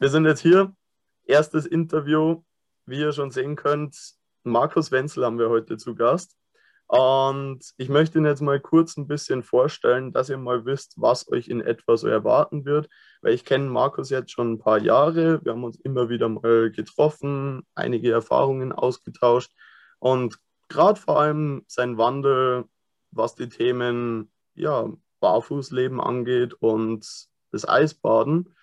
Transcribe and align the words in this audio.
wir 0.00 0.08
sind 0.08 0.24
jetzt 0.24 0.40
hier. 0.40 0.74
Erstes 1.26 1.66
Interview. 1.66 2.42
Wie 2.86 3.00
ihr 3.00 3.12
schon 3.12 3.30
sehen 3.30 3.54
könnt, 3.54 3.96
Markus 4.42 4.90
Wenzel 4.90 5.24
haben 5.24 5.38
wir 5.38 5.50
heute 5.50 5.76
zu 5.76 5.94
Gast. 5.94 6.36
Und 6.86 7.60
ich 7.76 7.88
möchte 7.90 8.18
Ihnen 8.18 8.26
jetzt 8.26 8.40
mal 8.40 8.58
kurz 8.58 8.96
ein 8.96 9.06
bisschen 9.06 9.44
vorstellen, 9.44 10.12
dass 10.12 10.30
ihr 10.30 10.38
mal 10.38 10.64
wisst, 10.64 10.94
was 10.96 11.30
euch 11.30 11.48
in 11.48 11.60
etwa 11.60 11.96
so 11.98 12.08
erwarten 12.08 12.64
wird. 12.64 12.88
Weil 13.20 13.34
ich 13.34 13.44
kenne 13.44 13.68
Markus 13.68 14.08
jetzt 14.08 14.32
schon 14.32 14.54
ein 14.54 14.58
paar 14.58 14.78
Jahre. 14.78 15.44
Wir 15.44 15.52
haben 15.52 15.62
uns 15.62 15.78
immer 15.78 16.08
wieder 16.08 16.30
mal 16.30 16.72
getroffen, 16.72 17.62
einige 17.74 18.10
Erfahrungen 18.10 18.72
ausgetauscht. 18.72 19.52
Und 19.98 20.38
gerade 20.68 20.98
vor 20.98 21.20
allem 21.20 21.62
sein 21.68 21.98
Wandel, 21.98 22.64
was 23.10 23.34
die 23.34 23.50
Themen 23.50 24.32
ja, 24.54 24.90
Barfußleben 25.20 26.00
angeht 26.00 26.54
und 26.54 27.06
das 27.52 27.68
Eisbaden. 27.68 28.54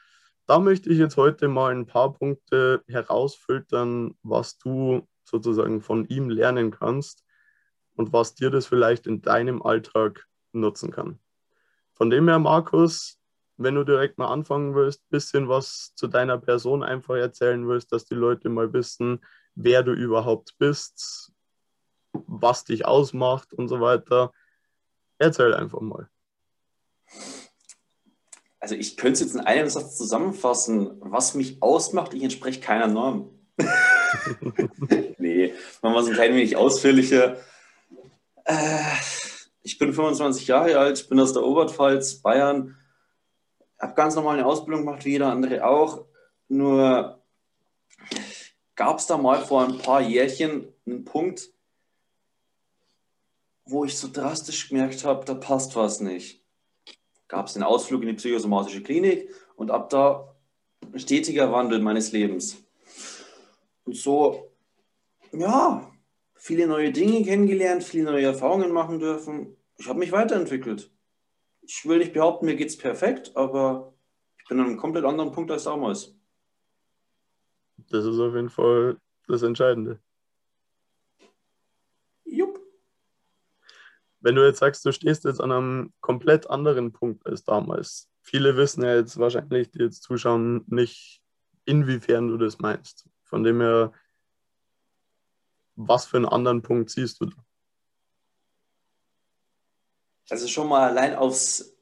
Da 0.48 0.60
möchte 0.60 0.90
ich 0.90 0.98
jetzt 0.98 1.18
heute 1.18 1.50
mal 1.50 1.76
ein 1.76 1.86
paar 1.86 2.14
Punkte 2.14 2.82
herausfiltern, 2.88 4.18
was 4.24 4.58
du 4.58 5.06
sozusagen 5.26 5.82
von 5.82 6.06
ihm 6.08 6.30
lernen 6.30 6.72
kannst 6.72 7.26
und 7.96 8.14
was 8.14 8.34
dir 8.34 8.50
das 8.50 8.66
vielleicht 8.66 9.08
in 9.08 9.22
deinem 9.22 9.62
Alltag 9.62 10.26
nutzen 10.54 10.90
kann. 10.90 11.20
Von 11.96 12.10
dem 12.10 12.30
her, 12.30 12.40
Markus, 12.40 13.20
wenn 13.58 13.76
du 13.76 13.84
direkt 13.84 14.18
mal 14.18 14.32
anfangen 14.32 14.74
willst, 14.74 15.02
ein 15.02 15.10
bisschen 15.10 15.50
was 15.50 15.94
zu 15.96 16.08
deiner 16.08 16.38
Person 16.38 16.82
einfach 16.82 17.16
erzählen 17.16 17.68
willst, 17.68 17.92
dass 17.92 18.06
die 18.06 18.16
Leute 18.16 18.48
mal 18.48 18.72
wissen, 18.72 19.20
wer 19.56 19.84
du 19.84 19.92
überhaupt 19.92 20.56
bist, 20.60 21.34
was 22.14 22.64
dich 22.64 22.86
ausmacht 22.86 23.54
und 23.54 23.68
so 23.68 23.82
weiter. 23.82 24.32
Erzähl 25.18 25.54
einfach 25.54 25.82
mal. 25.82 26.10
Also 28.68 28.76
ich 28.76 28.98
könnte 28.98 29.14
es 29.14 29.20
jetzt 29.22 29.36
in 29.36 29.40
einem 29.40 29.70
Satz 29.70 29.96
zusammenfassen, 29.96 30.98
was 31.00 31.36
mich 31.36 31.64
ausmacht, 31.64 32.14
ich 32.14 32.22
entspreche 32.22 32.60
keiner 32.60 32.88
Norm. 32.88 33.30
nee, 35.18 35.54
machen 35.82 35.94
wir 35.94 36.00
es 36.02 36.08
ein 36.08 36.14
klein 36.14 36.34
wenig 36.34 36.58
ausführlicher. 36.58 37.38
Äh, 38.44 38.82
ich 39.62 39.78
bin 39.78 39.94
25 39.94 40.48
Jahre 40.48 40.80
alt, 40.80 41.08
bin 41.08 41.18
aus 41.18 41.32
der 41.32 41.44
Oberpfalz, 41.44 42.16
Bayern, 42.16 42.76
habe 43.80 43.94
ganz 43.94 44.16
normal 44.16 44.34
eine 44.34 44.46
Ausbildung 44.46 44.86
gemacht, 44.86 45.06
wie 45.06 45.12
jeder 45.12 45.32
andere 45.32 45.66
auch. 45.66 46.04
Nur 46.50 47.24
gab 48.76 49.00
es 49.00 49.08
da 49.08 49.18
mal 49.18 49.46
vor 49.46 49.64
ein 49.64 49.78
paar 49.78 50.02
Jährchen 50.02 50.68
einen 50.86 51.06
Punkt, 51.06 51.54
wo 53.64 53.86
ich 53.86 53.98
so 53.98 54.10
drastisch 54.12 54.68
gemerkt 54.68 55.06
habe, 55.06 55.24
da 55.24 55.36
passt 55.36 55.78
was 55.78 56.02
nicht. 56.02 56.44
Gab 57.28 57.48
es 57.48 57.54
den 57.54 57.64
Ausflug 57.64 58.02
in 58.02 58.10
die 58.10 58.14
psychosomatische 58.14 58.84
Klinik 58.84 59.34
und 59.56 59.72
ab 59.72 59.90
da 59.90 60.36
stetiger 60.96 61.52
Wandel 61.52 61.80
meines 61.80 62.12
Lebens. 62.12 62.64
Und 63.86 63.96
so, 63.96 64.52
ja, 65.32 65.92
viele 66.36 66.68
neue 66.68 66.92
Dinge 66.92 67.24
kennengelernt, 67.24 67.84
viele 67.84 68.06
neue 68.06 68.26
Erfahrungen 68.26 68.72
machen 68.72 69.00
dürfen. 69.00 69.58
Ich 69.78 69.88
habe 69.88 70.00
mich 70.00 70.12
weiterentwickelt. 70.12 70.92
Ich 71.62 71.86
will 71.86 71.98
nicht 72.00 72.14
behaupten, 72.14 72.46
mir 72.46 72.56
geht 72.56 72.70
es 72.70 72.78
perfekt, 72.78 73.36
aber 73.36 73.94
ich 74.40 74.48
bin 74.48 74.60
an 74.60 74.68
einem 74.68 74.78
komplett 74.78 75.06
anderen 75.06 75.32
Punkt 75.32 75.52
als 75.52 75.66
damals. 75.66 76.16
Das 77.90 78.06
ist 78.06 78.20
auf 78.20 78.34
jeden 78.34 78.50
Fall 78.50 78.98
das 79.28 79.44
Entscheidende. 79.44 80.00
Jupp. 82.26 82.60
Wenn 84.28 84.36
du 84.36 84.46
jetzt 84.46 84.60
sagst, 84.60 84.86
du 84.86 84.92
stehst 84.92 85.24
jetzt 85.24 85.40
an 85.40 85.54
einem 85.54 85.94
komplett 86.02 86.50
anderen 86.50 86.92
Punkt 86.92 87.26
als 87.26 87.46
damals. 87.46 88.10
Viele 88.22 88.58
wissen 88.58 88.84
ja 88.84 88.94
jetzt 88.94 89.18
wahrscheinlich, 89.18 89.72
die 89.72 89.80
jetzt 89.80 90.04
zuschauen, 90.04 90.66
nicht, 90.68 91.22
inwiefern 91.64 92.28
du 92.28 92.38
das 92.38 92.60
meinst. 92.60 93.08
Von 93.24 93.46
dem 93.46 93.62
her, 93.62 93.94
was 95.78 96.08
für 96.08 96.18
einen 96.18 96.26
anderen 96.26 96.62
Punkt 96.62 96.90
siehst 96.90 97.22
du 97.22 97.28
da? 97.28 97.38
Also 100.30 100.50
schon 100.50 100.68
mal 100.68 100.90
allein 100.90 101.16
aufs 101.16 101.74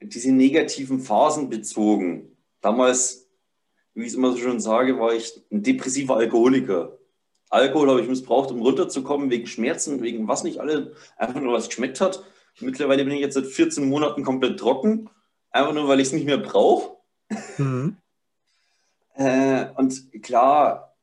diese 0.00 0.30
negativen 0.30 1.00
Phasen 1.00 1.50
bezogen. 1.50 2.36
Damals, 2.60 3.28
wie 3.94 4.02
ich 4.02 4.10
es 4.10 4.14
immer 4.14 4.30
so 4.30 4.38
schön 4.38 4.60
sage, 4.60 4.96
war 5.00 5.12
ich 5.14 5.32
ein 5.50 5.64
depressiver 5.64 6.18
Alkoholiker. 6.18 6.96
Alkohol 7.50 7.90
habe 7.90 8.00
ich 8.00 8.08
missbraucht, 8.08 8.50
um 8.50 8.62
runterzukommen, 8.62 9.30
wegen 9.30 9.46
Schmerzen, 9.46 10.02
wegen 10.02 10.26
was 10.26 10.44
nicht 10.44 10.58
alle, 10.60 10.94
einfach 11.16 11.40
nur 11.40 11.54
was 11.54 11.68
geschmeckt 11.68 12.00
hat. 12.00 12.24
Mittlerweile 12.60 13.04
bin 13.04 13.14
ich 13.14 13.20
jetzt 13.20 13.34
seit 13.34 13.46
14 13.46 13.88
Monaten 13.88 14.24
komplett 14.24 14.58
trocken, 14.58 15.10
einfach 15.50 15.74
nur, 15.74 15.88
weil 15.88 16.00
ich 16.00 16.08
es 16.08 16.12
nicht 16.12 16.26
mehr 16.26 16.38
brauche. 16.38 16.96
Mhm. 17.58 17.96
äh, 19.14 19.66
und 19.76 20.22
klar, 20.22 20.96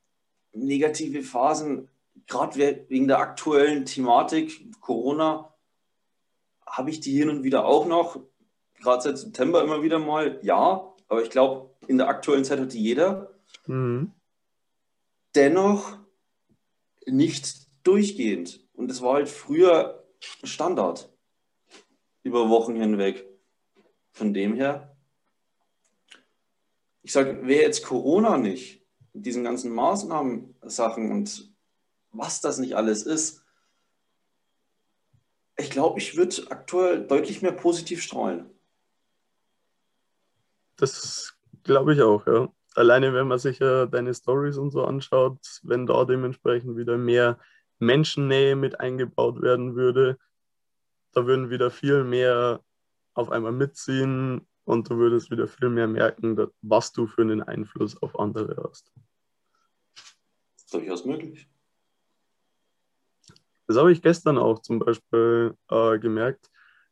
negative 0.53 1.23
Phasen, 1.23 1.89
gerade 2.27 2.85
wegen 2.87 3.07
der 3.07 3.19
aktuellen 3.19 3.85
Thematik 3.85 4.79
Corona, 4.81 5.53
habe 6.65 6.89
ich 6.89 6.99
die 6.99 7.17
hin 7.17 7.29
und 7.29 7.43
wieder 7.43 7.65
auch 7.65 7.85
noch. 7.85 8.19
Gerade 8.81 9.01
seit 9.01 9.17
September 9.17 9.63
immer 9.63 9.83
wieder 9.83 9.99
mal, 9.99 10.39
ja, 10.41 10.93
aber 11.07 11.23
ich 11.23 11.29
glaube, 11.29 11.69
in 11.87 11.97
der 11.97 12.07
aktuellen 12.07 12.43
Zeit 12.43 12.59
hat 12.59 12.73
die 12.73 12.81
jeder. 12.81 13.31
Mhm. 13.67 14.11
Dennoch 15.35 15.97
nicht 17.07 17.67
durchgehend. 17.83 18.65
Und 18.73 18.87
das 18.87 19.01
war 19.01 19.15
halt 19.15 19.29
früher 19.29 20.03
Standard 20.43 21.09
über 22.23 22.49
Wochen 22.49 22.75
hinweg. 22.75 23.25
Von 24.11 24.33
dem 24.33 24.53
her, 24.55 24.95
ich 27.01 27.11
sage, 27.11 27.45
wäre 27.45 27.63
jetzt 27.63 27.83
Corona 27.83 28.37
nicht, 28.37 28.85
diesen 29.13 29.43
ganzen 29.43 29.73
Maßnahmen, 29.73 30.55
Sachen 30.61 31.11
und 31.11 31.53
was 32.11 32.41
das 32.41 32.59
nicht 32.59 32.75
alles 32.75 33.03
ist, 33.03 33.43
ich 35.57 35.69
glaube, 35.69 35.99
ich 35.99 36.15
würde 36.15 36.49
aktuell 36.49 37.05
deutlich 37.05 37.41
mehr 37.41 37.51
positiv 37.51 38.01
strahlen. 38.01 38.49
Das 40.77 41.35
glaube 41.63 41.93
ich 41.93 42.01
auch, 42.01 42.25
ja. 42.25 42.51
Alleine, 42.75 43.13
wenn 43.13 43.27
man 43.27 43.39
sich 43.39 43.59
ja 43.59 43.85
deine 43.85 44.13
Stories 44.13 44.57
und 44.57 44.71
so 44.71 44.83
anschaut, 44.83 45.39
wenn 45.63 45.85
da 45.85 46.05
dementsprechend 46.05 46.75
wieder 46.75 46.97
mehr 46.97 47.37
Menschennähe 47.79 48.55
mit 48.55 48.79
eingebaut 48.79 49.41
werden 49.41 49.75
würde, 49.75 50.17
da 51.11 51.25
würden 51.25 51.49
wieder 51.49 51.69
viel 51.69 52.03
mehr 52.03 52.61
auf 53.13 53.29
einmal 53.29 53.51
mitziehen 53.51 54.47
und 54.63 54.89
du 54.89 54.97
würdest 54.97 55.29
wieder 55.29 55.47
viel 55.47 55.69
mehr 55.69 55.87
merken, 55.87 56.47
was 56.61 56.91
du 56.91 57.05
für 57.05 57.21
einen 57.21 57.43
Einfluss 57.43 58.01
auf 58.01 58.17
andere 58.19 58.63
hast. 58.67 58.91
Durchaus 60.71 61.05
möglich. 61.05 61.47
Das 63.67 63.77
habe 63.77 63.91
ich 63.91 64.01
gestern 64.01 64.37
auch 64.37 64.59
zum 64.59 64.79
Beispiel 64.79 65.55
äh, 65.69 65.99
gemerkt. 65.99 66.49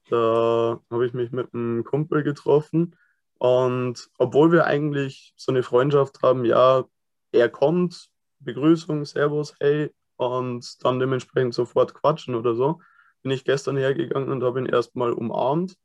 Da 0.10 0.80
habe 0.90 1.06
ich 1.06 1.14
mich 1.14 1.32
mit 1.32 1.54
einem 1.54 1.84
Kumpel 1.84 2.24
getroffen 2.24 2.96
und 3.42 4.08
obwohl 4.20 4.52
wir 4.52 4.66
eigentlich 4.68 5.34
so 5.36 5.52
eine 5.52 5.64
Freundschaft 5.64 6.22
haben, 6.22 6.46
ja, 6.46 6.84
er 7.32 7.50
kommt, 7.50 8.12
Begrüßung, 8.38 9.04
Servus, 9.04 9.56
hey, 9.60 9.90
und 10.18 10.86
dann 10.86 11.00
dementsprechend 11.00 11.56
sofort 11.56 11.96
quatschen 11.96 12.36
oder 12.36 12.54
so, 12.54 12.82
bin 13.24 13.32
ich 13.32 13.44
gestern 13.44 13.78
hergegangen 13.78 14.30
und 14.30 14.44
habe 14.44 14.60
ihn 14.60 14.68
erstmal 14.68 15.12
umarmt 15.12 15.76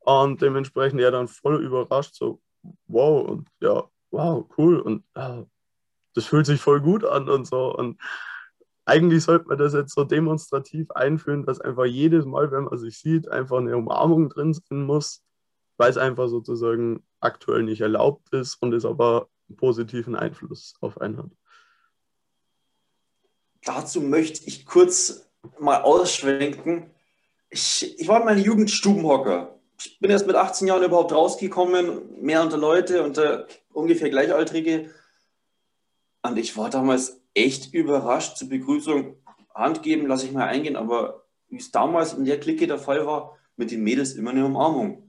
und 0.00 0.42
dementsprechend 0.42 1.00
er 1.00 1.12
dann 1.12 1.28
voll 1.28 1.62
überrascht, 1.64 2.16
so, 2.16 2.40
wow, 2.88 3.24
und 3.24 3.48
ja, 3.60 3.84
wow, 4.10 4.44
cool, 4.58 4.80
und 4.80 5.04
ja, 5.14 5.46
das 6.14 6.24
fühlt 6.24 6.46
sich 6.46 6.60
voll 6.60 6.80
gut 6.80 7.04
an 7.04 7.28
und 7.28 7.46
so. 7.46 7.72
Und 7.72 8.00
eigentlich 8.84 9.22
sollte 9.22 9.46
man 9.46 9.58
das 9.58 9.74
jetzt 9.74 9.94
so 9.94 10.02
demonstrativ 10.02 10.90
einführen, 10.90 11.46
dass 11.46 11.60
einfach 11.60 11.84
jedes 11.84 12.24
Mal, 12.24 12.50
wenn 12.50 12.64
man 12.64 12.78
sich 12.78 12.98
sieht, 12.98 13.28
einfach 13.28 13.58
eine 13.58 13.76
Umarmung 13.76 14.28
drin 14.28 14.54
sein 14.54 14.82
muss, 14.82 15.22
weil 15.76 15.90
es 15.90 15.96
einfach 15.96 16.28
sozusagen 16.28 17.02
aktuell 17.20 17.62
nicht 17.62 17.80
erlaubt 17.80 18.32
ist 18.32 18.56
und 18.62 18.72
es 18.72 18.84
aber 18.84 19.28
einen 19.48 19.56
positiven 19.56 20.16
Einfluss 20.16 20.74
auf 20.80 21.00
einen 21.00 21.18
hat. 21.18 21.30
Dazu 23.64 24.00
möchte 24.00 24.46
ich 24.46 24.64
kurz 24.64 25.28
mal 25.58 25.82
ausschwenken. 25.82 26.90
Ich, 27.50 27.98
ich 27.98 28.08
war 28.08 28.20
in 28.20 28.26
meiner 28.26 28.40
Jugend 28.40 28.70
Stubenhocker. 28.70 29.58
Ich 29.78 29.98
bin 29.98 30.10
erst 30.10 30.26
mit 30.26 30.36
18 30.36 30.68
Jahren 30.68 30.84
überhaupt 30.84 31.12
rausgekommen, 31.12 32.22
mehr 32.22 32.42
unter 32.42 32.56
Leute, 32.56 33.02
unter 33.02 33.46
ungefähr 33.72 34.08
Gleichaltrige. 34.08 34.90
Und 36.22 36.38
ich 36.38 36.56
war 36.56 36.70
damals 36.70 37.20
echt 37.34 37.74
überrascht 37.74 38.38
zur 38.38 38.48
Begrüßung. 38.48 39.16
Hand 39.54 39.82
geben, 39.82 40.06
lasse 40.06 40.26
ich 40.26 40.32
mal 40.32 40.46
eingehen, 40.46 40.76
aber 40.76 41.24
wie 41.48 41.56
es 41.56 41.70
damals 41.70 42.14
in 42.14 42.24
der 42.24 42.40
Clique 42.40 42.66
der 42.66 42.78
Fall 42.78 43.06
war, 43.06 43.38
mit 43.56 43.70
den 43.70 43.82
Mädels 43.82 44.14
immer 44.14 44.30
eine 44.30 44.44
Umarmung. 44.44 45.05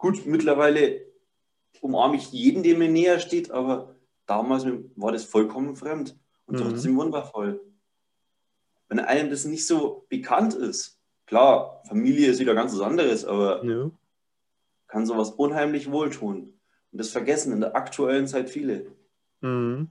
Gut, 0.00 0.24
mittlerweile 0.24 1.02
umarme 1.82 2.16
ich 2.16 2.32
jeden, 2.32 2.62
der 2.62 2.78
mir 2.78 2.88
näher 2.88 3.20
steht, 3.20 3.50
aber 3.50 3.96
damals 4.24 4.64
war 4.96 5.12
das 5.12 5.24
vollkommen 5.24 5.76
fremd 5.76 6.18
und 6.46 6.58
mhm. 6.58 6.62
trotzdem 6.62 6.96
wundervoll. 6.96 7.60
Wenn 8.88 8.98
einem 8.98 9.28
das 9.28 9.44
nicht 9.44 9.66
so 9.66 10.06
bekannt 10.08 10.54
ist, 10.54 10.98
klar, 11.26 11.82
Familie 11.86 12.30
ist 12.30 12.40
wieder 12.40 12.54
ganz 12.54 12.72
was 12.72 12.80
anderes, 12.80 13.26
aber 13.26 13.62
ja. 13.62 13.90
kann 14.86 15.04
sowas 15.04 15.32
unheimlich 15.32 15.92
wohltun. 15.92 16.58
Und 16.92 16.98
das 16.98 17.10
vergessen 17.10 17.52
in 17.52 17.60
der 17.60 17.76
aktuellen 17.76 18.26
Zeit 18.26 18.48
viele. 18.48 18.86
Mhm. 19.42 19.90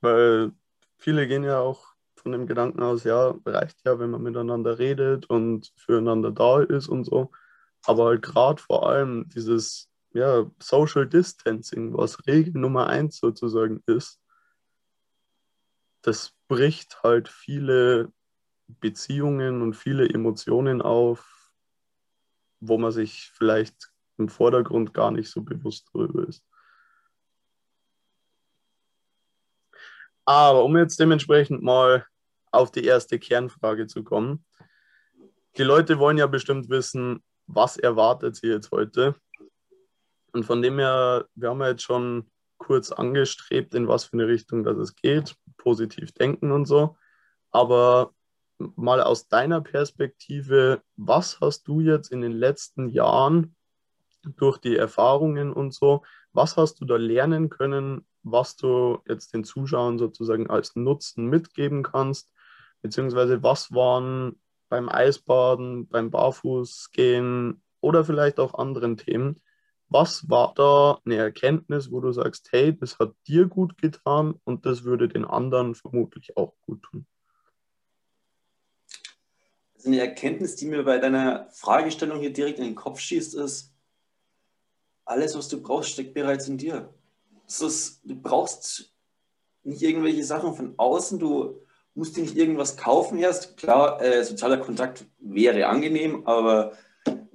Weil 0.00 0.52
viele 0.96 1.26
gehen 1.26 1.42
ja 1.42 1.58
auch 1.58 1.96
von 2.14 2.30
dem 2.30 2.46
Gedanken 2.46 2.84
aus, 2.84 3.02
ja, 3.02 3.34
reicht 3.44 3.84
ja, 3.84 3.98
wenn 3.98 4.10
man 4.10 4.22
miteinander 4.22 4.78
redet 4.78 5.28
und 5.28 5.72
füreinander 5.74 6.30
da 6.30 6.62
ist 6.62 6.86
und 6.86 7.02
so. 7.02 7.32
Aber 7.86 8.06
halt 8.06 8.22
gerade 8.22 8.60
vor 8.60 8.88
allem 8.88 9.28
dieses 9.28 9.88
ja, 10.12 10.50
Social 10.58 11.06
Distancing, 11.06 11.96
was 11.96 12.26
Regel 12.26 12.54
Nummer 12.54 12.86
eins 12.88 13.18
sozusagen 13.18 13.82
ist, 13.86 14.20
das 16.02 16.32
bricht 16.48 17.02
halt 17.02 17.28
viele 17.28 18.12
Beziehungen 18.68 19.62
und 19.62 19.74
viele 19.74 20.08
Emotionen 20.08 20.82
auf, 20.82 21.52
wo 22.60 22.78
man 22.78 22.92
sich 22.92 23.30
vielleicht 23.34 23.92
im 24.18 24.28
Vordergrund 24.28 24.94
gar 24.94 25.10
nicht 25.10 25.30
so 25.30 25.42
bewusst 25.42 25.88
darüber 25.92 26.26
ist. 26.26 26.44
Aber 30.24 30.64
um 30.64 30.76
jetzt 30.76 30.98
dementsprechend 30.98 31.62
mal 31.62 32.04
auf 32.50 32.72
die 32.72 32.84
erste 32.84 33.18
Kernfrage 33.18 33.86
zu 33.86 34.02
kommen. 34.02 34.44
Die 35.56 35.62
Leute 35.62 35.98
wollen 35.98 36.18
ja 36.18 36.26
bestimmt 36.26 36.68
wissen, 36.68 37.22
was 37.46 37.76
erwartet 37.76 38.36
sie 38.36 38.48
jetzt 38.48 38.70
heute. 38.70 39.14
Und 40.32 40.44
von 40.44 40.62
dem 40.62 40.78
her, 40.78 41.26
wir 41.34 41.50
haben 41.50 41.60
ja 41.60 41.68
jetzt 41.68 41.82
schon 41.82 42.30
kurz 42.58 42.92
angestrebt, 42.92 43.74
in 43.74 43.88
was 43.88 44.06
für 44.06 44.14
eine 44.14 44.26
Richtung 44.26 44.64
das 44.64 44.76
es 44.76 44.94
geht, 44.96 45.36
positiv 45.56 46.12
denken 46.12 46.52
und 46.52 46.66
so. 46.66 46.96
Aber 47.50 48.12
mal 48.58 49.02
aus 49.02 49.28
deiner 49.28 49.60
Perspektive, 49.60 50.82
was 50.96 51.40
hast 51.40 51.68
du 51.68 51.80
jetzt 51.80 52.10
in 52.10 52.20
den 52.20 52.32
letzten 52.32 52.88
Jahren 52.88 53.54
durch 54.22 54.58
die 54.58 54.76
Erfahrungen 54.76 55.52
und 55.52 55.72
so, 55.72 56.02
was 56.32 56.56
hast 56.56 56.80
du 56.80 56.84
da 56.84 56.96
lernen 56.96 57.48
können, 57.48 58.06
was 58.22 58.56
du 58.56 58.98
jetzt 59.06 59.32
den 59.34 59.44
Zuschauern 59.44 59.98
sozusagen 59.98 60.50
als 60.50 60.74
Nutzen 60.74 61.26
mitgeben 61.26 61.82
kannst, 61.82 62.30
beziehungsweise 62.82 63.42
was 63.42 63.72
waren 63.72 64.40
beim 64.68 64.88
Eisbaden, 64.88 65.88
beim 65.88 66.10
Barfußgehen 66.10 67.62
oder 67.80 68.04
vielleicht 68.04 68.40
auch 68.40 68.54
anderen 68.54 68.96
Themen, 68.96 69.40
was 69.88 70.28
war 70.28 70.52
da 70.54 71.00
eine 71.04 71.16
Erkenntnis, 71.16 71.92
wo 71.92 72.00
du 72.00 72.10
sagst, 72.10 72.48
hey, 72.50 72.76
das 72.76 72.98
hat 72.98 73.12
dir 73.28 73.46
gut 73.46 73.80
getan 73.80 74.34
und 74.44 74.66
das 74.66 74.84
würde 74.84 75.08
den 75.08 75.24
anderen 75.24 75.74
vermutlich 75.74 76.36
auch 76.36 76.54
gut 76.62 76.82
tun? 76.82 77.06
Also 79.76 79.88
eine 79.88 80.00
Erkenntnis, 80.00 80.56
die 80.56 80.66
mir 80.66 80.82
bei 80.82 80.98
deiner 80.98 81.48
Fragestellung 81.50 82.18
hier 82.18 82.32
direkt 82.32 82.58
in 82.58 82.64
den 82.64 82.74
Kopf 82.74 82.98
schießt, 82.98 83.34
ist, 83.36 83.72
alles, 85.04 85.36
was 85.36 85.48
du 85.48 85.62
brauchst, 85.62 85.90
steckt 85.90 86.14
bereits 86.14 86.48
in 86.48 86.58
dir. 86.58 86.92
Ist, 87.46 88.00
du 88.02 88.16
brauchst 88.16 88.92
nicht 89.62 89.82
irgendwelche 89.82 90.24
Sachen 90.24 90.54
von 90.54 90.74
außen, 90.76 91.20
du 91.20 91.60
musst 91.96 92.16
dir 92.16 92.22
nicht 92.22 92.36
irgendwas 92.36 92.76
kaufen 92.76 93.18
erst. 93.18 93.56
Klar, 93.56 94.00
äh, 94.02 94.22
sozialer 94.24 94.58
Kontakt 94.58 95.06
wäre 95.18 95.66
angenehm, 95.66 96.26
aber 96.26 96.72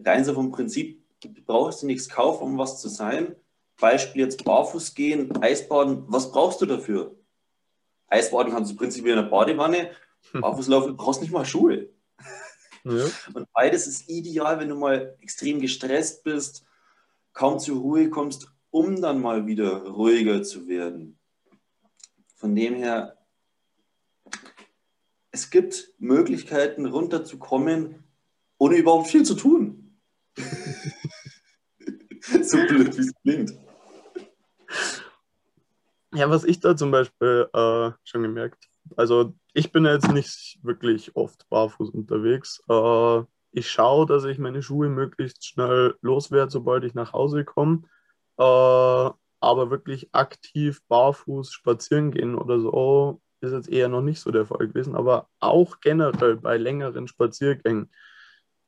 rein 0.04 0.24
so 0.24 0.34
vom 0.34 0.52
Prinzip, 0.52 1.04
du 1.22 1.30
brauchst 1.46 1.82
dir 1.82 1.88
nichts 1.88 2.08
kaufen, 2.08 2.44
um 2.44 2.58
was 2.58 2.80
zu 2.80 2.88
sein. 2.88 3.36
Beispiel 3.80 4.24
jetzt 4.24 4.44
barfuß 4.44 4.94
gehen, 4.94 5.36
Eisbaden, 5.42 6.04
was 6.08 6.32
brauchst 6.32 6.62
du 6.62 6.68
dafür? 6.68 7.16
Eisbaden 8.08 8.54
kannst 8.54 8.72
du 8.72 8.76
prinzipiell 8.76 9.18
in 9.18 9.24
der 9.24 9.30
Badewanne, 9.30 9.92
Barfußlaufen, 10.34 10.92
du 10.92 10.98
brauchst 10.98 11.22
nicht 11.22 11.32
mal 11.32 11.46
Schuhe. 11.46 11.90
Ja. 12.84 13.06
Und 13.34 13.48
beides 13.54 13.88
ist 13.88 14.10
ideal, 14.10 14.60
wenn 14.60 14.70
du 14.70 14.76
mal 14.76 15.16
extrem 15.22 15.60
gestresst 15.60 16.24
bist, 16.24 16.66
kaum 17.34 17.60
zur 17.60 17.80
Ruhe 17.80 18.10
kommst, 18.10 18.52
um 18.70 19.02
dann 19.02 19.22
mal 19.22 19.46
wieder 19.46 19.84
ruhiger 19.88 20.44
zu 20.44 20.68
werden. 20.68 21.20
Von 22.36 22.56
dem 22.56 22.76
her, 22.76 23.18
es 25.32 25.50
gibt 25.50 25.94
Möglichkeiten 25.98 26.86
runterzukommen, 26.86 28.04
ohne 28.58 28.78
überhaupt 28.78 29.08
viel 29.08 29.24
zu 29.24 29.36
tun. 29.36 30.00
so 32.42 32.58
blöd, 32.68 32.98
wie 32.98 33.02
es 33.02 33.14
klingt. 33.22 33.54
Ja, 36.14 36.30
was 36.30 36.44
ich 36.44 36.60
da 36.60 36.76
zum 36.76 36.92
Beispiel 36.92 37.50
äh, 37.54 37.92
schon 38.04 38.24
gemerkt 38.24 38.72
also 38.96 39.34
ich 39.54 39.72
bin 39.72 39.86
jetzt 39.86 40.12
nicht 40.12 40.60
wirklich 40.64 41.16
oft 41.16 41.48
barfuß 41.50 41.90
unterwegs. 41.90 42.64
Äh, 42.70 43.24
ich 43.52 43.70
schaue, 43.70 44.06
dass 44.06 44.24
ich 44.24 44.40
meine 44.40 44.64
Schuhe 44.64 44.90
möglichst 44.90 45.46
schnell 45.46 45.96
loswerde, 46.02 46.52
sobald 46.52 46.84
ich 46.84 46.94
nach 46.94 47.14
Hause 47.14 47.44
komme. 47.44 47.84
Äh, 48.38 48.44
aber 49.44 49.72
wirklich 49.72 50.10
aktiv 50.14 50.82
barfuß 50.88 51.52
spazieren 51.52 52.12
gehen 52.12 52.36
oder 52.36 52.60
so 52.60 53.22
ist 53.42 53.54
jetzt 53.54 53.70
eher 53.70 53.90
noch 53.90 54.02
nicht 54.02 54.20
so 54.20 54.32
der 54.32 54.46
Fall 54.46 54.68
gewesen. 54.68 54.96
Aber 54.96 55.30
auch 55.40 55.80
generell 55.80 56.38
bei 56.38 56.58
längeren 56.58 57.08
Spaziergängen 57.08 57.90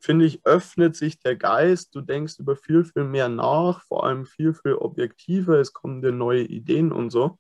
finde 0.04 0.26
ich, 0.26 0.46
öffnet 0.46 0.98
sich 0.98 1.20
der 1.20 1.38
Geist. 1.38 1.96
Du 1.96 2.02
denkst 2.02 2.38
über 2.38 2.58
viel, 2.58 2.84
viel 2.84 3.06
mehr 3.06 3.30
nach, 3.30 3.82
vor 3.84 4.06
allem 4.06 4.26
viel, 4.26 4.54
viel 4.54 4.74
objektiver. 4.74 5.60
Es 5.60 5.72
kommen 5.72 6.02
dir 6.02 6.12
neue 6.12 6.44
Ideen 6.44 6.92
und 6.92 7.10
so. 7.10 7.40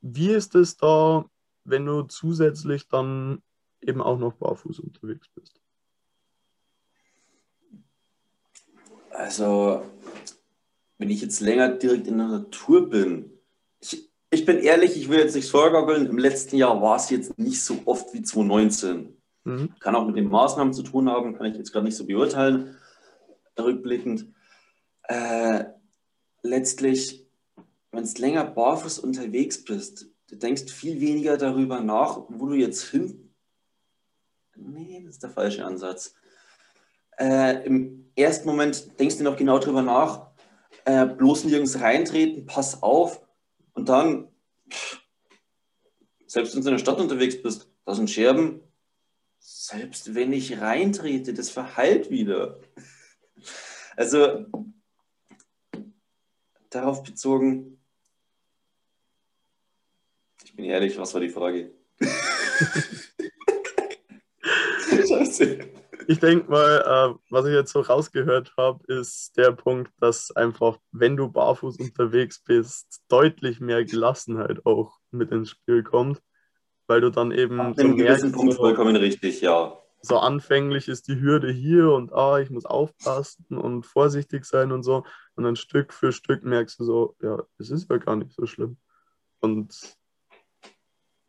Wie 0.00 0.30
ist 0.30 0.56
es 0.56 0.76
da, 0.76 1.24
wenn 1.62 1.86
du 1.86 2.02
zusätzlich 2.02 2.88
dann 2.88 3.40
eben 3.80 4.02
auch 4.02 4.18
noch 4.18 4.32
barfuß 4.34 4.80
unterwegs 4.80 5.28
bist? 5.28 5.60
Also, 9.10 9.88
wenn 10.98 11.08
ich 11.08 11.22
jetzt 11.22 11.38
länger 11.38 11.68
direkt 11.68 12.08
in 12.08 12.18
der 12.18 12.26
Natur 12.26 12.90
bin, 12.90 13.30
ich, 13.78 14.10
ich 14.34 14.44
bin 14.44 14.58
ehrlich, 14.58 14.96
ich 14.96 15.08
will 15.08 15.18
jetzt 15.18 15.34
nichts 15.34 15.50
vorgaukeln. 15.50 16.06
Im 16.06 16.18
letzten 16.18 16.56
Jahr 16.56 16.80
war 16.82 16.96
es 16.96 17.10
jetzt 17.10 17.38
nicht 17.38 17.62
so 17.62 17.78
oft 17.84 18.12
wie 18.12 18.22
2019. 18.22 19.16
Mhm. 19.44 19.74
Kann 19.78 19.94
auch 19.94 20.06
mit 20.06 20.16
den 20.16 20.28
Maßnahmen 20.28 20.74
zu 20.74 20.82
tun 20.82 21.08
haben, 21.08 21.36
kann 21.36 21.46
ich 21.46 21.56
jetzt 21.56 21.72
gerade 21.72 21.86
nicht 21.86 21.96
so 21.96 22.06
beurteilen, 22.06 22.76
rückblickend. 23.58 24.26
Äh, 25.04 25.64
letztlich, 26.42 27.26
wenn 27.92 28.04
du 28.04 28.20
länger 28.20 28.44
barfuß 28.44 28.98
unterwegs 28.98 29.64
bist, 29.64 30.06
du 30.28 30.36
denkst 30.36 30.70
viel 30.72 31.00
weniger 31.00 31.36
darüber 31.36 31.80
nach, 31.80 32.22
wo 32.28 32.46
du 32.46 32.54
jetzt 32.54 32.84
hin. 32.84 33.34
Nee, 34.56 35.02
das 35.04 35.16
ist 35.16 35.22
der 35.22 35.30
falsche 35.30 35.64
Ansatz. 35.64 36.14
Äh, 37.18 37.64
Im 37.66 38.10
ersten 38.16 38.48
Moment 38.48 38.98
denkst 38.98 39.18
du 39.18 39.24
noch 39.24 39.36
genau 39.36 39.58
darüber 39.58 39.82
nach, 39.82 40.28
äh, 40.84 41.06
bloß 41.06 41.44
nirgends 41.44 41.80
reintreten, 41.80 42.46
pass 42.46 42.82
auf. 42.82 43.23
Und 43.74 43.88
dann, 43.88 44.28
selbst 46.26 46.54
wenn 46.54 46.62
du 46.62 46.68
in 46.68 46.74
der 46.74 46.78
Stadt 46.78 46.98
unterwegs 46.98 47.40
bist, 47.42 47.68
da 47.84 47.94
sind 47.94 48.10
Scherben, 48.10 48.60
selbst 49.38 50.14
wenn 50.14 50.32
ich 50.32 50.60
reintrete, 50.60 51.34
das 51.34 51.50
verheilt 51.50 52.10
wieder. 52.10 52.58
Also 53.96 54.46
darauf 56.68 57.04
bezogen, 57.04 57.78
ich 60.42 60.56
bin 60.56 60.64
ehrlich, 60.64 60.98
was 60.98 61.14
war 61.14 61.20
die 61.20 61.28
Frage? 61.28 61.72
Scheiße. 65.08 65.70
Ich 66.08 66.20
denke 66.20 66.50
mal, 66.50 67.14
äh, 67.14 67.18
was 67.30 67.46
ich 67.46 67.52
jetzt 67.52 67.72
so 67.72 67.80
rausgehört 67.80 68.52
habe, 68.56 68.84
ist 68.92 69.36
der 69.36 69.52
Punkt, 69.52 69.92
dass 70.00 70.30
einfach, 70.30 70.78
wenn 70.92 71.16
du 71.16 71.30
barfuß 71.30 71.78
unterwegs 71.78 72.42
bist, 72.42 73.02
deutlich 73.08 73.60
mehr 73.60 73.84
Gelassenheit 73.84 74.64
auch 74.66 74.98
mit 75.10 75.30
ins 75.30 75.50
Spiel 75.50 75.82
kommt 75.82 76.20
weil 76.86 77.00
du 77.00 77.10
dann 77.10 77.32
eben. 77.32 77.60
Ab 77.60 77.78
einem 77.78 77.90
so 77.90 77.96
gewissen 77.96 78.32
Punkt 78.32 78.54
so, 78.54 78.58
vollkommen 78.58 78.96
richtig, 78.96 79.40
ja. 79.40 79.78
So 80.02 80.18
anfänglich 80.18 80.88
ist 80.88 81.08
die 81.08 81.20
Hürde 81.20 81.50
hier 81.50 81.90
und 81.92 82.12
ah, 82.12 82.38
ich 82.38 82.50
muss 82.50 82.66
aufpassen 82.66 83.56
und 83.56 83.86
vorsichtig 83.86 84.44
sein 84.44 84.70
und 84.70 84.82
so. 84.82 85.04
Und 85.34 85.44
dann 85.44 85.56
Stück 85.56 85.94
für 85.94 86.12
Stück 86.12 86.44
merkst 86.44 86.78
du 86.78 86.84
so, 86.84 87.16
ja, 87.22 87.42
es 87.58 87.70
ist 87.70 87.90
ja 87.90 87.96
gar 87.96 88.16
nicht 88.16 88.32
so 88.32 88.44
schlimm. 88.44 88.76
Und 89.40 89.96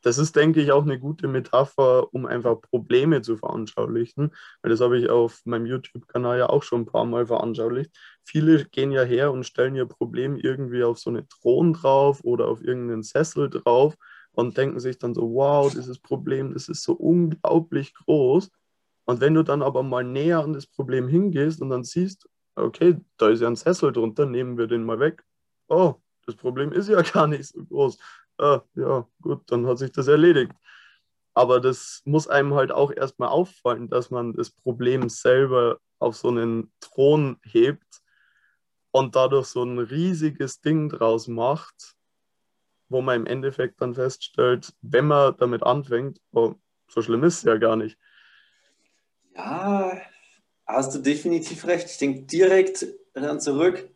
das 0.05 0.19
ist, 0.19 0.35
denke 0.35 0.61
ich, 0.61 0.71
auch 0.71 0.83
eine 0.83 0.99
gute 0.99 1.27
Metapher, 1.27 2.13
um 2.13 2.27
einfach 2.27 2.61
Probleme 2.61 3.23
zu 3.23 3.37
veranschaulichen. 3.37 4.35
Weil 4.61 4.69
das 4.69 4.79
habe 4.79 4.99
ich 4.99 5.09
auf 5.09 5.41
meinem 5.45 5.65
YouTube-Kanal 5.65 6.37
ja 6.37 6.49
auch 6.49 6.61
schon 6.61 6.81
ein 6.81 6.85
paar 6.85 7.05
Mal 7.05 7.25
veranschaulicht. 7.25 7.89
Viele 8.23 8.65
gehen 8.65 8.91
ja 8.91 9.01
her 9.01 9.31
und 9.31 9.45
stellen 9.45 9.73
ihr 9.73 9.87
Problem 9.87 10.37
irgendwie 10.37 10.83
auf 10.83 10.99
so 10.99 11.09
eine 11.09 11.27
Thron 11.27 11.73
drauf 11.73 12.23
oder 12.23 12.47
auf 12.47 12.61
irgendeinen 12.61 13.01
Sessel 13.01 13.49
drauf 13.49 13.95
und 14.33 14.55
denken 14.55 14.79
sich 14.79 14.99
dann 14.99 15.15
so, 15.15 15.33
wow, 15.33 15.73
dieses 15.73 15.97
Problem, 15.97 16.53
das 16.53 16.69
ist 16.69 16.83
so 16.83 16.93
unglaublich 16.93 17.95
groß. 17.95 18.51
Und 19.05 19.21
wenn 19.21 19.33
du 19.33 19.41
dann 19.41 19.63
aber 19.63 19.81
mal 19.81 20.03
näher 20.03 20.43
an 20.43 20.53
das 20.53 20.67
Problem 20.67 21.07
hingehst 21.07 21.63
und 21.63 21.71
dann 21.71 21.83
siehst, 21.83 22.29
okay, 22.53 22.97
da 23.17 23.29
ist 23.29 23.41
ja 23.41 23.47
ein 23.47 23.55
Sessel 23.55 23.91
drunter, 23.91 24.27
nehmen 24.27 24.59
wir 24.59 24.67
den 24.67 24.83
mal 24.83 24.99
weg. 24.99 25.23
Oh, 25.67 25.95
das 26.27 26.35
Problem 26.35 26.71
ist 26.71 26.89
ja 26.89 27.01
gar 27.13 27.25
nicht 27.25 27.45
so 27.45 27.65
groß. 27.65 27.97
Ah, 28.37 28.61
ja, 28.75 29.07
gut, 29.21 29.49
dann 29.51 29.65
hat 29.67 29.77
sich 29.77 29.91
das 29.91 30.07
erledigt. 30.07 30.51
Aber 31.33 31.59
das 31.59 32.01
muss 32.05 32.27
einem 32.27 32.53
halt 32.53 32.71
auch 32.71 32.91
erstmal 32.91 33.29
auffallen, 33.29 33.89
dass 33.89 34.09
man 34.09 34.33
das 34.33 34.51
Problem 34.51 35.09
selber 35.09 35.79
auf 35.99 36.15
so 36.15 36.29
einen 36.29 36.71
Thron 36.79 37.37
hebt 37.43 38.01
und 38.91 39.15
dadurch 39.15 39.47
so 39.47 39.63
ein 39.63 39.79
riesiges 39.79 40.61
Ding 40.61 40.89
draus 40.89 41.27
macht, 41.27 41.95
wo 42.87 43.01
man 43.01 43.21
im 43.21 43.25
Endeffekt 43.25 43.81
dann 43.81 43.95
feststellt, 43.95 44.73
wenn 44.81 45.07
man 45.07 45.35
damit 45.37 45.63
anfängt, 45.63 46.19
oh, 46.31 46.55
so 46.87 47.01
schlimm 47.01 47.23
ist 47.23 47.39
es 47.39 47.43
ja 47.43 47.57
gar 47.57 47.75
nicht. 47.75 47.97
Ja, 49.35 50.01
hast 50.65 50.95
du 50.95 50.99
definitiv 50.99 51.65
recht. 51.67 51.89
Ich 51.89 51.97
denke 51.97 52.21
direkt 52.21 52.87
dann 53.13 53.41
zurück, 53.41 53.89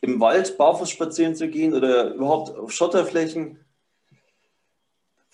im 0.00 0.20
Wald 0.20 0.58
barfuß 0.58 0.90
spazieren 0.90 1.34
zu 1.34 1.48
gehen 1.48 1.74
oder 1.74 2.14
überhaupt 2.14 2.56
auf 2.56 2.72
Schotterflächen, 2.72 3.63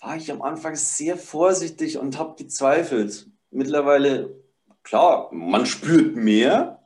war 0.01 0.17
ich 0.17 0.31
am 0.31 0.41
Anfang 0.41 0.75
sehr 0.75 1.15
vorsichtig 1.15 1.97
und 1.97 2.17
habe 2.17 2.35
gezweifelt. 2.35 3.27
Mittlerweile, 3.51 4.35
klar, 4.83 5.29
man 5.31 5.65
spürt 5.65 6.15
mehr, 6.15 6.83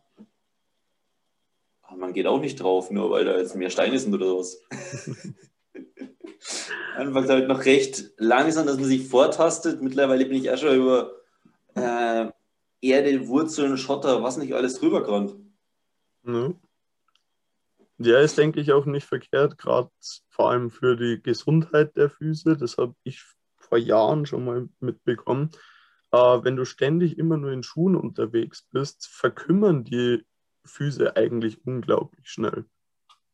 aber 1.81 1.97
man 1.97 2.13
geht 2.13 2.27
auch 2.27 2.41
nicht 2.41 2.57
drauf, 2.57 2.91
nur 2.91 3.09
weil 3.09 3.23
da 3.25 3.37
jetzt 3.37 3.55
mehr 3.55 3.69
Steine 3.69 3.97
sind 3.97 4.13
oder 4.13 4.27
sowas. 4.27 4.61
Anfangs 6.97 7.29
halt 7.29 7.47
noch 7.47 7.65
recht 7.65 8.11
langsam, 8.17 8.65
dass 8.65 8.77
man 8.77 8.85
sich 8.85 9.07
vortastet. 9.07 9.81
Mittlerweile 9.81 10.25
bin 10.25 10.37
ich 10.37 10.51
auch 10.51 10.57
schon 10.57 10.75
über 10.75 11.11
äh, 11.75 12.27
Erde, 12.81 13.27
Wurzeln, 13.27 13.77
Schotter, 13.77 14.23
was 14.23 14.37
nicht 14.37 14.53
alles 14.53 14.75
drüber 14.75 15.03
gerannt. 15.03 15.35
Mhm. 16.23 16.55
Ja, 17.97 18.19
ist, 18.19 18.37
denke 18.37 18.59
ich, 18.59 18.73
auch 18.73 18.85
nicht 18.85 19.07
verkehrt, 19.07 19.57
gerade 19.57 19.89
vor 20.29 20.51
allem 20.51 20.69
für 20.69 20.97
die 20.97 21.21
Gesundheit 21.21 21.95
der 21.95 22.09
Füße. 22.09 22.57
Das 22.57 22.77
habe 22.77 22.95
ich 23.03 23.23
vor 23.57 23.77
Jahren 23.77 24.25
schon 24.25 24.43
mal 24.43 24.67
mitbekommen. 24.79 25.51
Äh, 26.11 26.17
wenn 26.17 26.57
du 26.57 26.65
ständig 26.65 27.17
immer 27.17 27.37
nur 27.37 27.51
in 27.51 27.63
Schuhen 27.63 27.95
unterwegs 27.95 28.67
bist, 28.71 29.07
verkümmern 29.07 29.83
die 29.85 30.25
Füße 30.65 31.15
eigentlich 31.15 31.65
unglaublich 31.65 32.27
schnell. 32.27 32.65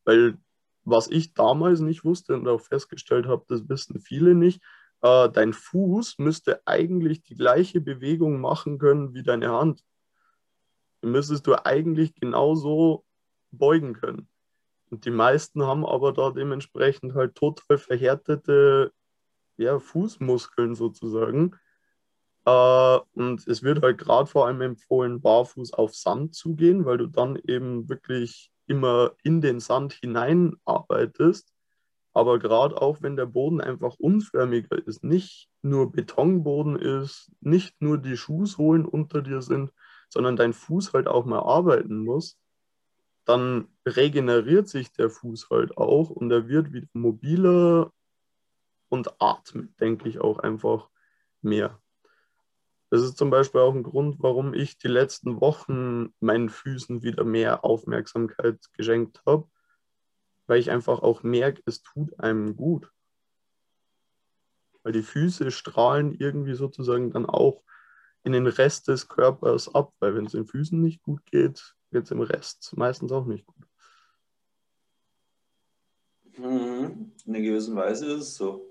Weil 0.04 0.38
was 0.84 1.08
ich 1.08 1.34
damals 1.34 1.80
nicht 1.80 2.04
wusste 2.04 2.34
und 2.34 2.48
auch 2.48 2.60
festgestellt 2.60 3.26
habe, 3.26 3.44
das 3.48 3.68
wissen 3.68 4.00
viele 4.00 4.34
nicht, 4.34 4.62
äh, 5.00 5.28
dein 5.30 5.52
Fuß 5.52 6.18
müsste 6.18 6.60
eigentlich 6.66 7.22
die 7.22 7.34
gleiche 7.34 7.80
Bewegung 7.80 8.40
machen 8.40 8.78
können 8.78 9.14
wie 9.14 9.22
deine 9.22 9.50
Hand. 9.50 9.84
Müsstest 11.02 11.46
du 11.46 11.54
eigentlich 11.64 12.14
genauso 12.14 13.04
beugen 13.50 13.94
können. 13.94 14.28
Und 14.92 15.06
die 15.06 15.10
meisten 15.10 15.62
haben 15.62 15.86
aber 15.86 16.12
da 16.12 16.30
dementsprechend 16.32 17.14
halt 17.14 17.34
total 17.34 17.78
verhärtete 17.78 18.92
ja, 19.56 19.78
Fußmuskeln 19.78 20.74
sozusagen. 20.74 21.56
Äh, 22.44 22.98
und 23.14 23.48
es 23.48 23.62
wird 23.62 23.82
halt 23.82 23.96
gerade 23.96 24.26
vor 24.26 24.46
allem 24.46 24.60
empfohlen, 24.60 25.22
barfuß 25.22 25.72
auf 25.72 25.94
Sand 25.94 26.34
zu 26.34 26.54
gehen, 26.56 26.84
weil 26.84 26.98
du 26.98 27.06
dann 27.06 27.36
eben 27.36 27.88
wirklich 27.88 28.52
immer 28.66 29.12
in 29.22 29.40
den 29.40 29.60
Sand 29.60 29.94
hinein 29.94 30.56
arbeitest. 30.66 31.54
Aber 32.12 32.38
gerade 32.38 32.76
auch 32.82 33.00
wenn 33.00 33.16
der 33.16 33.24
Boden 33.24 33.62
einfach 33.62 33.94
unförmiger 33.98 34.76
ist, 34.86 35.02
nicht 35.02 35.48
nur 35.62 35.90
Betonboden 35.90 36.76
ist, 36.76 37.32
nicht 37.40 37.80
nur 37.80 37.96
die 37.96 38.18
Schuhsohlen 38.18 38.84
unter 38.84 39.22
dir 39.22 39.40
sind, 39.40 39.72
sondern 40.10 40.36
dein 40.36 40.52
Fuß 40.52 40.92
halt 40.92 41.08
auch 41.08 41.24
mal 41.24 41.40
arbeiten 41.40 42.04
muss, 42.04 42.36
dann 43.24 43.68
regeneriert 43.86 44.68
sich 44.68 44.92
der 44.92 45.10
Fuß 45.10 45.48
halt 45.50 45.76
auch 45.76 46.10
und 46.10 46.30
er 46.30 46.48
wird 46.48 46.72
wieder 46.72 46.88
mobiler 46.92 47.92
und 48.88 49.20
atmet, 49.20 49.78
denke 49.80 50.08
ich, 50.08 50.20
auch 50.20 50.38
einfach 50.38 50.88
mehr. 51.40 51.80
Das 52.90 53.00
ist 53.02 53.16
zum 53.16 53.30
Beispiel 53.30 53.62
auch 53.62 53.74
ein 53.74 53.84
Grund, 53.84 54.16
warum 54.18 54.52
ich 54.52 54.76
die 54.76 54.88
letzten 54.88 55.40
Wochen 55.40 56.12
meinen 56.20 56.50
Füßen 56.50 57.02
wieder 57.02 57.24
mehr 57.24 57.64
Aufmerksamkeit 57.64 58.58
geschenkt 58.74 59.22
habe, 59.24 59.48
weil 60.46 60.58
ich 60.58 60.70
einfach 60.70 61.00
auch 61.00 61.22
merke, 61.22 61.62
es 61.64 61.82
tut 61.82 62.20
einem 62.20 62.54
gut. 62.54 62.92
Weil 64.82 64.92
die 64.92 65.02
Füße 65.02 65.50
strahlen 65.50 66.12
irgendwie 66.12 66.54
sozusagen 66.54 67.12
dann 67.12 67.24
auch 67.24 67.62
in 68.24 68.32
den 68.32 68.46
Rest 68.46 68.88
des 68.88 69.08
Körpers 69.08 69.74
ab, 69.74 69.94
weil 70.00 70.14
wenn 70.14 70.26
es 70.26 70.32
den 70.32 70.46
Füßen 70.46 70.78
nicht 70.78 71.02
gut 71.02 71.24
geht, 71.24 71.74
geht 71.92 72.04
es 72.04 72.10
im 72.10 72.22
Rest 72.22 72.76
meistens 72.76 73.12
auch 73.12 73.26
nicht 73.26 73.46
gut. 73.46 73.66
Mhm. 76.36 77.12
In 77.24 77.34
einer 77.34 77.44
gewissen 77.44 77.76
Weise 77.76 78.06
ist 78.06 78.22
es 78.22 78.34
so. 78.36 78.66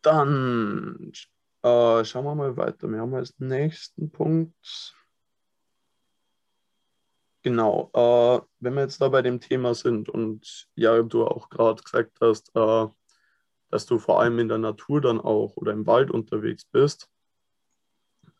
Dann 0.00 1.12
äh, 1.62 2.04
schauen 2.04 2.24
wir 2.24 2.34
mal 2.34 2.56
weiter. 2.56 2.88
Wir 2.88 3.00
haben 3.00 3.14
als 3.14 3.38
nächsten 3.38 4.10
Punkt. 4.10 4.94
Genau, 7.42 7.90
äh, 7.94 8.40
wenn 8.60 8.74
wir 8.74 8.82
jetzt 8.82 9.00
da 9.00 9.08
bei 9.08 9.22
dem 9.22 9.40
Thema 9.40 9.74
sind 9.74 10.08
und 10.08 10.68
ja, 10.74 11.02
du 11.02 11.26
auch 11.26 11.48
gerade 11.48 11.82
gesagt 11.82 12.18
hast, 12.20 12.54
äh, 12.54 12.86
dass 13.70 13.86
du 13.86 13.98
vor 13.98 14.20
allem 14.20 14.38
in 14.38 14.48
der 14.48 14.58
Natur 14.58 15.00
dann 15.00 15.20
auch 15.20 15.56
oder 15.56 15.72
im 15.72 15.86
Wald 15.86 16.10
unterwegs 16.10 16.64
bist, 16.64 17.10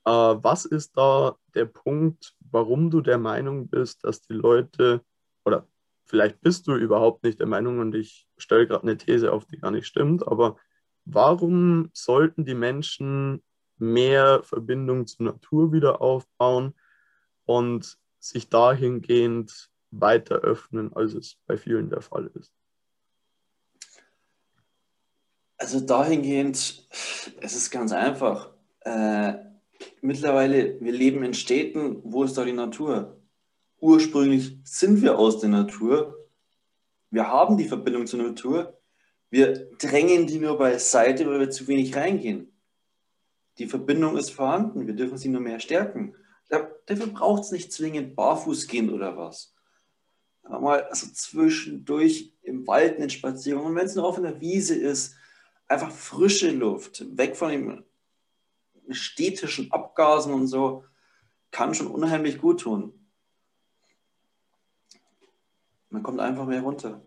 was 0.09 0.65
ist 0.65 0.97
da 0.97 1.37
der 1.55 1.67
Punkt, 1.67 2.35
warum 2.51 2.91
du 2.91 3.01
der 3.01 3.19
Meinung 3.19 3.69
bist, 3.69 4.05
dass 4.05 4.23
die 4.23 4.35
Leute, 4.35 5.03
oder 5.45 5.67
vielleicht 6.05 6.41
bist 6.41 6.67
du 6.67 6.77
überhaupt 6.77 7.25
nicht 7.25 7.41
der 7.41 7.47
Meinung 7.47 7.79
und 7.79 7.95
ich 7.95 8.27
stelle 8.39 8.67
gerade 8.67 8.85
eine 8.85 8.97
These 8.97 9.33
auf, 9.33 9.45
die 9.47 9.59
gar 9.59 9.71
nicht 9.71 9.87
stimmt, 9.87 10.27
aber 10.27 10.57
warum 11.05 11.91
sollten 11.93 12.45
die 12.45 12.55
Menschen 12.55 13.43
mehr 13.77 14.43
Verbindung 14.43 15.07
zur 15.07 15.27
Natur 15.27 15.73
wieder 15.73 16.01
aufbauen 16.01 16.75
und 17.45 17.99
sich 18.19 18.49
dahingehend 18.49 19.71
weiter 19.91 20.37
öffnen, 20.37 20.93
als 20.95 21.15
es 21.15 21.37
bei 21.47 21.57
vielen 21.57 21.91
der 21.91 22.03
Fall 22.03 22.31
ist? 22.35 22.53
Also 25.57 25.81
dahingehend, 25.81 26.57
es 27.41 27.57
ist 27.57 27.71
ganz 27.71 27.93
einfach. 27.93 28.51
Äh, 28.81 29.35
mittlerweile, 30.01 30.81
wir 30.81 30.93
leben 30.93 31.23
in 31.23 31.35
Städten, 31.35 32.01
wo 32.05 32.25
ist 32.25 32.37
da 32.37 32.45
die 32.45 32.53
Natur? 32.53 33.21
Ursprünglich 33.81 34.59
sind 34.65 35.03
wir 35.03 35.19
aus 35.19 35.41
der 35.41 35.51
Natur. 35.51 36.29
Wir 37.11 37.29
haben 37.29 37.57
die 37.57 37.69
Verbindung 37.69 38.07
zur 38.07 38.23
Natur. 38.23 38.79
Wir 39.31 39.71
drängen 39.79 40.27
die 40.27 40.39
nur 40.39 40.59
beiseite, 40.59 41.27
weil 41.27 41.41
wir 41.41 41.51
zu 41.51 41.69
wenig 41.69 41.95
reingehen. 41.95 42.53
Die 43.59 43.67
Verbindung 43.67 44.17
ist 44.17 44.31
vorhanden. 44.31 44.87
Wir 44.87 44.95
dürfen 44.95 45.19
sie 45.19 45.29
nur 45.29 45.41
mehr 45.41 45.61
stärken. 45.61 46.15
Dafür 46.49 47.09
braucht 47.09 47.43
es 47.45 47.53
nicht 47.53 47.73
zwingend 47.73 48.17
barfuß 48.17 48.67
gehen 48.67 48.91
oder 48.91 49.17
was. 49.17 49.55
Mal 50.49 50.85
also 50.85 51.07
zwischendurch 51.13 52.33
im 52.43 52.67
Wald 52.67 52.97
einen 52.97 53.11
Spaziergang. 53.11 53.67
Und 53.67 53.77
wenn 53.77 53.87
es 53.87 53.95
nur 53.95 54.07
auf 54.07 54.17
einer 54.17 54.41
Wiese 54.41 54.75
ist, 54.75 55.15
einfach 55.67 55.91
frische 55.91 56.51
Luft, 56.51 57.05
weg 57.19 57.37
von 57.37 57.51
dem 57.51 57.85
städtischen 58.95 59.71
Abgasen 59.73 60.33
und 60.33 60.47
so, 60.47 60.85
kann 61.51 61.75
schon 61.75 61.89
unheimlich 61.89 62.39
gut 62.39 62.61
tun. 62.61 62.93
Man 65.91 66.03
kommt 66.03 66.21
einfach 66.21 66.47
mehr 66.47 66.61
runter. 66.61 67.01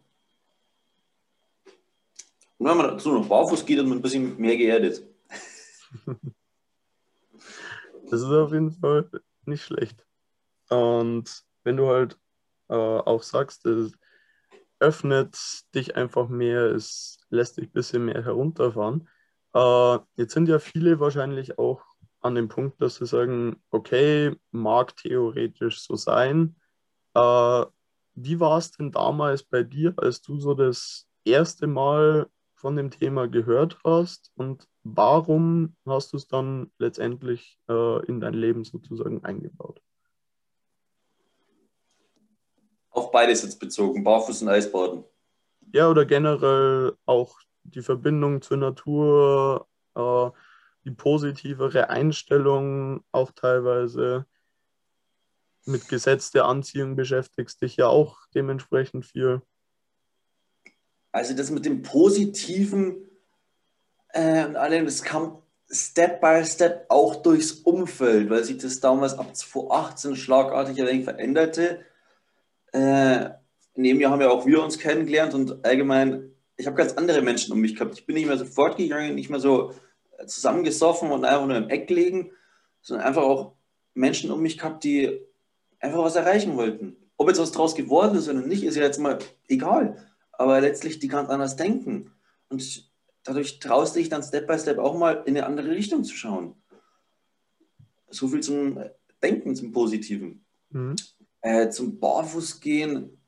Und 2.58 2.68
wenn 2.68 2.78
man 2.78 2.88
dazu 2.88 3.12
noch 3.12 3.28
barfuß 3.28 3.66
geht, 3.66 3.80
und 3.80 3.90
man 3.90 4.00
ein 4.00 4.02
bisschen 4.02 4.38
mehr 4.38 4.58
geerdet. 4.58 5.04
Das 8.10 8.20
ist 8.20 8.28
auf 8.28 8.52
jeden 8.52 8.72
Fall 8.72 9.10
nicht 9.46 9.64
schlecht. 9.64 10.06
Und 10.70 11.46
wenn 11.64 11.78
du 11.78 11.88
halt 11.88 12.20
äh, 12.68 12.74
auch 12.74 13.24
sagst, 13.24 13.66
es 13.66 13.94
öffnet 14.80 15.38
dich 15.74 15.96
einfach 15.96 16.28
mehr, 16.28 16.66
es 16.66 17.20
lässt 17.30 17.56
dich 17.56 17.70
ein 17.70 17.72
bisschen 17.72 18.04
mehr 18.04 18.26
herunterfahren, 18.26 19.08
äh, 19.53 20.00
jetzt 20.15 20.34
sind 20.34 20.48
ja 20.48 20.60
viele 20.60 21.00
wahrscheinlich 21.00 21.58
auch 21.58 21.81
an 22.22 22.36
dem 22.36 22.48
Punkt, 22.48 22.81
dass 22.81 22.96
sie 22.96 23.05
sagen, 23.05 23.62
okay, 23.72 24.36
mag 24.51 24.96
theoretisch 24.96 25.81
so 25.81 25.96
sein. 25.96 26.55
Äh, 27.13 27.65
wie 28.13 28.39
war 28.39 28.58
es 28.58 28.72
denn 28.72 28.91
damals 28.91 29.43
bei 29.43 29.63
dir, 29.63 29.93
als 29.98 30.22
du 30.22 30.39
so 30.39 30.53
das 30.53 31.08
erste 31.24 31.67
Mal 31.67 32.27
von 32.55 32.75
dem 32.75 32.91
Thema 32.91 33.27
gehört 33.27 33.79
hast 33.84 34.31
und 34.36 34.67
warum 34.84 35.75
hast 35.86 36.13
du 36.13 36.17
es 36.17 36.27
dann 36.27 36.72
letztendlich 36.77 37.58
äh, 37.67 38.05
in 38.05 38.20
dein 38.20 38.36
Leben 38.36 38.63
sozusagen 38.63 39.24
eingebaut? 39.24 39.81
Auf 42.91 43.12
beides 43.12 43.41
jetzt 43.43 43.60
bezogen, 43.60 44.03
Barfuß 44.03 44.43
und 44.43 44.50
Eisbaden. 44.50 45.03
Ja, 45.74 45.89
oder 45.89 46.05
generell 46.05 46.93
auch 47.05 47.39
die 47.63 47.82
Verbindung 47.82 48.41
zur 48.41 48.58
Natur, 48.58 49.68
äh, 49.96 50.30
die 50.86 50.91
positivere 50.91 51.89
Einstellung 51.89 53.03
auch 53.12 53.32
teilweise. 53.32 54.25
Mit 55.65 55.88
Gesetz 55.88 56.32
der 56.32 56.46
Anziehung 56.46 56.96
beschäftigst 56.96 57.62
dich 57.62 57.77
ja 57.77 57.88
auch 57.88 58.20
dementsprechend 58.34 59.06
viel. 59.06 59.41
Also 61.12 61.36
das 61.36 61.51
mit 61.51 61.65
dem 61.65 61.82
Positiven 61.82 63.10
äh, 64.13 64.46
und 64.46 64.56
allem, 64.56 64.86
das 64.86 65.03
kam 65.03 65.41
Step 65.70 66.20
by 66.20 66.44
Step 66.46 66.86
auch 66.89 67.18
durchs 67.18 67.51
Umfeld, 67.51 68.30
weil 68.30 68.44
sich 68.44 68.58
das 68.58 68.80
damals 68.80 69.13
ab 69.13 69.36
2018 69.36 70.15
schlagartig 70.15 70.80
ein 70.82 70.88
wenig 70.88 71.06
veränderte. 71.06 71.86
Äh, 72.74 73.30
in 73.75 73.84
dem 73.84 74.01
Jahr 74.01 74.12
haben 74.12 74.22
ja 74.22 74.30
auch 74.30 74.46
wir 74.46 74.62
uns 74.62 74.80
kennengelernt 74.80 75.34
und 75.34 75.63
allgemein, 75.65 76.31
ich 76.62 76.68
habe 76.68 76.77
ganz 76.77 76.94
andere 76.94 77.22
Menschen 77.22 77.51
um 77.51 77.60
mich 77.60 77.75
gehabt. 77.75 77.98
Ich 77.98 78.06
bin 78.06 78.15
nicht 78.15 78.27
mehr 78.27 78.38
so 78.38 78.46
fortgegangen, 78.46 79.15
nicht 79.15 79.32
mehr 79.32 79.39
so 79.39 79.74
zusammengesoffen 80.27 81.12
und 81.12 81.25
einfach 81.25 81.48
nur 81.48 81.58
im 81.58 81.70
Eck 81.70 81.89
liegen, 81.89 82.32
sondern 82.82 83.08
einfach 83.08 83.24
auch 83.24 83.53
Menschen 83.96 84.32
um 84.32 84.41
mich 84.41 84.60
gehabt, 84.60 84.84
die 84.84 85.20
einfach 85.80 86.03
was 86.03 86.15
erreichen 86.15 86.56
wollten. 86.56 86.96
Ob 87.18 87.27
jetzt 87.27 87.39
was 87.39 87.51
draus 87.51 87.74
geworden 87.74 88.15
ist 88.15 88.30
oder 88.30 88.41
nicht, 88.41 88.63
ist 88.63 88.75
ja 88.75 88.84
jetzt 88.84 89.00
mal 89.00 89.18
egal. 89.48 89.98
Aber 90.32 90.62
letztlich 90.62 91.00
die 91.00 91.08
ganz 91.08 91.30
anders 91.30 91.56
denken. 91.56 92.12
Und 92.50 92.89
dadurch 93.24 93.60
traust 93.60 93.96
du 93.96 94.00
dich 94.00 94.10
dann 94.10 94.24
Step 94.24 94.46
by 94.46 94.60
Step 94.60 94.77
auch 94.77 94.96
mal 94.96 95.24
in 95.25 95.36
eine 95.36 95.48
andere 95.48 95.72
Richtung 95.72 96.03
zu 96.03 96.15
schauen. 96.15 96.56
So 98.10 98.27
viel 98.27 98.41
zum 98.41 98.80
Denken, 99.24 99.56
zum 99.56 99.72
Positiven. 99.72 100.46
Mhm. 100.70 100.96
Äh, 101.41 101.70
zum 101.70 102.00
Barfußgehen, 102.00 102.98
äh, 103.06 103.21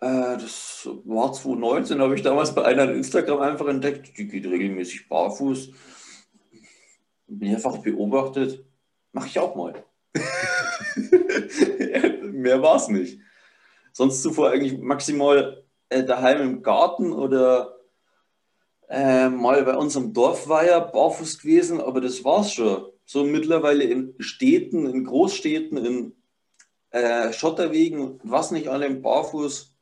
das 0.00 0.88
war 1.04 1.32
2019, 1.32 2.00
habe 2.00 2.14
ich 2.14 2.22
damals 2.22 2.54
bei 2.54 2.64
einer 2.64 2.90
Instagram 2.90 3.40
einfach 3.40 3.68
entdeckt, 3.68 4.16
die 4.16 4.28
geht 4.28 4.46
regelmäßig 4.46 5.08
barfuß. 5.08 5.70
Mehrfach 7.26 7.78
beobachtet, 7.78 8.64
mache 9.12 9.28
ich 9.28 9.38
auch 9.38 9.54
mal. 9.54 9.84
Mehr 12.32 12.62
war 12.62 12.76
es 12.76 12.88
nicht. 12.88 13.20
Sonst 13.92 14.22
zuvor 14.22 14.50
eigentlich 14.50 14.78
maximal 14.78 15.64
äh, 15.90 16.04
daheim 16.04 16.40
im 16.40 16.62
Garten 16.62 17.12
oder 17.12 17.76
äh, 18.88 19.28
mal 19.28 19.62
bei 19.64 19.76
unserem 19.76 20.12
Dorfweiher 20.12 20.80
barfuß 20.80 21.40
gewesen, 21.40 21.80
aber 21.80 22.00
das 22.00 22.24
war's 22.24 22.52
schon. 22.52 22.86
So 23.04 23.24
mittlerweile 23.24 23.84
in 23.84 24.14
Städten, 24.18 24.86
in 24.86 25.04
Großstädten, 25.04 25.78
in 25.78 26.12
äh, 26.90 27.32
Schotterwegen, 27.32 28.20
was 28.22 28.50
nicht 28.50 28.68
allem 28.68 29.02
barfuß. 29.02 29.76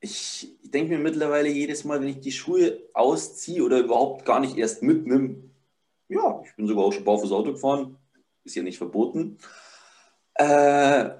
Ich, 0.00 0.56
ich 0.62 0.70
denke 0.70 0.92
mir 0.92 0.98
mittlerweile 0.98 1.48
jedes 1.48 1.84
Mal, 1.84 2.00
wenn 2.00 2.08
ich 2.08 2.20
die 2.20 2.32
Schuhe 2.32 2.80
ausziehe 2.94 3.64
oder 3.64 3.80
überhaupt 3.80 4.24
gar 4.24 4.40
nicht 4.40 4.56
erst 4.56 4.82
mitnehme, 4.82 5.42
ja, 6.08 6.42
ich 6.44 6.54
bin 6.56 6.66
sogar 6.66 6.84
auch 6.84 6.92
schon 6.92 7.04
barfuß 7.04 7.32
Auto 7.32 7.52
gefahren, 7.52 7.98
ist 8.44 8.54
ja 8.54 8.62
nicht 8.62 8.78
verboten, 8.78 9.38
äh, 10.34 11.10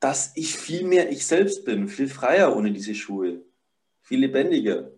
dass 0.00 0.32
ich 0.34 0.56
viel 0.56 0.84
mehr 0.84 1.10
ich 1.10 1.26
selbst 1.26 1.64
bin, 1.64 1.88
viel 1.88 2.08
freier 2.08 2.56
ohne 2.56 2.72
diese 2.72 2.94
Schuhe, 2.94 3.42
viel 4.00 4.20
lebendiger. 4.20 4.90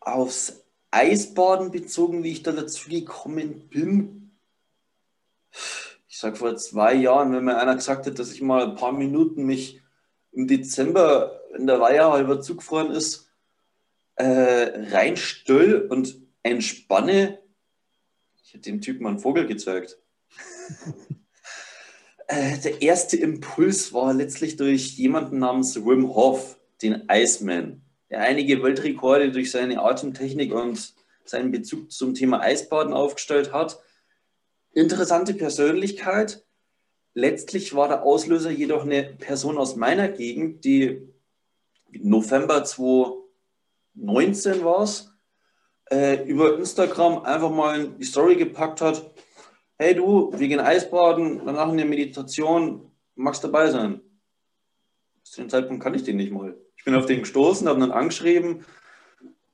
Aufs 0.00 0.64
Eisbaden 0.90 1.70
bezogen, 1.70 2.22
wie 2.22 2.32
ich 2.32 2.42
da 2.42 2.52
dazu 2.52 2.88
gekommen 2.88 3.68
bin, 3.68 4.22
ich 6.22 6.24
sag 6.24 6.38
vor 6.38 6.54
zwei 6.54 6.94
Jahren, 6.94 7.32
wenn 7.32 7.42
mir 7.42 7.58
einer 7.58 7.74
gesagt 7.74 8.06
hat, 8.06 8.16
dass 8.16 8.30
ich 8.30 8.42
mal 8.42 8.62
ein 8.62 8.76
paar 8.76 8.92
Minuten 8.92 9.44
mich 9.44 9.80
im 10.30 10.46
Dezember 10.46 11.40
in 11.58 11.66
der 11.66 11.80
Weiher 11.80 12.12
halber 12.12 12.40
zugefroren 12.40 12.92
ist, 12.92 13.28
äh, 14.14 14.70
reinstell 14.92 15.80
und 15.80 16.16
entspanne, 16.44 17.40
ich 18.44 18.54
hätte 18.54 18.70
dem 18.70 18.80
Typen 18.80 19.04
einen 19.04 19.18
Vogel 19.18 19.48
gezeigt. 19.48 19.98
äh, 22.28 22.58
der 22.58 22.82
erste 22.82 23.16
Impuls 23.16 23.92
war 23.92 24.14
letztlich 24.14 24.54
durch 24.54 24.96
jemanden 24.96 25.40
namens 25.40 25.74
Wim 25.74 26.14
Hof, 26.14 26.56
den 26.82 27.08
Iceman, 27.10 27.82
der 28.10 28.20
einige 28.20 28.62
Weltrekorde 28.62 29.32
durch 29.32 29.50
seine 29.50 29.82
Atemtechnik 29.82 30.54
und 30.54 30.94
seinen 31.24 31.50
Bezug 31.50 31.90
zum 31.90 32.14
Thema 32.14 32.38
Eisbaden 32.42 32.92
aufgestellt 32.92 33.52
hat. 33.52 33.80
Interessante 34.72 35.34
Persönlichkeit. 35.34 36.44
Letztlich 37.14 37.74
war 37.74 37.88
der 37.88 38.04
Auslöser 38.04 38.50
jedoch 38.50 38.84
eine 38.84 39.04
Person 39.04 39.58
aus 39.58 39.76
meiner 39.76 40.08
Gegend, 40.08 40.64
die 40.64 41.12
November 41.90 42.64
2019 42.64 44.64
war 44.64 44.82
es, 44.82 45.12
äh, 45.90 46.24
über 46.24 46.58
Instagram 46.58 47.22
einfach 47.22 47.50
mal 47.50 47.88
die 47.88 48.04
Story 48.04 48.36
gepackt 48.36 48.80
hat, 48.80 49.12
hey 49.76 49.94
du, 49.94 50.32
wir 50.34 50.48
gehen 50.48 50.60
Eisbaden, 50.60 51.42
danach 51.44 51.70
in 51.70 51.76
der 51.76 51.86
Meditation, 51.86 52.90
magst 53.14 53.44
dabei 53.44 53.70
sein? 53.70 54.00
Zu 55.22 55.42
dem 55.42 55.50
Zeitpunkt 55.50 55.82
kann 55.82 55.94
ich 55.94 56.04
den 56.04 56.16
nicht 56.16 56.32
mal. 56.32 56.56
Ich 56.76 56.84
bin 56.84 56.94
auf 56.94 57.06
den 57.06 57.20
gestoßen, 57.20 57.68
habe 57.68 57.80
dann 57.80 57.92
angeschrieben, 57.92 58.64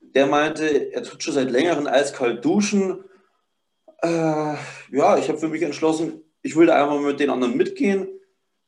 der 0.00 0.26
meinte, 0.26 0.92
er 0.92 1.02
tut 1.02 1.22
schon 1.22 1.34
seit 1.34 1.50
längerem 1.50 1.88
eiskalt 1.88 2.44
duschen. 2.44 3.04
Äh, 4.02 4.54
ja, 4.90 5.18
ich 5.18 5.28
habe 5.28 5.38
für 5.38 5.48
mich 5.48 5.62
entschlossen, 5.62 6.22
ich 6.42 6.56
will 6.56 6.66
da 6.66 6.80
einmal 6.80 7.00
mit 7.00 7.20
den 7.20 7.30
anderen 7.30 7.56
mitgehen. 7.56 8.08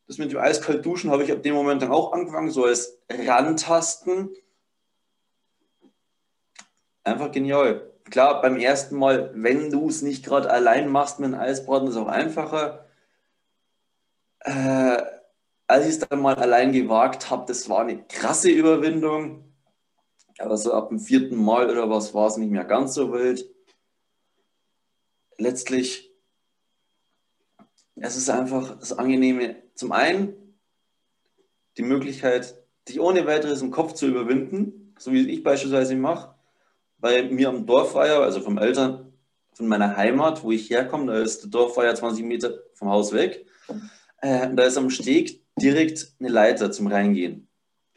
Das 0.07 0.19
mit 0.19 0.33
dem 0.33 0.39
eiskalt 0.39 0.85
duschen 0.85 1.11
habe 1.11 1.23
ich 1.23 1.31
ab 1.31 1.43
dem 1.43 1.55
Moment 1.55 1.83
dann 1.83 1.93
auch 1.93 2.13
angefangen, 2.13 2.51
so 2.51 2.65
als 2.65 2.99
Rantasten 3.09 4.31
einfach 7.05 7.31
genial. 7.31 7.91
Klar, 8.11 8.43
beim 8.43 8.57
ersten 8.57 8.97
Mal, 8.97 9.31
wenn 9.35 9.71
du 9.71 9.89
es 9.89 10.03
nicht 10.03 10.25
gerade 10.25 10.51
allein 10.51 10.89
machst 10.89 11.21
mit 11.21 11.33
einem 11.33 11.41
Eisbraten, 11.41 11.87
ist 11.87 11.95
es 11.95 12.01
auch 12.01 12.09
einfacher. 12.09 12.87
Äh, 14.41 15.03
als 15.69 15.85
ich 15.85 15.93
es 15.93 15.99
dann 16.01 16.21
mal 16.21 16.35
allein 16.35 16.73
gewagt 16.73 17.31
habe, 17.31 17.45
das 17.47 17.69
war 17.69 17.81
eine 17.81 18.03
krasse 18.09 18.51
Überwindung. 18.51 19.45
Aber 20.39 20.57
so 20.57 20.73
ab 20.73 20.89
dem 20.89 20.99
vierten 20.99 21.37
Mal 21.37 21.71
oder 21.71 21.89
was 21.89 22.15
war 22.15 22.27
es 22.27 22.37
nicht 22.37 22.51
mehr 22.51 22.65
ganz 22.65 22.95
so 22.95 23.13
wild. 23.13 23.49
Letztlich, 25.41 26.11
es 27.97 28.17
ist 28.17 28.29
einfach 28.29 28.79
das 28.79 28.93
Angenehme. 28.93 29.57
Zum 29.75 29.93
einen 29.93 30.35
die 31.77 31.83
Möglichkeit, 31.83 32.55
dich 32.87 33.01
ohne 33.01 33.27
weiteres 33.27 33.63
im 33.63 33.71
Kopf 33.71 33.95
zu 33.95 34.07
überwinden, 34.07 34.95
so 34.99 35.13
wie 35.13 35.29
ich 35.29 35.43
beispielsweise 35.43 35.97
mache 35.97 36.35
bei 36.99 37.23
mir 37.23 37.49
am 37.49 37.65
Dorfweiher, 37.65 38.21
also 38.21 38.41
vom 38.41 38.59
Eltern, 38.59 39.13
von 39.55 39.67
meiner 39.67 39.97
Heimat, 39.97 40.45
wo 40.45 40.53
ich 40.53 40.69
herkomme, 40.69 41.13
da 41.13 41.21
ist 41.21 41.43
der 41.43 41.51
Dorfweiher 41.51 41.95
20 41.95 42.25
Meter 42.25 42.59
vom 42.75 42.91
Haus 42.91 43.13
weg. 43.13 43.47
Äh, 44.21 44.55
da 44.55 44.65
ist 44.65 44.77
am 44.77 44.91
Steg 44.91 45.43
direkt 45.57 46.13
eine 46.21 46.29
Leiter 46.29 46.71
zum 46.71 46.87
Reingehen. 46.87 47.49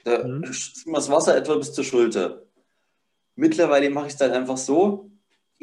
Da 0.06 0.25
mhm. 0.25 0.43
ist 0.43 0.86
das 0.88 1.10
Wasser 1.10 1.36
etwa 1.36 1.56
bis 1.56 1.73
zur 1.73 1.84
Schulter. 1.84 2.43
Mittlerweile 3.36 3.89
mache 3.89 4.08
ich 4.08 4.13
es 4.13 4.21
halt 4.21 4.32
einfach 4.32 4.58
so, 4.58 5.12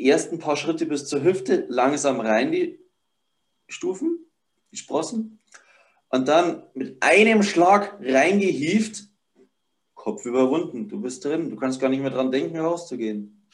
ersten 0.08 0.38
paar 0.38 0.56
Schritte 0.56 0.86
bis 0.86 1.06
zur 1.06 1.22
Hüfte, 1.22 1.66
langsam 1.68 2.20
rein 2.20 2.52
die 2.52 2.78
Stufen, 3.68 4.26
die 4.72 4.76
Sprossen, 4.76 5.40
und 6.08 6.28
dann 6.28 6.64
mit 6.74 7.02
einem 7.02 7.42
Schlag 7.42 7.98
reingehieft 8.00 9.04
Kopf 10.00 10.24
überwunden. 10.24 10.88
Du 10.88 10.98
bist 11.00 11.24
drin. 11.24 11.50
Du 11.50 11.56
kannst 11.56 11.78
gar 11.78 11.90
nicht 11.90 12.00
mehr 12.00 12.10
dran 12.10 12.32
denken, 12.32 12.58
rauszugehen. 12.58 13.46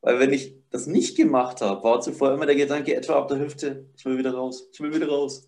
Weil 0.00 0.20
wenn 0.20 0.32
ich 0.32 0.54
das 0.70 0.86
nicht 0.86 1.16
gemacht 1.16 1.60
habe, 1.60 1.82
war 1.82 2.00
zuvor 2.00 2.32
immer 2.32 2.46
der 2.46 2.54
Gedanke 2.54 2.94
etwa 2.94 3.18
ab 3.18 3.28
der 3.28 3.40
Hüfte, 3.40 3.86
ich 3.96 4.04
will 4.04 4.16
wieder 4.16 4.32
raus, 4.32 4.68
ich 4.72 4.80
will 4.80 4.94
wieder 4.94 5.08
raus. 5.08 5.46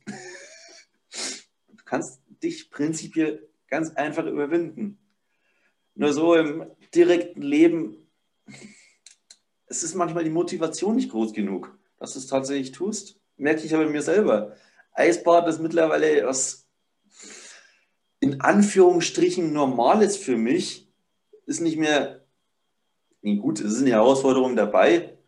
Du 1.68 1.84
kannst 1.84 2.20
dich 2.42 2.70
prinzipiell 2.70 3.48
ganz 3.68 3.90
einfach 3.90 4.26
überwinden. 4.26 4.98
Nur 5.94 6.12
so 6.12 6.34
im 6.34 6.66
direkten 6.94 7.42
Leben, 7.42 8.08
es 9.66 9.82
ist 9.82 9.94
manchmal 9.94 10.24
die 10.24 10.30
Motivation 10.30 10.96
nicht 10.96 11.10
groß 11.10 11.32
genug, 11.32 11.76
dass 11.98 12.12
du 12.12 12.18
es 12.18 12.26
tatsächlich 12.26 12.72
tust. 12.72 13.20
Merke 13.36 13.64
ich 13.64 13.74
aber 13.74 13.86
mir 13.88 14.02
selber. 14.02 14.56
Eisbad 14.92 15.48
ist 15.48 15.60
mittlerweile 15.60 16.26
was 16.26 16.64
in 18.24 18.40
Anführungsstrichen 18.40 19.52
Normales 19.52 20.16
für 20.16 20.38
mich 20.38 20.90
ist 21.44 21.60
nicht 21.60 21.76
mehr, 21.76 22.24
nee, 23.20 23.36
gut, 23.36 23.60
es 23.60 23.74
ist 23.74 23.82
eine 23.82 23.90
Herausforderung 23.90 24.56
dabei, 24.56 25.18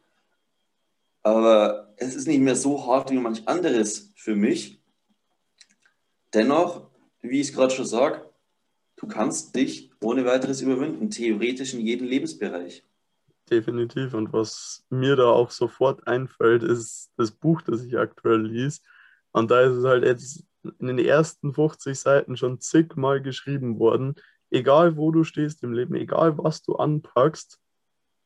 aber 1.23 1.93
es 1.99 2.15
ist 2.15 2.27
nicht 2.27 2.41
mehr 2.41 2.57
so 2.57 2.87
hart 2.87 3.11
wie 3.11 3.19
manch 3.19 3.47
anderes 3.47 4.13
für 4.17 4.35
mich. 4.35 4.81
Dennoch, 6.33 6.89
wie 7.21 7.41
ich 7.41 7.49
es 7.49 7.55
gerade 7.55 7.75
schon 7.75 7.85
sage, 7.85 8.31
du 8.97 9.07
kannst 9.07 9.55
dich 9.55 9.91
ohne 10.01 10.25
weiteres 10.25 10.63
überwinden, 10.63 11.11
theoretisch 11.11 11.75
in 11.75 11.81
jedem 11.81 12.07
Lebensbereich. 12.07 12.83
Definitiv. 13.51 14.15
Und 14.15 14.33
was 14.33 14.85
mir 14.91 15.17
da 15.17 15.27
auch 15.27 15.51
sofort 15.51 16.07
einfällt, 16.07 16.63
ist 16.63 17.13
das 17.17 17.31
Buch, 17.31 17.63
das 17.63 17.85
ich 17.85 17.97
aktuell 17.97 18.43
lies. 18.43 18.83
Und 19.33 19.51
da 19.51 19.61
ist 19.61 19.73
es 19.73 19.85
halt 19.85 20.05
jetzt 20.05 20.45
in 20.81 20.89
den 20.89 20.99
ersten 20.99 21.55
50 21.55 21.99
Seiten 21.99 22.37
schon 22.37 22.61
zigmal 22.61 23.23
geschrieben 23.23 23.79
worden. 23.79 24.17
Egal 24.51 24.97
wo 24.97 25.13
du 25.13 25.23
stehst 25.25 25.63
im 25.63 25.73
Leben, 25.73 25.95
egal 25.95 26.39
was 26.39 26.63
du 26.63 26.77
anpackst, 26.77 27.61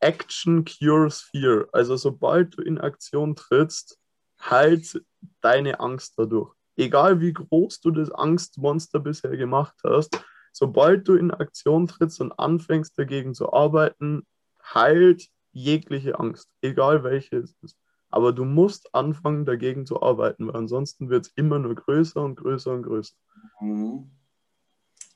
Action 0.00 0.64
cures 0.64 1.20
fear. 1.20 1.68
Also 1.72 1.96
sobald 1.96 2.56
du 2.56 2.62
in 2.62 2.78
Aktion 2.78 3.36
trittst, 3.36 3.98
heilt 4.40 5.02
deine 5.42 5.80
Angst 5.80 6.14
dadurch. 6.16 6.54
egal 6.76 7.20
wie 7.20 7.34
groß 7.34 7.80
du 7.80 7.90
das 7.90 8.10
Angstmonster 8.10 9.00
bisher 9.00 9.36
gemacht 9.36 9.74
hast, 9.84 10.18
sobald 10.52 11.06
du 11.08 11.14
in 11.14 11.30
Aktion 11.30 11.86
trittst 11.86 12.20
und 12.22 12.32
anfängst 12.32 12.98
dagegen 12.98 13.34
zu 13.34 13.52
arbeiten, 13.52 14.26
heilt 14.74 15.28
jegliche 15.52 16.18
Angst, 16.18 16.48
egal 16.62 17.04
welche 17.04 17.38
es 17.38 17.54
ist. 17.62 17.76
Aber 18.10 18.32
du 18.32 18.44
musst 18.44 18.94
anfangen, 18.94 19.44
dagegen 19.44 19.86
zu 19.86 20.02
arbeiten, 20.02 20.48
weil 20.48 20.56
ansonsten 20.56 21.10
wird 21.10 21.26
es 21.26 21.32
immer 21.36 21.58
nur 21.58 21.74
größer 21.74 22.22
und 22.22 22.36
größer 22.36 22.72
und 22.72 22.82
größer. 22.82 23.14
Mhm. 23.60 24.10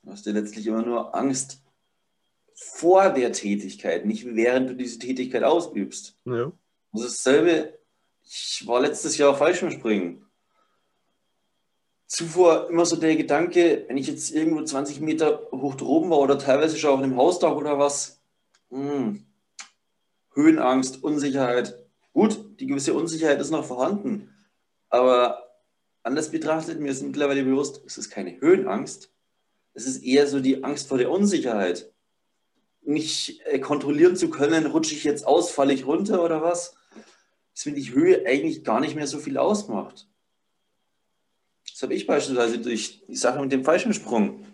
Du 0.03 0.11
hast 0.11 0.27
dir 0.27 0.33
letztlich 0.33 0.67
immer 0.67 0.83
nur 0.83 1.15
Angst 1.15 1.63
vor 2.55 3.11
der 3.11 3.33
Tätigkeit, 3.33 4.07
nicht 4.07 4.25
während 4.27 4.71
du 4.71 4.75
diese 4.75 4.99
Tätigkeit 4.99 5.43
ausübst. 5.43 6.17
Ja. 6.25 6.53
Das 6.93 7.03
ist 7.03 7.27
dasselbe. 7.27 7.79
Ich 8.23 8.63
war 8.67 8.81
letztes 8.81 9.19
Jahr 9.19 9.37
Fallschirmspringen. 9.37 10.25
Zuvor 12.07 12.71
immer 12.71 12.87
so 12.87 12.97
der 12.97 13.17
Gedanke, 13.17 13.85
wenn 13.89 13.97
ich 13.97 14.07
jetzt 14.07 14.31
irgendwo 14.31 14.63
20 14.63 15.01
Meter 15.01 15.49
hoch 15.51 15.75
droben 15.75 16.11
war 16.11 16.19
oder 16.19 16.39
teilweise 16.39 16.77
schon 16.77 16.91
auf 16.91 17.03
einem 17.03 17.17
Hausdach 17.17 17.57
oder 17.57 17.79
was, 17.79 18.23
mh, 18.71 18.79
hm, 18.79 19.27
Höhenangst, 20.35 21.03
Unsicherheit. 21.03 21.75
Gut, 22.13 22.61
die 22.61 22.67
gewisse 22.67 22.95
Unsicherheit 22.95 23.41
ist 23.41 23.51
noch 23.51 23.65
vorhanden, 23.65 24.35
aber 24.89 25.45
anders 26.03 26.31
betrachtet, 26.31 26.81
mir 26.81 26.93
ist 26.93 27.03
mittlerweile 27.03 27.45
bewusst, 27.45 27.83
es 27.87 27.99
ist 27.99 28.11
keine 28.11 28.41
Höhenangst, 28.41 29.11
es 29.73 29.87
ist 29.87 30.05
eher 30.05 30.27
so 30.27 30.41
die 30.41 30.63
Angst 30.63 30.89
vor 30.89 30.99
der 30.99 31.11
Unsicherheit. 31.11 31.93
Nicht 32.83 33.41
äh, 33.47 33.59
kontrollieren 33.59 34.15
zu 34.15 34.31
können, 34.31 34.67
rutsche 34.67 34.95
ich 34.95 35.05
jetzt 35.05 35.27
aus, 35.27 35.51
falle 35.51 35.73
ich 35.73 35.87
runter 35.87 36.23
oder 36.23 36.43
was? 36.43 36.77
Dass 37.55 37.67
mir 37.67 37.73
die 37.73 37.93
Höhe 37.93 38.27
eigentlich 38.27 38.63
gar 38.63 38.81
nicht 38.81 38.95
mehr 38.95 39.07
so 39.07 39.19
viel 39.19 39.39
ausmacht. 39.39 40.07
Das 41.73 41.83
habe 41.83 41.95
ich 41.95 42.07
beispielsweise 42.07 42.59
durch 42.59 43.03
die 43.09 43.17
Sache 43.17 43.41
mit 43.41 43.51
dem 43.51 43.65
Fallschirmsprung 43.65 44.47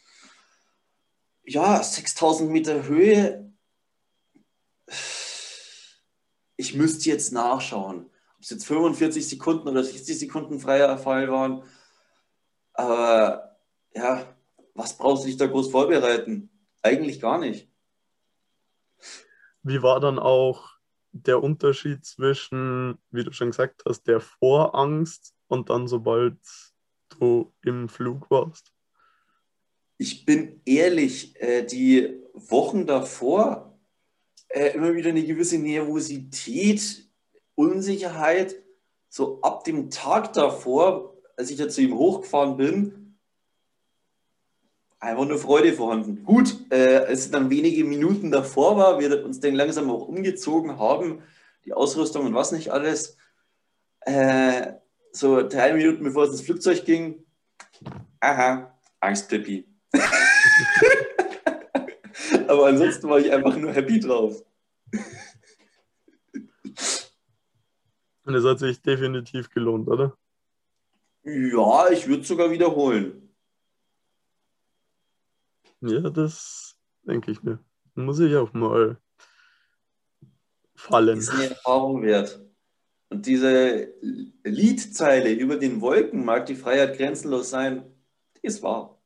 Ja, 1.44 1.82
6000 1.82 2.52
Meter 2.52 2.84
Höhe. 2.84 3.52
Ich 6.58 6.76
müsste 6.76 7.10
jetzt 7.10 7.32
nachschauen, 7.32 8.06
ob 8.36 8.42
es 8.42 8.52
jetzt 8.52 8.68
45 8.68 9.28
Sekunden 9.28 9.68
oder 9.68 9.84
60 9.84 10.20
Sekunden 10.20 10.60
freier 10.60 10.96
Fall 11.00 11.32
waren. 11.32 11.64
Aber 12.74 13.49
ja, 13.94 14.36
was 14.74 14.98
brauchst 14.98 15.24
du 15.24 15.28
dich 15.28 15.38
da 15.38 15.48
groß 15.48 15.72
vorbereiten? 15.72 16.50
Eigentlich 16.82 17.20
gar 17.20 17.38
nicht. 17.40 17.70
Wie 19.64 19.82
war 19.82 20.00
dann 20.00 20.20
auch 20.20 20.70
der 21.12 21.44
Unterschied 21.44 22.06
zwischen, 22.06 22.98
wie 23.12 23.24
du 23.24 23.32
schon 23.32 23.50
gesagt 23.50 23.84
hast, 23.88 24.04
der 24.04 24.22
Vorangst 24.22 25.34
und 25.48 25.70
dann 25.70 25.88
sobald 25.88 26.38
du 27.10 27.52
im 27.64 27.90
Flug 27.90 28.30
warst? 28.30 28.72
Ich 29.98 30.26
bin 30.26 30.62
ehrlich, 30.66 31.40
äh, 31.42 31.66
die 31.66 32.22
Wochen 32.34 32.86
davor 32.86 33.78
äh, 34.50 34.70
immer 34.76 34.94
wieder 34.96 35.10
eine 35.10 35.26
gewisse 35.26 35.58
Nervosität, 35.58 37.10
Unsicherheit. 37.56 38.56
So 39.10 39.42
ab 39.42 39.64
dem 39.64 39.90
Tag 39.90 40.34
davor, 40.34 41.18
als 41.36 41.50
ich 41.50 41.58
da 41.58 41.68
zu 41.68 41.82
ihm 41.82 41.98
hochgefahren 41.98 42.56
bin, 42.58 43.09
einfach 45.00 45.26
nur 45.26 45.38
Freude 45.38 45.74
vorhanden. 45.74 46.24
Gut, 46.24 46.56
äh, 46.72 46.98
als 46.98 47.22
es 47.22 47.32
dann 47.32 47.50
wenige 47.50 47.84
Minuten 47.86 48.32
davor 48.32 48.78
war, 48.78 49.00
wir 49.00 49.26
uns 49.26 49.40
dann 49.40 49.56
langsam 49.56 49.90
auch 49.90 50.08
umgezogen 50.08 50.78
haben, 50.78 51.24
die 51.66 51.74
Ausrüstung 51.74 52.26
und 52.26 52.34
was 52.34 52.52
nicht 52.52 52.70
alles, 52.70 53.18
äh, 54.02 54.74
so 55.12 55.48
drei 55.48 55.74
Minuten 55.74 56.04
bevor 56.04 56.26
es 56.26 56.32
ins 56.32 56.42
Flugzeug 56.42 56.86
ging, 56.86 57.24
aha, 58.20 58.78
Angstpippi. 59.00 59.68
Aber 62.48 62.68
ansonsten 62.68 63.10
war 63.10 63.20
ich 63.20 63.32
einfach 63.32 63.56
nur 63.56 63.72
happy 63.74 64.00
drauf. 64.00 64.44
Und 68.26 68.36
es 68.36 68.44
hat 68.46 68.60
sich 68.60 68.82
definitiv 68.82 69.50
gelohnt, 69.50 69.88
oder? 69.88 70.16
Ja, 71.24 71.90
ich 71.90 72.08
würde 72.08 72.22
es 72.22 72.28
sogar 72.28 72.52
wiederholen. 72.52 73.29
Ja, 75.82 76.10
das 76.10 76.78
denke 77.04 77.32
ich 77.32 77.42
mir. 77.44 77.60
Muss 77.96 78.20
ich 78.20 78.36
auch 78.36 78.54
mal 78.54 78.98
fallen. 80.76 81.18
Ist 81.18 81.30
eine 81.30 81.50
Erfahrung 81.50 82.02
wert. 82.04 82.40
Und 83.10 83.26
diese 83.26 83.94
Liedzeile 84.44 85.32
über 85.34 85.58
den 85.58 85.82
Wolken 85.82 86.24
mag 86.24 86.46
die 86.46 86.56
Freiheit 86.56 86.98
grenzenlos 86.98 87.50
sein, 87.50 87.84
die 88.38 88.48
ist 88.48 88.62
wahr. 88.62 89.02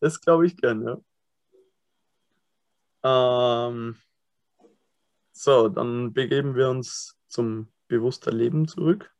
Das 0.00 0.20
glaube 0.20 0.46
ich 0.46 0.56
gern, 0.56 0.82
ja. 3.02 3.68
Ähm, 3.68 3.96
so, 5.32 5.68
dann 5.68 6.12
begeben 6.12 6.56
wir 6.56 6.68
uns 6.68 7.16
zum 7.28 7.68
bewusster 7.86 8.32
Leben 8.32 8.66
zurück. 8.66 9.14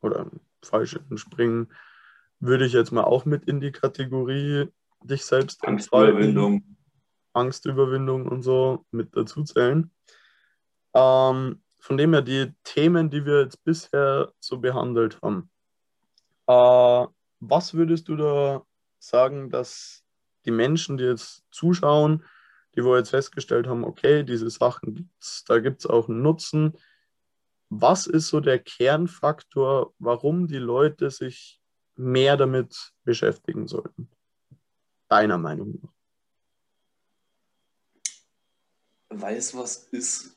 Oder 0.00 0.30
falsch 0.62 0.98
Springen 1.14 1.72
würde 2.40 2.66
ich 2.66 2.72
jetzt 2.72 2.90
mal 2.90 3.04
auch 3.04 3.24
mit 3.24 3.44
in 3.44 3.60
die 3.60 3.72
Kategorie 3.72 4.68
dich 5.02 5.24
selbst 5.24 5.66
Angstüberwindung. 5.66 6.76
Angstüberwindung 7.32 8.26
und 8.26 8.42
so 8.42 8.84
mit 8.90 9.14
dazu 9.16 9.44
zählen. 9.44 9.90
Ähm, 10.94 11.62
von 11.78 11.96
dem 11.96 12.12
her 12.12 12.22
die 12.22 12.52
Themen, 12.64 13.10
die 13.10 13.24
wir 13.24 13.42
jetzt 13.42 13.62
bisher 13.64 14.32
so 14.40 14.58
behandelt 14.58 15.20
haben. 15.22 15.50
Äh, 16.46 17.06
was 17.40 17.74
würdest 17.74 18.08
du 18.08 18.16
da 18.16 18.62
sagen, 18.98 19.50
dass 19.50 20.02
die 20.44 20.50
Menschen, 20.50 20.96
die 20.96 21.04
jetzt 21.04 21.44
zuschauen, 21.50 22.24
die 22.74 22.84
wo 22.84 22.96
jetzt 22.96 23.10
festgestellt 23.10 23.66
haben, 23.66 23.84
okay, 23.84 24.24
diese 24.24 24.50
Sachen 24.50 24.94
gibt 24.94 25.10
es, 25.20 25.44
da 25.46 25.58
gibt 25.58 25.80
es 25.80 25.86
auch 25.86 26.08
einen 26.08 26.22
Nutzen. 26.22 26.76
Was 27.68 28.06
ist 28.06 28.28
so 28.28 28.40
der 28.40 28.58
Kernfaktor, 28.58 29.94
warum 29.98 30.48
die 30.48 30.58
Leute 30.58 31.10
sich 31.10 31.59
mehr 32.00 32.36
damit 32.36 32.92
beschäftigen 33.04 33.68
sollten? 33.68 34.08
Deiner 35.08 35.38
Meinung 35.38 35.78
nach? 35.80 35.92
Weil 39.10 39.36
es 39.36 39.54
was 39.54 39.88
ist, 39.90 40.36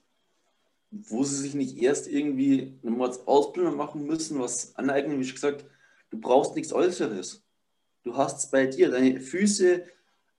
wo 0.89 1.23
sie 1.23 1.38
sich 1.38 1.54
nicht 1.54 1.78
erst 1.78 2.08
irgendwie 2.08 2.80
eine 2.84 2.99
Ausbildung 3.26 3.78
machen 3.78 4.06
müssen, 4.06 4.39
was 4.39 4.76
aneignen, 4.76 5.19
wie 5.19 5.23
schon 5.23 5.36
gesagt, 5.36 5.65
du 6.10 6.19
brauchst 6.19 6.56
nichts 6.56 6.73
Äußeres. 6.73 7.43
Du 8.04 8.17
hast 8.17 8.39
es 8.39 8.52
bei 8.52 8.65
dir, 8.67 8.91
deine 8.91 9.21
Füße, 9.21 9.86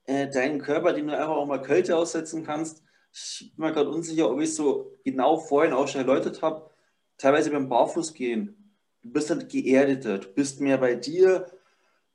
äh, 0.05 0.29
deinen 0.29 0.59
Körper, 0.59 0.93
den 0.93 1.07
du 1.07 1.17
einfach 1.17 1.35
auch 1.35 1.47
mal 1.47 1.61
Kälte 1.61 1.97
aussetzen 1.97 2.45
kannst. 2.45 2.83
Ich 3.11 3.53
bin 3.55 3.65
mir 3.65 3.73
gerade 3.73 3.89
unsicher, 3.89 4.29
ob 4.29 4.39
ich 4.39 4.49
es 4.49 4.55
so 4.55 4.97
genau 5.03 5.37
vorhin 5.37 5.73
auch 5.73 5.87
schon 5.87 6.01
erläutert 6.01 6.41
habe. 6.41 6.69
Teilweise 7.17 7.49
beim 7.49 7.69
Barfußgehen 7.69 8.64
du 9.05 9.11
bist 9.11 9.29
halt 9.29 9.49
geerdeter, 9.49 10.17
du 10.17 10.27
bist 10.29 10.59
mehr 10.59 10.77
bei 10.77 10.95
dir. 10.95 11.45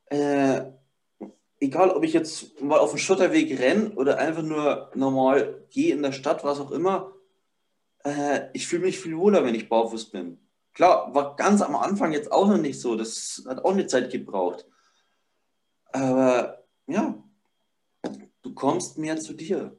Äh, 0.07 0.63
egal, 1.61 1.91
ob 1.91 2.03
ich 2.05 2.13
jetzt 2.13 2.61
mal 2.61 2.79
auf 2.79 2.91
dem 2.91 2.99
Schotterweg 2.99 3.59
renne 3.61 3.93
oder 3.95 4.19
einfach 4.19 4.43
nur 4.43 4.91
normal 4.95 5.67
gehe 5.71 5.95
in 5.95 6.03
der 6.03 6.13
Stadt, 6.13 6.43
was 6.43 6.59
auch 6.59 6.73
immer, 6.73 7.13
äh, 8.05 8.49
ich 8.55 8.67
fühle 8.67 8.87
mich 8.87 8.99
viel 8.99 9.17
wohler, 9.17 9.45
wenn 9.45 9.55
ich 9.55 9.69
barfuß 9.69 10.11
bin. 10.11 10.39
Klar, 10.75 11.15
war 11.15 11.37
ganz 11.37 11.63
am 11.63 11.77
Anfang 11.77 12.13
jetzt 12.13 12.33
auch 12.33 12.49
noch 12.49 12.59
nicht 12.59 12.81
so, 12.81 12.97
das 12.97 13.45
hat 13.47 13.65
auch 13.65 13.73
eine 13.73 13.87
Zeit 13.87 14.11
gebraucht. 14.11 14.67
Aber 15.93 16.65
ja, 16.87 17.23
du 18.43 18.55
kommst 18.55 18.99
mehr 18.99 19.19
zu 19.19 19.33
dir. 19.33 19.77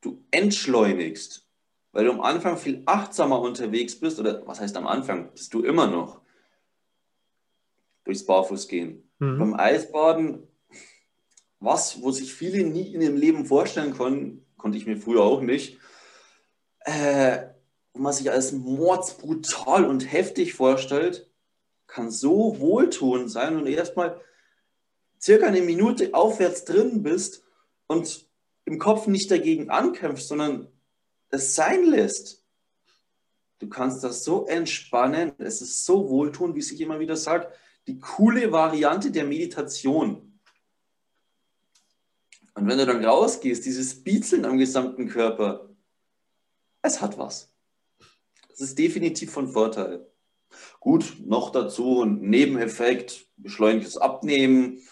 Du 0.00 0.24
entschleunigst. 0.30 1.47
Weil 1.98 2.04
du 2.04 2.12
am 2.12 2.20
Anfang 2.20 2.56
viel 2.56 2.84
achtsamer 2.86 3.40
unterwegs 3.40 3.98
bist, 3.98 4.20
oder 4.20 4.46
was 4.46 4.60
heißt 4.60 4.76
am 4.76 4.86
Anfang, 4.86 5.32
bist 5.32 5.52
du 5.52 5.64
immer 5.64 5.88
noch 5.88 6.20
durchs 8.04 8.24
Barfußgehen. 8.24 9.10
Mhm. 9.18 9.38
Beim 9.40 9.54
Eisbaden, 9.54 10.46
was, 11.58 12.00
wo 12.00 12.12
sich 12.12 12.32
viele 12.32 12.62
nie 12.62 12.94
in 12.94 13.00
ihrem 13.00 13.16
Leben 13.16 13.46
vorstellen 13.46 13.94
konnten, 13.94 14.46
konnte 14.56 14.78
ich 14.78 14.86
mir 14.86 14.96
früher 14.96 15.24
auch 15.24 15.40
nicht, 15.40 15.80
äh, 16.82 17.48
wo 17.92 18.00
man 18.00 18.12
sich 18.12 18.30
als 18.30 18.52
mordsbrutal 18.52 19.84
und 19.84 20.12
heftig 20.12 20.54
vorstellt, 20.54 21.28
kann 21.88 22.12
so 22.12 22.60
wohltuend 22.60 23.28
sein 23.28 23.56
und 23.56 23.66
erstmal 23.66 24.20
circa 25.20 25.46
eine 25.46 25.62
Minute 25.62 26.14
aufwärts 26.14 26.64
drin 26.64 27.02
bist 27.02 27.42
und 27.88 28.28
im 28.66 28.78
Kopf 28.78 29.08
nicht 29.08 29.32
dagegen 29.32 29.68
ankämpfst, 29.68 30.28
sondern 30.28 30.68
es 31.30 31.54
sein 31.54 31.84
lässt. 31.84 32.44
Du 33.58 33.68
kannst 33.68 34.04
das 34.04 34.24
so 34.24 34.46
entspannen, 34.46 35.32
es 35.38 35.60
ist 35.60 35.84
so 35.84 36.08
wohltuend, 36.08 36.54
wie 36.54 36.60
ich 36.60 36.80
immer 36.80 37.00
wieder 37.00 37.16
sage, 37.16 37.52
die 37.86 37.98
coole 37.98 38.52
Variante 38.52 39.10
der 39.10 39.24
Meditation. 39.24 40.38
Und 42.54 42.66
wenn 42.68 42.78
du 42.78 42.86
dann 42.86 43.04
rausgehst, 43.04 43.64
dieses 43.64 44.02
Biezeln 44.02 44.44
am 44.44 44.58
gesamten 44.58 45.08
Körper, 45.08 45.68
es 46.82 47.00
hat 47.00 47.18
was. 47.18 47.52
Es 48.52 48.60
ist 48.60 48.78
definitiv 48.78 49.30
von 49.30 49.48
Vorteil. 49.48 50.06
Gut, 50.80 51.16
noch 51.24 51.50
dazu 51.50 52.02
ein 52.02 52.20
Nebeneffekt, 52.20 53.26
beschleunigtes 53.36 53.96
Abnehmen, 53.96 54.82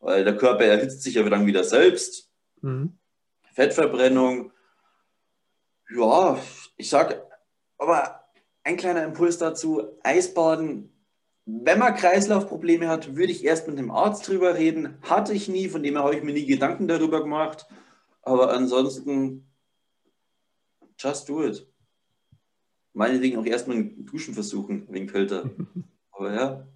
weil 0.00 0.24
der 0.24 0.36
Körper 0.36 0.64
erhitzt 0.64 1.02
sich 1.02 1.14
ja 1.14 1.22
dann 1.28 1.46
wieder 1.46 1.64
selbst. 1.64 2.30
Mhm. 2.60 2.98
Fettverbrennung. 3.54 4.52
Ja, 5.94 6.38
ich 6.76 6.90
sage, 6.90 7.24
aber 7.78 8.24
ein 8.64 8.76
kleiner 8.76 9.04
Impuls 9.04 9.38
dazu, 9.38 9.82
Eisbaden, 10.02 10.90
wenn 11.46 11.78
man 11.78 11.94
Kreislaufprobleme 11.94 12.88
hat, 12.88 13.16
würde 13.16 13.30
ich 13.30 13.44
erst 13.44 13.68
mit 13.68 13.78
dem 13.78 13.90
Arzt 13.90 14.26
drüber 14.26 14.54
reden. 14.54 14.98
Hatte 15.02 15.34
ich 15.34 15.48
nie, 15.48 15.68
von 15.68 15.82
dem 15.82 15.94
her 15.94 16.02
habe 16.02 16.16
ich 16.16 16.22
mir 16.22 16.32
nie 16.32 16.46
Gedanken 16.46 16.88
darüber 16.88 17.20
gemacht. 17.20 17.66
Aber 18.22 18.52
ansonsten, 18.52 19.46
just 20.98 21.28
do 21.28 21.44
it. 21.44 21.66
Meinetwegen 22.94 23.38
auch 23.38 23.46
erstmal 23.46 23.76
ein 23.76 24.06
Duschen 24.06 24.34
versuchen, 24.34 24.86
wegen 24.90 25.06
kälter. 25.06 25.50
Aber 26.12 26.32
ja. 26.32 26.66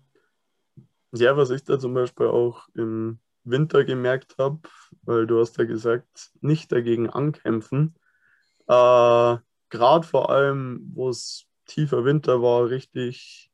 Ja, 1.13 1.37
was 1.37 1.51
ich 1.51 1.65
da 1.65 1.79
zum 1.79 1.95
Beispiel 1.95 2.27
auch 2.27 2.69
im 2.75 3.19
Winter 3.45 3.85
gemerkt 3.85 4.37
habe, 4.39 4.61
weil 5.03 5.27
du 5.27 5.41
hast 5.41 5.57
ja 5.57 5.65
gesagt, 5.65 6.33
nicht 6.41 6.71
dagegen 6.71 7.09
ankämpfen. 7.09 7.95
Äh, 8.69 9.37
Gerade 9.71 10.07
vor 10.07 10.31
allem, 10.31 10.91
wo 10.95 11.11
es 11.11 11.45
tiefer 11.67 12.05
Winter 12.05 12.41
war, 12.43 12.71
richtig 12.71 13.51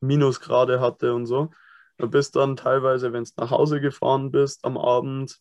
Minusgrade 0.00 0.80
hatte 0.80 1.14
und 1.14 1.26
so. 1.26 1.50
Du 1.98 2.08
bist 2.08 2.36
dann 2.36 2.56
teilweise, 2.56 3.12
wenn 3.12 3.24
du 3.24 3.30
nach 3.36 3.50
Hause 3.50 3.80
gefahren 3.80 4.30
bist 4.30 4.64
am 4.64 4.76
Abend, 4.76 5.38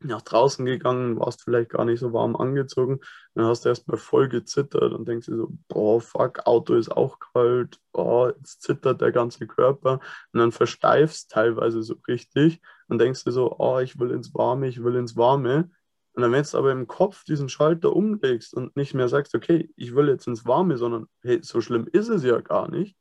nach 0.00 0.22
draußen 0.22 0.66
gegangen, 0.66 1.18
warst 1.18 1.42
vielleicht 1.42 1.70
gar 1.70 1.84
nicht 1.84 2.00
so 2.00 2.12
warm 2.12 2.36
angezogen, 2.36 3.00
dann 3.34 3.46
hast 3.46 3.64
du 3.64 3.70
erstmal 3.70 3.96
voll 3.98 4.28
gezittert 4.28 4.92
und 4.92 5.08
denkst 5.08 5.26
dir 5.26 5.36
so, 5.36 5.48
boah, 5.68 6.00
fuck, 6.00 6.46
Auto 6.46 6.74
ist 6.74 6.90
auch 6.90 7.18
kalt, 7.18 7.80
oh, 7.92 8.28
jetzt 8.36 8.62
zittert 8.62 9.00
der 9.00 9.12
ganze 9.12 9.46
Körper 9.46 10.00
und 10.32 10.40
dann 10.40 10.52
versteifst 10.52 11.30
teilweise 11.30 11.82
so 11.82 11.96
richtig 12.08 12.60
und 12.88 12.98
denkst 13.00 13.24
dir 13.24 13.32
so, 13.32 13.56
oh, 13.58 13.78
ich 13.80 13.98
will 13.98 14.10
ins 14.10 14.34
Warme, 14.34 14.68
ich 14.68 14.82
will 14.84 14.96
ins 14.96 15.16
Warme. 15.16 15.70
Und 16.14 16.22
dann, 16.22 16.32
wenn 16.32 16.44
du 16.44 16.58
aber 16.58 16.70
im 16.70 16.86
Kopf 16.86 17.24
diesen 17.24 17.48
Schalter 17.48 17.94
umlegst 17.94 18.54
und 18.54 18.76
nicht 18.76 18.94
mehr 18.94 19.08
sagst, 19.08 19.34
okay, 19.34 19.70
ich 19.76 19.94
will 19.94 20.08
jetzt 20.08 20.28
ins 20.28 20.46
Warme, 20.46 20.78
sondern 20.78 21.08
hey, 21.22 21.40
so 21.42 21.60
schlimm 21.60 21.88
ist 21.92 22.08
es 22.08 22.22
ja 22.22 22.40
gar 22.40 22.70
nicht, 22.70 22.96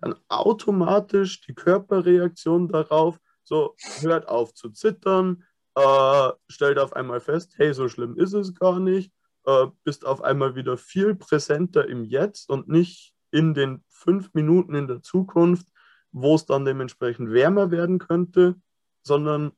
dann 0.00 0.14
automatisch 0.28 1.42
die 1.42 1.54
Körperreaktion 1.54 2.68
darauf, 2.68 3.18
so 3.42 3.74
hört 4.00 4.28
auf 4.28 4.54
zu 4.54 4.70
zittern, 4.70 5.44
äh, 5.74 6.30
stellt 6.48 6.78
auf 6.78 6.94
einmal 6.94 7.20
fest, 7.20 7.54
hey, 7.56 7.74
so 7.74 7.88
schlimm 7.88 8.16
ist 8.16 8.32
es 8.32 8.54
gar 8.54 8.80
nicht, 8.80 9.12
äh, 9.44 9.66
bist 9.84 10.06
auf 10.06 10.22
einmal 10.22 10.54
wieder 10.54 10.78
viel 10.78 11.14
präsenter 11.14 11.86
im 11.86 12.04
Jetzt 12.04 12.48
und 12.48 12.68
nicht 12.68 13.14
in 13.30 13.52
den 13.52 13.84
fünf 13.88 14.32
Minuten 14.32 14.74
in 14.74 14.86
der 14.86 15.02
Zukunft, 15.02 15.68
wo 16.12 16.34
es 16.34 16.46
dann 16.46 16.64
dementsprechend 16.64 17.30
wärmer 17.30 17.70
werden 17.70 17.98
könnte, 17.98 18.54
sondern 19.02 19.52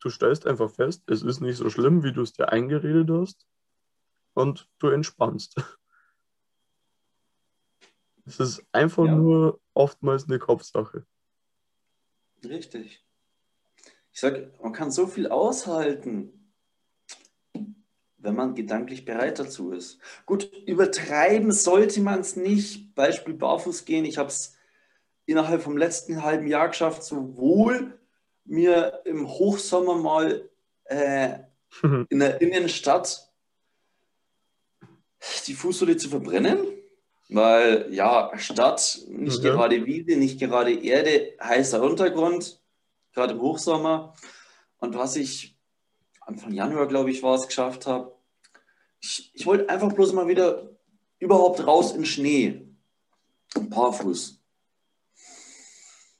du 0.00 0.10
stellst 0.10 0.46
einfach 0.46 0.70
fest, 0.70 1.02
es 1.08 1.22
ist 1.22 1.40
nicht 1.40 1.56
so 1.56 1.70
schlimm, 1.70 2.02
wie 2.02 2.12
du 2.12 2.22
es 2.22 2.32
dir 2.32 2.50
eingeredet 2.50 3.10
hast 3.10 3.46
und 4.34 4.68
du 4.78 4.88
entspannst. 4.88 5.56
Es 8.28 8.40
ist 8.40 8.64
einfach 8.72 9.04
ja. 9.04 9.14
nur 9.14 9.60
oftmals 9.72 10.24
eine 10.24 10.40
Kopfsache. 10.40 11.06
Richtig. 12.44 13.06
Ich 14.12 14.18
sage, 14.18 14.52
man 14.60 14.72
kann 14.72 14.90
so 14.90 15.06
viel 15.06 15.28
aushalten, 15.28 16.52
wenn 18.16 18.34
man 18.34 18.56
gedanklich 18.56 19.04
bereit 19.04 19.38
dazu 19.38 19.70
ist. 19.70 20.00
Gut, 20.26 20.50
übertreiben 20.66 21.52
sollte 21.52 22.00
man 22.00 22.18
es 22.18 22.34
nicht. 22.34 22.96
Beispiel 22.96 23.34
Barfuß 23.34 23.84
gehen. 23.84 24.04
Ich 24.04 24.18
habe 24.18 24.28
es 24.28 24.56
innerhalb 25.26 25.62
vom 25.62 25.76
letzten 25.76 26.24
halben 26.24 26.48
Jahr 26.48 26.68
geschafft, 26.68 27.04
sowohl 27.04 27.96
mir 28.46 29.02
im 29.04 29.28
Hochsommer 29.28 29.96
mal 29.96 30.48
äh, 30.84 31.38
in 32.08 32.18
der 32.18 32.40
Innenstadt 32.40 33.30
die 35.46 35.54
Fußsohle 35.54 35.96
zu 35.96 36.08
verbrennen, 36.08 36.58
weil 37.28 37.92
ja, 37.92 38.30
Stadt, 38.38 39.00
nicht 39.08 39.42
mhm. 39.42 39.42
gerade 39.42 39.86
Wiese, 39.86 40.16
nicht 40.16 40.38
gerade 40.38 40.72
Erde, 40.72 41.34
heißer 41.42 41.82
Untergrund, 41.82 42.60
gerade 43.12 43.34
im 43.34 43.40
Hochsommer. 43.40 44.14
Und 44.78 44.94
was 44.96 45.16
ich 45.16 45.56
Anfang 46.20 46.52
Januar, 46.52 46.86
glaube 46.86 47.10
ich, 47.10 47.22
war 47.22 47.34
es, 47.34 47.46
geschafft 47.46 47.86
habe, 47.86 48.16
ich, 49.00 49.30
ich 49.34 49.46
wollte 49.46 49.68
einfach 49.68 49.92
bloß 49.92 50.12
mal 50.12 50.28
wieder 50.28 50.76
überhaupt 51.18 51.66
raus 51.66 51.92
in 51.92 52.04
Schnee. 52.04 52.62
Barfuß. 53.54 54.40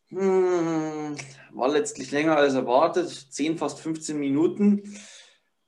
Hm, 0.08 1.16
war 1.56 1.68
letztlich 1.68 2.10
länger 2.10 2.36
als 2.36 2.54
erwartet, 2.54 3.08
10, 3.08 3.58
fast 3.58 3.80
15 3.80 4.18
Minuten. 4.18 4.98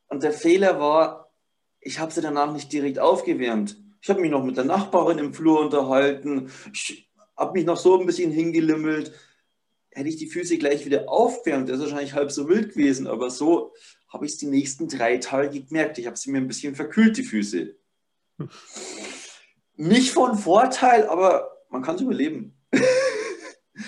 Und 0.08 0.22
der 0.22 0.32
Fehler 0.32 0.78
war, 0.78 1.32
ich 1.80 1.98
habe 1.98 2.12
sie 2.12 2.20
danach 2.20 2.52
nicht 2.52 2.72
direkt 2.72 2.98
aufgewärmt. 2.98 3.76
Ich 4.00 4.10
habe 4.10 4.20
mich 4.20 4.30
noch 4.30 4.44
mit 4.44 4.56
der 4.56 4.64
Nachbarin 4.64 5.18
im 5.18 5.34
Flur 5.34 5.60
unterhalten. 5.60 6.50
Ich 6.72 7.10
habe 7.36 7.52
mich 7.52 7.64
noch 7.64 7.76
so 7.76 7.98
ein 7.98 8.06
bisschen 8.06 8.30
hingelimmelt. 8.30 9.12
Hätte 9.90 10.08
ich 10.08 10.16
die 10.16 10.28
Füße 10.28 10.58
gleich 10.58 10.84
wieder 10.84 11.08
aufgewärmt, 11.08 11.68
das 11.68 11.78
ist 11.78 11.84
wahrscheinlich 11.84 12.14
halb 12.14 12.30
so 12.30 12.48
wild 12.48 12.70
gewesen. 12.70 13.06
Aber 13.06 13.30
so 13.30 13.72
habe 14.08 14.26
ich 14.26 14.32
es 14.32 14.38
die 14.38 14.46
nächsten 14.46 14.88
drei 14.88 15.18
Tage 15.18 15.62
gemerkt. 15.62 15.98
Ich 15.98 16.06
habe 16.06 16.16
sie 16.16 16.30
mir 16.30 16.38
ein 16.38 16.48
bisschen 16.48 16.74
verkühlt, 16.74 17.16
die 17.16 17.24
Füße. 17.24 17.74
Nicht 19.76 20.10
von 20.10 20.38
Vorteil, 20.38 21.06
aber 21.08 21.50
man 21.70 21.82
kann 21.82 21.96
es 21.96 22.02
überleben. 22.02 22.56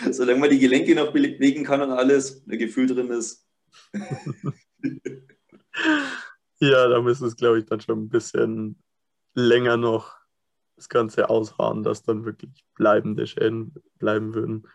Solange 0.11 0.41
man 0.41 0.51
die 0.51 0.59
Gelenke 0.59 0.95
noch 0.95 1.13
bewegen 1.13 1.65
kann 1.65 1.83
und 1.83 1.91
alles, 1.91 2.47
ein 2.47 2.59
Gefühl 2.59 2.87
drin 2.87 3.11
ist. 3.11 3.47
ja, 6.61 6.89
da 6.89 7.01
müssen 7.01 7.27
es, 7.27 7.37
glaube 7.37 7.59
ich, 7.59 7.67
dann 7.67 7.81
schon 7.81 8.05
ein 8.05 8.09
bisschen 8.09 8.83
länger 9.35 9.77
noch 9.77 10.19
das 10.77 10.89
Ganze 10.89 11.29
ausharren, 11.29 11.83
dass 11.83 12.03
dann 12.03 12.25
wirklich 12.25 12.65
bleibende 12.75 13.27
Schäden 13.27 13.75
bleiben 13.99 14.35
würden. 14.35 14.67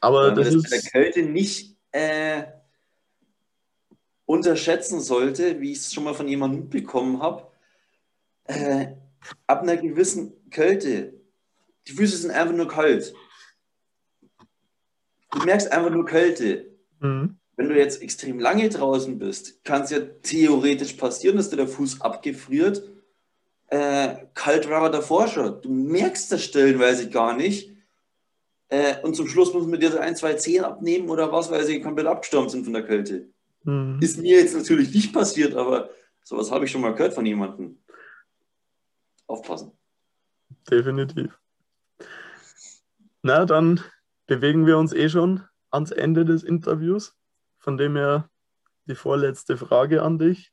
Aber 0.00 0.28
ja, 0.28 0.34
das, 0.34 0.46
das 0.46 0.54
ist 0.56 0.70
bei 0.70 0.76
der 0.76 0.82
Kälte 0.82 1.22
nicht 1.22 1.76
äh, 1.92 2.44
unterschätzen 4.26 5.00
sollte, 5.00 5.60
wie 5.60 5.72
ich 5.72 5.78
es 5.78 5.92
schon 5.92 6.04
mal 6.04 6.14
von 6.14 6.28
jemandem 6.28 6.62
mitbekommen 6.62 7.22
habe. 7.22 7.50
Äh, 8.44 8.88
ab 9.46 9.62
einer 9.62 9.76
gewissen 9.76 10.50
Kälte, 10.50 11.14
die 11.86 11.92
Füße 11.92 12.16
sind 12.16 12.30
einfach 12.30 12.54
nur 12.54 12.68
kalt. 12.68 13.14
Du 15.32 15.44
merkst 15.44 15.72
einfach 15.72 15.90
nur 15.90 16.04
Kälte. 16.04 16.70
Mhm. 17.00 17.36
Wenn 17.56 17.68
du 17.68 17.76
jetzt 17.76 18.02
extrem 18.02 18.38
lange 18.38 18.68
draußen 18.68 19.18
bist, 19.18 19.64
kann 19.64 19.82
es 19.82 19.90
ja 19.90 20.00
theoretisch 20.00 20.94
passieren, 20.94 21.36
dass 21.36 21.50
dir 21.50 21.56
der 21.56 21.68
Fuß 21.68 22.00
abgefriert. 22.00 22.82
Äh, 23.68 24.26
kalt 24.34 24.68
war 24.68 24.84
er 24.84 24.90
davor 24.90 25.28
schon. 25.28 25.60
Du 25.62 25.70
merkst 25.70 26.30
das 26.32 26.44
stellenweise 26.44 27.08
gar 27.10 27.36
nicht. 27.36 27.72
Äh, 28.68 29.00
und 29.02 29.14
zum 29.14 29.28
Schluss 29.28 29.52
muss 29.52 29.66
man 29.66 29.80
dir 29.80 29.90
so 29.90 29.98
ein, 29.98 30.16
zwei 30.16 30.34
Zehen 30.34 30.64
abnehmen 30.64 31.08
oder 31.10 31.30
was, 31.32 31.50
weil 31.50 31.64
sie 31.64 31.80
komplett 31.80 32.06
abgestorben 32.06 32.48
sind 32.48 32.64
von 32.64 32.72
der 32.72 32.84
Kälte. 32.84 33.28
Mhm. 33.64 33.98
Ist 34.00 34.18
mir 34.18 34.38
jetzt 34.38 34.56
natürlich 34.56 34.94
nicht 34.94 35.12
passiert, 35.12 35.54
aber 35.54 35.90
sowas 36.22 36.50
habe 36.50 36.64
ich 36.64 36.70
schon 36.70 36.80
mal 36.80 36.94
gehört 36.94 37.14
von 37.14 37.26
jemandem. 37.26 37.78
Aufpassen. 39.26 39.72
Definitiv. 40.70 41.38
Na, 43.22 43.44
dann 43.44 43.80
bewegen 44.26 44.66
wir 44.66 44.78
uns 44.78 44.92
eh 44.92 45.08
schon 45.08 45.42
ans 45.70 45.90
Ende 45.90 46.24
des 46.24 46.42
Interviews. 46.42 47.16
Von 47.58 47.76
dem 47.76 47.96
her 47.96 48.28
die 48.86 48.94
vorletzte 48.94 49.56
Frage 49.56 50.02
an 50.02 50.18
dich. 50.18 50.52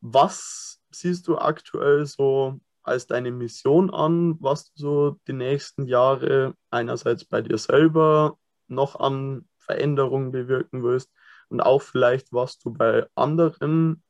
Was 0.00 0.82
siehst 0.90 1.28
du 1.28 1.38
aktuell 1.38 2.06
so 2.06 2.60
als 2.82 3.06
deine 3.06 3.32
Mission 3.32 3.90
an, 3.90 4.36
was 4.40 4.72
du 4.72 4.80
so 4.80 5.20
die 5.26 5.32
nächsten 5.32 5.86
Jahre 5.86 6.54
einerseits 6.70 7.24
bei 7.24 7.40
dir 7.40 7.56
selber 7.56 8.38
noch 8.68 9.00
an 9.00 9.48
Veränderungen 9.56 10.32
bewirken 10.32 10.82
willst 10.82 11.10
und 11.48 11.60
auch 11.60 11.80
vielleicht, 11.80 12.32
was 12.32 12.58
du 12.58 12.72
bei 12.72 13.06
anderen 13.14 14.02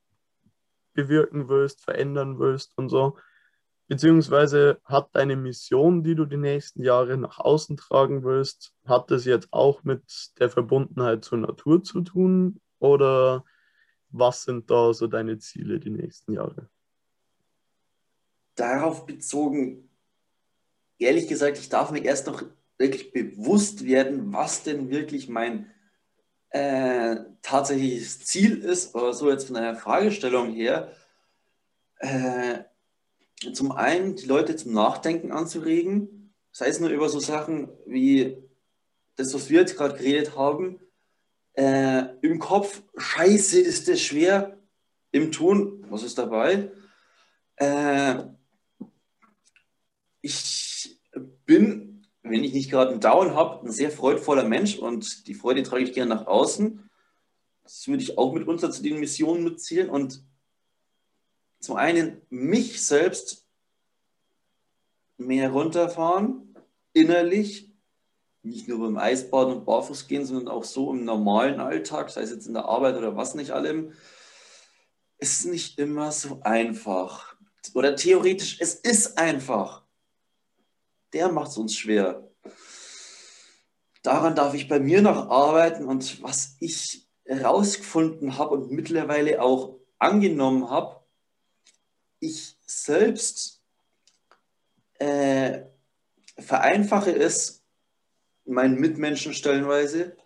bewirken 0.93 1.49
willst, 1.49 1.83
verändern 1.83 2.39
willst 2.39 2.77
und 2.77 2.89
so. 2.89 3.17
Beziehungsweise 3.87 4.81
hat 4.85 5.15
deine 5.15 5.37
Mission, 5.37 6.03
die 6.03 6.15
du 6.15 6.25
die 6.25 6.39
nächsten 6.39 6.83
Jahre 6.83 7.19
nach 7.19 7.39
außen 7.39 7.77
tragen 7.77 8.25
willst, 8.25 8.73
hat 8.87 9.11
das 9.11 9.27
jetzt 9.27 9.49
auch 9.53 9.85
mit 9.85 10.03
der 10.39 10.49
Verbundenheit 10.49 11.25
zur 11.25 11.39
Natur 11.39 11.83
zu 11.83 12.01
tun? 12.01 12.61
Oder 12.79 13.45
was 14.09 14.45
sind 14.45 14.71
da 14.71 14.95
so 14.95 15.07
deine 15.07 15.39
Ziele 15.39 15.79
die 15.81 15.91
nächsten 15.91 16.33
Jahre? 16.33 16.71
Darauf 18.55 19.05
bezogen, 19.05 19.91
ehrlich 20.99 21.29
gesagt, 21.29 21.59
ich 21.59 21.69
darf 21.69 21.91
mir 21.91 22.05
erst 22.05 22.27
noch 22.27 22.43
wirklich 22.79 23.13
bewusst 23.13 23.85
werden, 23.85 24.33
was 24.33 24.63
denn 24.63 24.91
wirklich 24.91 25.29
mein 25.29 25.71
äh, 26.51 27.17
tatsächliches 27.43 28.25
Ziel 28.25 28.59
ist, 28.59 28.95
oder 28.95 29.13
so 29.13 29.31
jetzt 29.31 29.49
von 29.49 29.57
einer 29.57 29.75
Fragestellung 29.75 30.53
her. 30.53 30.93
Äh, 31.99 32.65
zum 33.53 33.73
einen 33.73 34.17
die 34.17 34.27
Leute 34.27 34.57
zum 34.57 34.73
Nachdenken 34.73 35.33
anzuregen, 35.33 36.35
sei 36.53 36.67
es 36.69 36.81
nur 36.81 36.91
über 36.91 37.09
so 37.09 37.19
Sachen 37.19 37.69
wie 37.87 38.37
das, 39.17 39.35
was 39.35 39.51
wir 39.51 39.61
jetzt 39.61 39.77
gerade 39.77 39.97
geredet 39.97 40.37
haben, 40.37 40.81
äh, 41.55 42.05
im 42.23 42.39
Kopf, 42.39 42.83
scheiße, 42.97 43.61
ist 43.61 43.89
das 43.89 44.01
schwer, 44.01 44.59
im 45.13 45.31
Tun, 45.31 45.85
was 45.89 46.03
ist 46.03 46.19
dabei? 46.19 46.73
Äh, 47.57 48.25
ich 50.21 50.99
bin, 51.47 52.07
wenn 52.23 52.43
ich 52.43 52.53
nicht 52.53 52.71
gerade 52.71 52.91
einen 52.91 53.01
Down 53.01 53.35
habe, 53.35 53.65
ein 53.65 53.71
sehr 53.71 53.91
freudvoller 53.91 54.45
Mensch 54.45 54.79
und 54.79 55.29
die 55.29 55.35
Freude 55.35 55.63
trage 55.63 55.85
ich 55.85 55.93
gerne 55.93 56.15
nach 56.15 56.27
außen. 56.27 56.91
Das 57.63 57.87
würde 57.87 58.03
ich 58.03 58.19
auch 58.19 58.33
mitunter 58.33 58.71
zu 58.71 58.83
den 58.83 58.99
Missionen 58.99 59.45
mitzählen 59.45 59.89
und 59.89 60.25
zum 61.65 61.77
einen 61.77 62.21
mich 62.29 62.85
selbst 62.85 63.47
mehr 65.17 65.51
runterfahren, 65.51 66.55
innerlich, 66.93 67.73
nicht 68.43 68.69
nur 68.69 68.81
beim 68.81 68.99
Eisbaden 68.99 69.55
und 69.55 69.65
Barfuß 69.65 70.07
gehen, 70.07 70.27
sondern 70.27 70.49
auch 70.49 70.65
so 70.65 70.93
im 70.93 71.05
normalen 71.05 71.61
Alltag, 71.61 72.11
sei 72.11 72.21
es 72.21 72.31
jetzt 72.31 72.47
in 72.47 72.53
der 72.53 72.67
Arbeit 72.67 72.97
oder 72.97 73.17
was 73.17 73.35
nicht 73.35 73.53
allem, 73.53 73.95
ist 75.17 75.47
nicht 75.47 75.79
immer 75.79 76.13
so 76.13 76.41
einfach. 76.43 77.35
Oder 77.73 77.97
theoretisch, 77.97 78.59
es 78.61 78.75
ist 78.75 79.17
einfach. 79.17 79.85
Der 81.15 81.33
macht 81.33 81.53
es 81.53 81.57
uns 81.57 81.75
schwer. 81.75 82.29
Daran 84.03 84.35
darf 84.35 84.53
ich 84.53 84.69
bei 84.69 84.81
mir 84.81 85.01
noch 85.01 85.31
arbeiten 85.31 85.87
und 85.87 86.23
was 86.23 86.57
ich 86.61 87.09
herausgefunden 87.25 88.37
habe 88.37 88.51
und 88.55 88.71
mittlerweile 88.71 89.41
auch 89.41 89.79
angenommen 89.99 90.69
habe, 90.69 91.04
ich 92.25 92.57
selbst 92.67 93.63
äh, 94.99 95.63
vereinfache 96.39 97.15
es, 97.15 97.63
meinen 98.45 98.79
Mitmenschen 98.79 99.33
stellenweise 99.33 100.17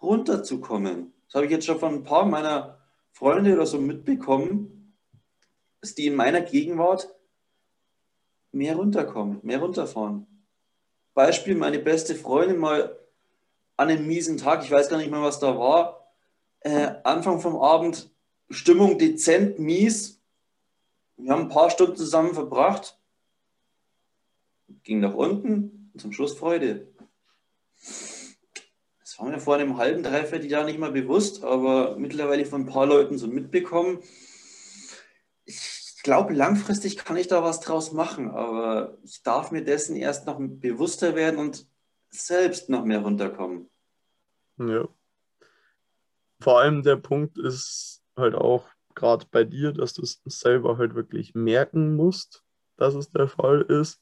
runterzukommen. 0.00 1.12
Das 1.26 1.34
habe 1.34 1.46
ich 1.46 1.52
jetzt 1.52 1.66
schon 1.66 1.78
von 1.78 1.94
ein 1.94 2.04
paar 2.04 2.24
meiner 2.24 2.78
Freunde 3.12 3.54
oder 3.54 3.66
so 3.66 3.78
mitbekommen, 3.78 4.94
dass 5.80 5.94
die 5.94 6.06
in 6.06 6.14
meiner 6.14 6.40
Gegenwart 6.40 7.14
mehr 8.52 8.76
runterkommen, 8.76 9.40
mehr 9.42 9.58
runterfahren. 9.58 10.26
Beispiel, 11.14 11.54
meine 11.56 11.78
beste 11.78 12.14
Freundin 12.14 12.58
mal 12.58 12.98
an 13.76 13.88
einem 13.88 14.06
miesen 14.06 14.38
Tag, 14.38 14.64
ich 14.64 14.70
weiß 14.70 14.88
gar 14.88 14.98
nicht 14.98 15.10
mehr, 15.10 15.22
was 15.22 15.40
da 15.40 15.58
war, 15.58 16.12
äh, 16.60 16.94
Anfang 17.04 17.40
vom 17.40 17.56
Abend, 17.56 18.10
Stimmung 18.50 18.98
dezent 18.98 19.58
mies, 19.58 20.17
wir 21.18 21.32
haben 21.32 21.42
ein 21.42 21.48
paar 21.48 21.70
Stunden 21.70 21.96
zusammen 21.96 22.32
verbracht, 22.32 22.98
ging 24.84 25.00
nach 25.00 25.14
unten 25.14 25.90
und 25.92 26.00
zum 26.00 26.12
Schluss 26.12 26.38
Freude. 26.38 26.92
Das 29.00 29.18
war 29.18 29.26
mir 29.26 29.40
vor 29.40 29.56
einem 29.56 29.76
halben, 29.76 30.02
dreiviertel 30.02 30.50
Jahr 30.50 30.64
nicht 30.64 30.78
mal 30.78 30.92
bewusst, 30.92 31.42
aber 31.42 31.96
mittlerweile 31.98 32.46
von 32.46 32.62
ein 32.62 32.66
paar 32.66 32.86
Leuten 32.86 33.18
so 33.18 33.26
mitbekommen. 33.26 34.00
Ich 35.44 36.00
glaube, 36.02 36.34
langfristig 36.34 36.96
kann 36.96 37.16
ich 37.16 37.26
da 37.26 37.42
was 37.42 37.60
draus 37.60 37.92
machen, 37.92 38.30
aber 38.30 38.96
ich 39.02 39.22
darf 39.22 39.50
mir 39.50 39.64
dessen 39.64 39.96
erst 39.96 40.26
noch 40.26 40.38
bewusster 40.38 41.16
werden 41.16 41.40
und 41.40 41.66
selbst 42.10 42.70
noch 42.70 42.84
mehr 42.84 43.00
runterkommen. 43.00 43.68
Ja. 44.58 44.88
Vor 46.40 46.60
allem 46.60 46.82
der 46.82 46.96
Punkt 46.96 47.38
ist 47.38 48.02
halt 48.16 48.34
auch, 48.34 48.66
gerade 48.98 49.26
bei 49.30 49.44
dir, 49.44 49.72
dass 49.72 49.94
du 49.94 50.02
es 50.02 50.20
selber 50.24 50.76
halt 50.76 50.94
wirklich 50.94 51.34
merken 51.34 51.96
musst, 51.96 52.44
dass 52.76 52.94
es 52.94 53.10
der 53.10 53.28
Fall 53.28 53.62
ist. 53.62 54.00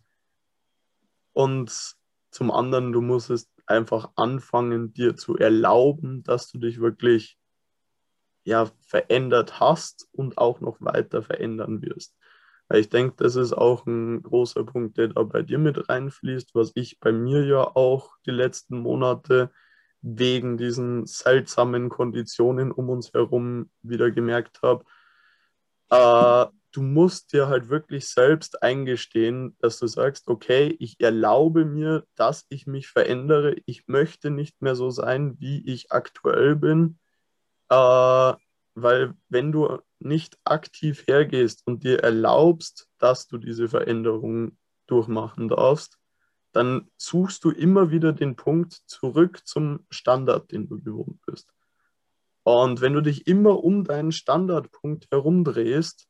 Und 1.33 1.97
zum 2.31 2.51
anderen, 2.51 2.93
du 2.93 3.03
musst 3.03 3.31
es 3.31 3.49
einfach 3.67 4.11
anfangen, 4.17 4.95
dir 4.95 5.15
zu 5.15 5.37
erlauben, 5.37 6.23
dass 6.23 6.51
du 6.51 6.59
dich 6.59 6.81
wirklich 6.81 7.39
ja, 8.45 8.71
verändert 8.81 9.61
hast 9.61 10.09
und 10.13 10.39
auch 10.39 10.61
noch 10.61 10.81
weiter 10.81 11.23
verändern 11.23 11.83
wirst. 11.83 12.17
Weil 12.69 12.81
ich 12.81 12.89
denke, 12.89 13.15
das 13.19 13.37
ist 13.37 13.53
auch 13.53 13.87
ein 13.87 14.23
großer 14.23 14.65
Punkt, 14.65 14.97
der 14.97 15.09
da 15.09 15.23
bei 15.25 15.43
dir 15.43 15.59
mit 15.59 15.89
reinfließt, 15.89 16.55
was 16.55 16.73
ich 16.75 16.99
bei 17.01 17.13
mir 17.13 17.45
ja 17.45 17.63
auch 17.77 18.17
die 18.25 18.31
letzten 18.31 18.79
Monate 18.79 19.51
wegen 20.09 20.57
diesen 20.57 21.05
seltsamen 21.05 21.89
Konditionen 21.89 22.71
um 22.71 22.91
uns 22.91 23.13
herum 23.13 23.71
wieder 23.83 24.13
gemerkt 24.13 24.63
habe. 24.63 24.85
Äh, 25.91 26.47
du 26.71 26.83
musst 26.83 27.33
dir 27.33 27.49
halt 27.49 27.71
wirklich 27.71 28.09
selbst 28.09 28.63
eingestehen, 28.63 29.57
dass 29.59 29.81
du 29.81 29.89
sagst, 29.89 30.29
okay, 30.29 30.77
ich 30.79 31.01
erlaube 31.01 31.65
mir, 31.65 32.05
dass 32.15 32.47
ich 32.51 32.69
mich 32.69 32.87
verändere. 32.87 33.57
Ich 33.67 33.89
möchte 33.89 34.31
nicht 34.31 34.63
mehr 34.63 34.77
so 34.77 34.91
sein, 34.91 35.41
wie 35.41 35.67
ich 35.67 35.91
aktuell 35.91 36.55
bin. 36.55 37.01
Äh, 37.69 38.35
weil 38.77 39.15
wenn 39.29 39.51
du 39.51 39.81
nicht 39.99 40.39
aktiv 40.45 41.05
hergehst 41.09 41.67
und 41.67 41.83
dir 41.83 42.05
erlaubst, 42.05 42.89
dass 42.99 43.27
du 43.27 43.39
diese 43.39 43.69
Veränderung 43.69 44.57
durchmachen 44.87 45.49
darfst, 45.49 45.99
dann 46.57 46.91
suchst 46.97 47.45
du 47.45 47.51
immer 47.51 47.91
wieder 47.91 48.15
den 48.15 48.35
Punkt 48.35 48.73
zurück 48.87 49.47
zum 49.47 49.85
Standard, 49.91 50.51
den 50.53 50.67
du 50.67 50.81
gewohnt 50.81 51.21
bist. 51.27 51.53
Und 52.45 52.81
wenn 52.81 52.95
du 52.95 53.03
dich 53.03 53.27
immer 53.27 53.63
um 53.63 53.85
deinen 53.85 54.11
Standardpunkt 54.11 55.07
herumdrehst, 55.11 56.09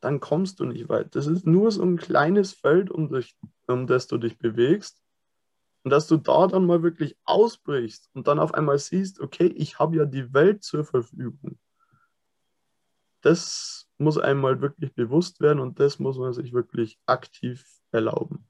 dann 0.00 0.20
kommst 0.20 0.60
du 0.60 0.64
nicht 0.64 0.88
weit. 0.88 1.14
Das 1.14 1.26
ist 1.26 1.46
nur 1.46 1.70
so 1.70 1.82
ein 1.82 1.98
kleines 1.98 2.54
Feld, 2.54 2.90
um, 2.90 3.12
dich, 3.12 3.36
um 3.66 3.86
das 3.86 4.06
du 4.06 4.16
dich 4.16 4.38
bewegst. 4.38 5.02
Und 5.82 5.90
dass 5.90 6.06
du 6.06 6.16
da 6.16 6.46
dann 6.46 6.64
mal 6.64 6.82
wirklich 6.82 7.14
ausbrichst 7.24 8.08
und 8.14 8.26
dann 8.26 8.38
auf 8.38 8.54
einmal 8.54 8.78
siehst, 8.78 9.20
okay, 9.20 9.48
ich 9.48 9.78
habe 9.78 9.96
ja 9.96 10.06
die 10.06 10.32
Welt 10.32 10.62
zur 10.64 10.84
Verfügung. 10.84 11.58
Das 13.20 13.90
muss 13.98 14.16
einmal 14.16 14.62
wirklich 14.62 14.94
bewusst 14.94 15.40
werden 15.40 15.58
und 15.60 15.80
das 15.80 15.98
muss 15.98 16.16
man 16.16 16.32
sich 16.32 16.54
wirklich 16.54 16.98
aktiv 17.04 17.66
erlauben. 17.90 18.43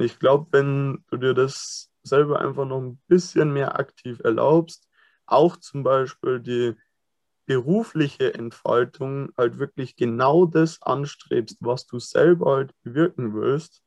Ich 0.00 0.18
glaube, 0.18 0.46
wenn 0.52 1.04
du 1.10 1.16
dir 1.18 1.34
das 1.34 1.90
selber 2.02 2.40
einfach 2.40 2.66
noch 2.66 2.80
ein 2.80 3.00
bisschen 3.06 3.52
mehr 3.52 3.78
aktiv 3.78 4.20
erlaubst, 4.20 4.88
auch 5.26 5.56
zum 5.56 5.82
Beispiel 5.82 6.40
die 6.40 6.74
berufliche 7.46 8.32
Entfaltung 8.34 9.32
halt 9.36 9.58
wirklich 9.58 9.96
genau 9.96 10.46
das 10.46 10.80
anstrebst, 10.82 11.58
was 11.60 11.86
du 11.86 11.98
selber 11.98 12.56
halt 12.56 12.74
bewirken 12.82 13.34
willst 13.34 13.82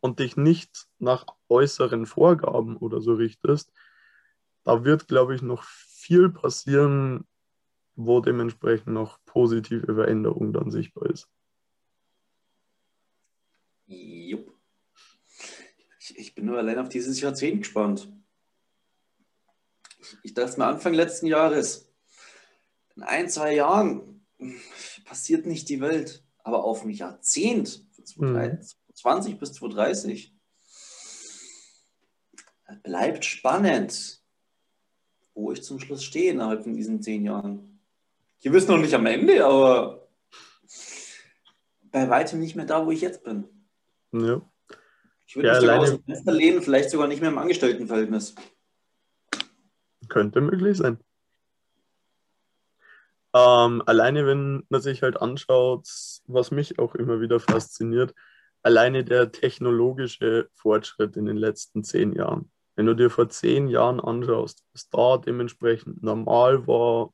und 0.00 0.18
dich 0.18 0.36
nicht 0.36 0.86
nach 0.98 1.24
äußeren 1.48 2.06
Vorgaben 2.06 2.76
oder 2.76 3.00
so 3.00 3.14
richtest, 3.14 3.72
da 4.64 4.84
wird, 4.84 5.08
glaube 5.08 5.34
ich, 5.34 5.42
noch 5.42 5.64
viel 5.64 6.30
passieren, 6.30 7.26
wo 7.96 8.20
dementsprechend 8.20 8.88
noch 8.88 9.18
positive 9.24 9.94
Veränderung 9.94 10.52
dann 10.52 10.70
sichtbar 10.70 11.10
ist. 11.10 11.28
Jupp. 13.86 14.53
Ich, 16.04 16.18
ich 16.18 16.34
bin 16.34 16.44
nur 16.44 16.58
allein 16.58 16.78
auf 16.78 16.90
dieses 16.90 17.18
Jahrzehnt 17.20 17.62
gespannt. 17.62 18.12
Ich, 20.00 20.18
ich 20.22 20.34
dachte 20.34 20.58
mir 20.58 20.66
Anfang 20.66 20.92
letzten 20.92 21.26
Jahres, 21.26 21.90
in 22.94 23.02
ein, 23.02 23.30
zwei 23.30 23.54
Jahren 23.54 24.26
passiert 25.06 25.46
nicht 25.46 25.68
die 25.70 25.80
Welt, 25.80 26.22
aber 26.42 26.64
auf 26.64 26.84
ein 26.84 26.90
Jahrzehnt, 26.90 27.86
von 27.94 28.04
2020 28.04 29.34
mhm. 29.34 29.38
bis 29.38 29.52
2030, 29.54 30.34
bleibt 32.82 33.24
spannend, 33.24 34.22
wo 35.32 35.52
ich 35.52 35.62
zum 35.62 35.80
Schluss 35.80 36.04
stehe 36.04 36.32
innerhalb 36.32 36.64
von 36.64 36.74
diesen 36.74 37.00
zehn 37.00 37.24
Jahren. 37.24 37.80
Wir 38.42 38.52
wissen 38.52 38.72
noch 38.72 38.78
nicht 38.78 38.94
am 38.94 39.06
Ende, 39.06 39.44
aber 39.44 40.06
bei 41.84 42.10
weitem 42.10 42.40
nicht 42.40 42.56
mehr 42.56 42.66
da, 42.66 42.84
wo 42.84 42.90
ich 42.90 43.00
jetzt 43.00 43.24
bin. 43.24 43.48
Ja. 44.12 44.42
Ich 45.34 45.38
würde 45.38 45.48
Ja, 45.48 45.60
sogar 45.60 45.74
alleine- 45.74 45.92
aus 45.92 45.96
dem 45.98 46.04
Fenster 46.04 46.32
lehnen, 46.32 46.62
vielleicht 46.62 46.90
sogar 46.90 47.08
nicht 47.08 47.20
mehr 47.20 47.30
im 47.30 47.38
Angestelltenverhältnis. 47.38 48.36
Könnte 50.08 50.40
möglich 50.40 50.76
sein. 50.78 51.00
Ähm, 53.34 53.82
alleine, 53.84 54.26
wenn 54.26 54.62
man 54.68 54.80
sich 54.80 55.02
halt 55.02 55.20
anschaut, 55.20 55.88
was 56.28 56.52
mich 56.52 56.78
auch 56.78 56.94
immer 56.94 57.20
wieder 57.20 57.40
fasziniert, 57.40 58.14
alleine 58.62 59.02
der 59.02 59.32
technologische 59.32 60.48
Fortschritt 60.54 61.16
in 61.16 61.26
den 61.26 61.36
letzten 61.36 61.82
zehn 61.82 62.12
Jahren. 62.12 62.52
Wenn 62.76 62.86
du 62.86 62.94
dir 62.94 63.10
vor 63.10 63.28
zehn 63.28 63.66
Jahren 63.66 63.98
anschaust, 63.98 64.62
was 64.72 64.88
da 64.88 65.18
dementsprechend 65.18 66.00
normal 66.00 66.68
war, 66.68 67.12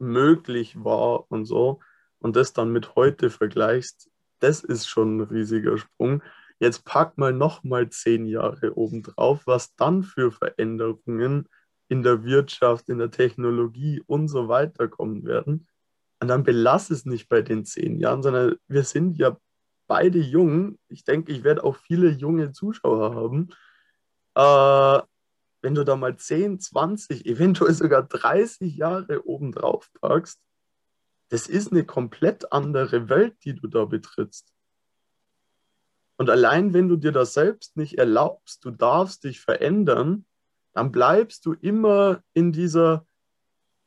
möglich 0.00 0.82
war 0.82 1.30
und 1.30 1.44
so, 1.44 1.78
und 2.18 2.34
das 2.34 2.54
dann 2.54 2.72
mit 2.72 2.96
heute 2.96 3.30
vergleichst, 3.30 4.10
das 4.40 4.64
ist 4.64 4.88
schon 4.88 5.18
ein 5.18 5.20
riesiger 5.20 5.78
Sprung. 5.78 6.24
Jetzt 6.62 6.84
pack 6.84 7.18
mal 7.18 7.32
nochmal 7.32 7.88
zehn 7.90 8.24
Jahre 8.24 8.78
obendrauf, 8.78 9.48
was 9.48 9.74
dann 9.74 10.04
für 10.04 10.30
Veränderungen 10.30 11.48
in 11.88 12.04
der 12.04 12.22
Wirtschaft, 12.22 12.88
in 12.88 12.98
der 12.98 13.10
Technologie 13.10 14.00
und 14.06 14.28
so 14.28 14.46
weiter 14.46 14.86
kommen 14.86 15.24
werden. 15.24 15.66
Und 16.20 16.28
dann 16.28 16.44
belass 16.44 16.90
es 16.90 17.04
nicht 17.04 17.28
bei 17.28 17.42
den 17.42 17.64
zehn 17.64 17.98
Jahren, 17.98 18.22
sondern 18.22 18.54
wir 18.68 18.84
sind 18.84 19.18
ja 19.18 19.36
beide 19.88 20.20
jung. 20.20 20.78
Ich 20.86 21.02
denke, 21.02 21.32
ich 21.32 21.42
werde 21.42 21.64
auch 21.64 21.74
viele 21.74 22.10
junge 22.10 22.52
Zuschauer 22.52 23.12
haben. 23.16 23.48
Äh, 24.36 25.04
wenn 25.62 25.74
du 25.74 25.84
da 25.84 25.96
mal 25.96 26.16
10, 26.16 26.60
20, 26.60 27.26
eventuell 27.26 27.74
sogar 27.74 28.04
30 28.04 28.76
Jahre 28.76 29.26
obendrauf 29.26 29.90
packst, 30.00 30.40
das 31.30 31.48
ist 31.48 31.72
eine 31.72 31.84
komplett 31.84 32.52
andere 32.52 33.08
Welt, 33.08 33.34
die 33.44 33.56
du 33.56 33.66
da 33.66 33.84
betrittst. 33.84 34.52
Und 36.22 36.30
allein 36.30 36.72
wenn 36.72 36.88
du 36.88 36.94
dir 36.94 37.10
das 37.10 37.34
selbst 37.34 37.76
nicht 37.76 37.98
erlaubst, 37.98 38.64
du 38.64 38.70
darfst 38.70 39.24
dich 39.24 39.40
verändern, 39.40 40.24
dann 40.72 40.92
bleibst 40.92 41.44
du 41.44 41.54
immer 41.54 42.22
in 42.32 42.52
dieser 42.52 43.04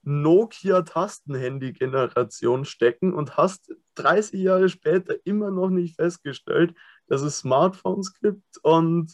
Nokia-Tastenhandy-Generation 0.04 2.66
stecken 2.66 3.14
und 3.14 3.38
hast 3.38 3.74
30 3.94 4.42
Jahre 4.42 4.68
später 4.68 5.16
immer 5.24 5.50
noch 5.50 5.70
nicht 5.70 5.96
festgestellt, 5.96 6.76
dass 7.08 7.22
es 7.22 7.38
Smartphones 7.38 8.20
gibt 8.20 8.44
und 8.64 9.14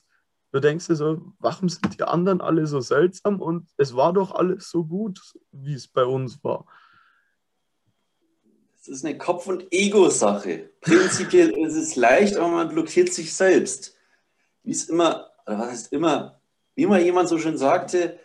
du 0.51 0.59
denkst 0.59 0.87
dir 0.87 0.95
so, 0.95 1.21
warum 1.37 1.69
sind 1.69 1.99
die 1.99 2.03
anderen 2.03 2.41
alle 2.41 2.65
so 2.65 2.79
seltsam 2.79 3.39
und 3.39 3.69
es 3.77 3.95
war 3.95 4.13
doch 4.13 4.31
alles 4.31 4.71
so 4.71 4.83
gut, 4.83 5.21
wie 5.51 5.75
es 5.75 5.87
bei 5.87 6.05
uns 6.05 6.43
war. 6.43 6.65
Das 8.83 8.87
ist 8.87 9.05
eine 9.05 9.17
Kopf- 9.17 9.45
und 9.47 9.71
Ego-Sache. 9.71 10.71
Prinzipiell 10.81 11.51
ist 11.67 11.75
es 11.75 11.95
leicht, 11.95 12.35
aber 12.35 12.47
man 12.47 12.69
blockiert 12.69 13.13
sich 13.13 13.33
selbst. 13.33 13.95
Wie 14.63 14.71
es 14.71 14.89
immer, 14.89 15.31
oder 15.45 15.59
was 15.59 15.69
heißt 15.69 15.93
immer, 15.93 16.41
wie 16.75 16.87
mal 16.87 17.01
jemand 17.01 17.29
so 17.29 17.37
schön 17.37 17.57
sagte, 17.57 18.19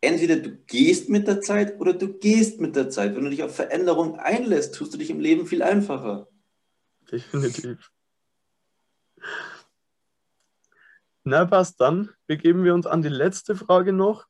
entweder 0.00 0.36
du 0.36 0.50
gehst 0.50 1.10
mit 1.10 1.26
der 1.28 1.42
Zeit 1.42 1.78
oder 1.78 1.92
du 1.92 2.08
gehst 2.08 2.58
mit 2.60 2.74
der 2.74 2.88
Zeit. 2.88 3.14
Wenn 3.14 3.24
du 3.24 3.30
dich 3.30 3.42
auf 3.42 3.54
Veränderung 3.54 4.18
einlässt, 4.18 4.74
tust 4.74 4.94
du 4.94 4.98
dich 4.98 5.10
im 5.10 5.20
Leben 5.20 5.46
viel 5.46 5.62
einfacher. 5.62 6.26
Definitiv. 7.10 7.90
Na, 11.24 11.44
passt 11.44 11.80
dann. 11.80 12.10
Begeben 12.26 12.64
wir 12.64 12.74
uns 12.74 12.86
an 12.86 13.02
die 13.02 13.08
letzte 13.08 13.54
Frage 13.54 13.92
noch, 13.92 14.26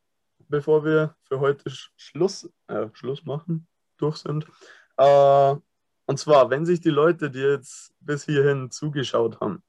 bevor 0.48 0.84
wir 0.84 1.16
für 1.22 1.38
heute 1.40 1.70
Sch- 1.70 1.90
Schluss, 1.96 2.50
äh, 2.66 2.88
Schluss 2.92 3.24
machen, 3.24 3.66
durch 3.96 4.18
sind. 4.18 4.46
Äh, 4.97 5.57
und 6.07 6.18
zwar, 6.18 6.51
wenn 6.51 6.66
sich 6.66 6.80
die 6.80 6.90
Leute, 6.90 7.30
die 7.30 7.40
jetzt 7.40 7.95
bis 8.01 8.24
hierhin 8.24 8.70
zugeschaut 8.70 9.40
haben, 9.40 9.62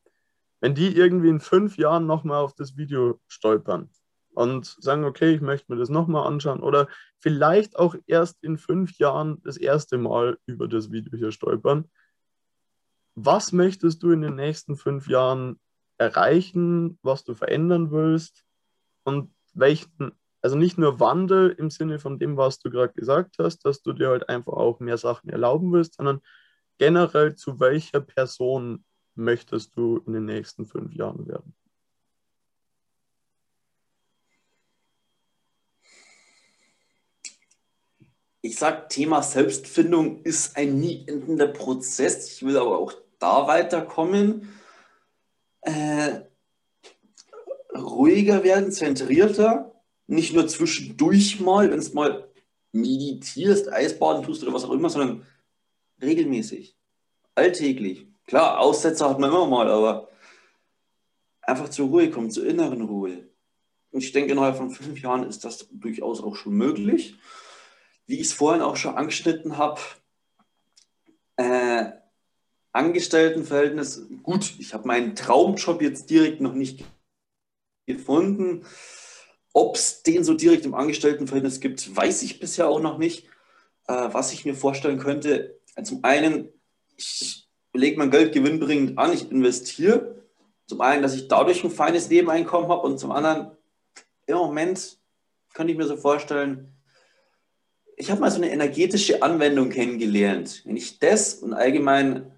wenn 0.60 0.76
die 0.76 0.96
irgendwie 0.96 1.30
in 1.30 1.40
fünf 1.40 1.78
Jahren 1.78 2.06
nochmal 2.06 2.42
auf 2.42 2.54
das 2.56 2.78
Video 2.78 3.20
stolpern 3.28 3.90
und 4.34 4.66
sagen, 4.80 5.04
okay, 5.04 5.36
ich 5.36 5.42
möchte 5.42 5.72
mir 5.72 5.78
das 5.78 5.90
nochmal 5.90 6.26
anschauen 6.26 6.62
oder 6.62 6.88
vielleicht 7.20 7.78
auch 7.78 7.96
erst 8.08 8.44
in 8.44 8.58
fünf 8.58 8.98
Jahren 8.98 9.42
das 9.44 9.58
erste 9.58 9.98
Mal 9.98 10.38
über 10.46 10.68
das 10.68 10.92
Video 10.92 11.18
hier 11.18 11.32
stolpern, 11.32 11.90
was 13.16 13.52
möchtest 13.52 14.02
du 14.04 14.12
in 14.12 14.22
den 14.22 14.36
nächsten 14.36 14.76
fünf 14.76 15.08
Jahren 15.08 15.60
erreichen, 15.98 16.98
was 17.04 17.24
du 17.24 17.36
verändern 17.36 17.92
willst 17.92 18.44
und 19.04 19.32
welchen, 19.54 20.14
also 20.44 20.58
nicht 20.58 20.78
nur 20.78 21.00
Wandel 21.00 21.52
im 21.52 21.70
Sinne 21.70 22.00
von 22.00 22.20
dem, 22.20 22.36
was 22.36 22.60
du 22.60 22.70
gerade 22.70 22.94
gesagt 22.94 23.38
hast, 23.40 23.66
dass 23.66 23.82
du 23.82 23.94
dir 23.94 24.10
halt 24.10 24.28
einfach 24.28 24.54
auch 24.54 24.82
mehr 24.82 24.98
Sachen 24.98 25.30
erlauben 25.30 25.72
willst, 25.72 25.96
sondern 25.96 26.22
generell 26.78 27.36
zu 27.36 27.62
welcher 27.62 28.02
Person 28.02 28.84
möchtest 29.16 29.76
du 29.78 30.04
in 30.06 30.14
den 30.14 30.26
nächsten 30.26 30.66
fünf 30.66 30.94
Jahren 30.94 31.28
werden? 31.28 31.56
Ich 38.42 38.58
sage, 38.58 38.90
Thema 38.90 39.24
Selbstfindung 39.24 40.24
ist 40.24 40.58
ein 40.58 40.78
nie 40.78 41.08
endender 41.08 41.48
Prozess. 41.48 42.34
Ich 42.34 42.44
will 42.46 42.58
aber 42.58 42.78
auch 42.78 42.92
da 43.18 43.48
weiterkommen. 43.48 44.50
Äh, 45.62 46.24
ruhiger 47.74 48.44
werden, 48.44 48.74
zentrierter. 48.74 49.73
Nicht 50.08 50.34
nur 50.34 50.48
zwischendurch 50.48 51.40
mal, 51.40 51.72
wenn 51.72 51.80
es 51.80 51.94
mal 51.94 52.30
meditierst, 52.72 53.72
Eisbaden 53.72 54.24
tust 54.24 54.44
oder 54.44 54.54
was 54.54 54.66
auch 54.66 54.72
immer, 54.72 54.90
sondern 54.90 55.26
regelmäßig, 56.02 56.76
alltäglich. 57.36 58.08
Klar, 58.26 58.60
Aussetzer 58.60 59.10
hat 59.10 59.20
man 59.20 59.30
immer 59.30 59.48
mal, 59.48 59.70
aber 59.70 60.10
einfach 61.42 61.70
zur 61.70 61.88
Ruhe 61.88 62.10
kommen, 62.10 62.32
zur 62.32 62.46
inneren 62.46 62.82
Ruhe. 62.82 63.28
Und 63.92 64.04
ich 64.04 64.12
denke, 64.12 64.32
innerhalb 64.32 64.58
von 64.58 64.72
fünf 64.72 65.00
Jahren 65.02 65.24
ist 65.24 65.46
das 65.46 65.68
durchaus 65.72 66.22
auch 66.22 66.36
schon 66.36 66.54
möglich 66.54 67.16
wie 68.06 68.16
ich 68.16 68.28
es 68.28 68.34
vorhin 68.34 68.62
auch 68.62 68.76
schon 68.76 68.96
angeschnitten 68.96 69.58
habe, 69.58 69.82
äh, 71.38 71.92
Angestelltenverhältnis, 72.72 74.08
gut, 74.24 74.56
ich 74.60 74.74
habe 74.74 74.88
meinen 74.88 75.16
Traumjob 75.16 75.82
jetzt 75.82 76.10
direkt 76.10 76.42
noch 76.42 76.54
nicht 76.54 76.84
gefunden. 77.86 78.66
Ob 79.54 79.76
es 79.76 80.02
den 80.02 80.24
so 80.24 80.34
direkt 80.34 80.66
im 80.66 80.74
Angestelltenverhältnis 80.74 81.60
gibt, 81.60 81.96
weiß 81.96 82.24
ich 82.24 82.40
bisher 82.40 82.68
auch 82.68 82.80
noch 82.80 82.98
nicht. 82.98 83.28
Äh, 83.88 84.10
was 84.12 84.34
ich 84.34 84.46
mir 84.46 84.56
vorstellen 84.56 84.98
könnte, 84.98 85.60
äh, 85.76 85.84
zum 85.84 86.04
einen, 86.04 86.50
ich 86.98 87.48
lege 87.74 87.98
mein 87.98 88.12
Geld 88.12 88.34
gewinnbringend 88.34 88.98
an, 88.98 89.14
ich 89.14 89.32
investiere. 89.32 90.24
Zum 90.66 90.82
einen, 90.82 91.04
dass 91.04 91.16
ich 91.16 91.28
dadurch 91.28 91.64
ein 91.64 91.72
feines 91.72 92.10
Nebeneinkommen 92.10 92.70
habe 92.70 92.82
und 92.82 92.98
zum 92.98 93.12
anderen, 93.12 93.52
im 94.26 94.38
Moment 94.38 94.98
könnte 95.54 95.72
ich 95.72 95.78
mir 95.78 95.86
so 95.86 95.98
vorstellen, 95.98 96.74
ich 97.96 98.10
habe 98.10 98.22
mal 98.22 98.32
so 98.32 98.38
eine 98.38 98.52
energetische 98.52 99.22
Anwendung 99.22 99.70
kennengelernt. 99.70 100.64
Wenn 100.66 100.78
ich 100.78 101.00
das 101.00 101.36
und 101.36 101.54
allgemein 101.54 102.32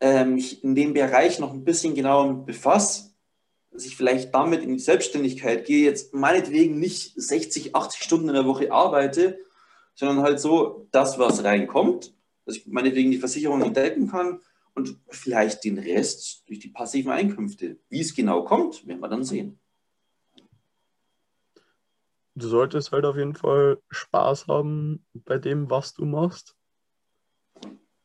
äh, 0.00 0.24
mich 0.24 0.62
in 0.62 0.74
dem 0.74 0.94
Bereich 0.94 1.38
noch 1.38 1.52
ein 1.52 1.64
bisschen 1.64 1.94
genauer 1.94 2.44
befasse, 2.44 3.10
dass 3.76 3.84
ich 3.84 3.96
vielleicht 3.96 4.34
damit 4.34 4.62
in 4.62 4.72
die 4.72 4.78
Selbstständigkeit 4.78 5.66
gehe, 5.66 5.84
jetzt 5.84 6.14
meinetwegen 6.14 6.78
nicht 6.78 7.12
60, 7.14 7.76
80 7.76 8.02
Stunden 8.02 8.28
in 8.28 8.34
der 8.34 8.46
Woche 8.46 8.72
arbeite, 8.72 9.38
sondern 9.94 10.22
halt 10.22 10.40
so 10.40 10.88
das, 10.92 11.18
was 11.18 11.44
reinkommt, 11.44 12.14
dass 12.46 12.56
ich 12.56 12.66
meinetwegen 12.66 13.10
die 13.10 13.18
Versicherung 13.18 13.60
entdecken 13.62 14.10
kann 14.10 14.40
und 14.74 14.98
vielleicht 15.08 15.64
den 15.64 15.78
Rest 15.78 16.48
durch 16.48 16.58
die 16.58 16.68
passiven 16.68 17.12
Einkünfte. 17.12 17.78
Wie 17.90 18.00
es 18.00 18.14
genau 18.14 18.44
kommt, 18.44 18.86
werden 18.86 19.00
wir 19.00 19.08
dann 19.08 19.24
sehen. 19.24 19.58
Du 22.34 22.48
solltest 22.48 22.92
halt 22.92 23.04
auf 23.04 23.16
jeden 23.16 23.34
Fall 23.34 23.78
Spaß 23.90 24.46
haben 24.48 25.04
bei 25.12 25.38
dem, 25.38 25.68
was 25.68 25.92
du 25.92 26.06
machst. 26.06 26.54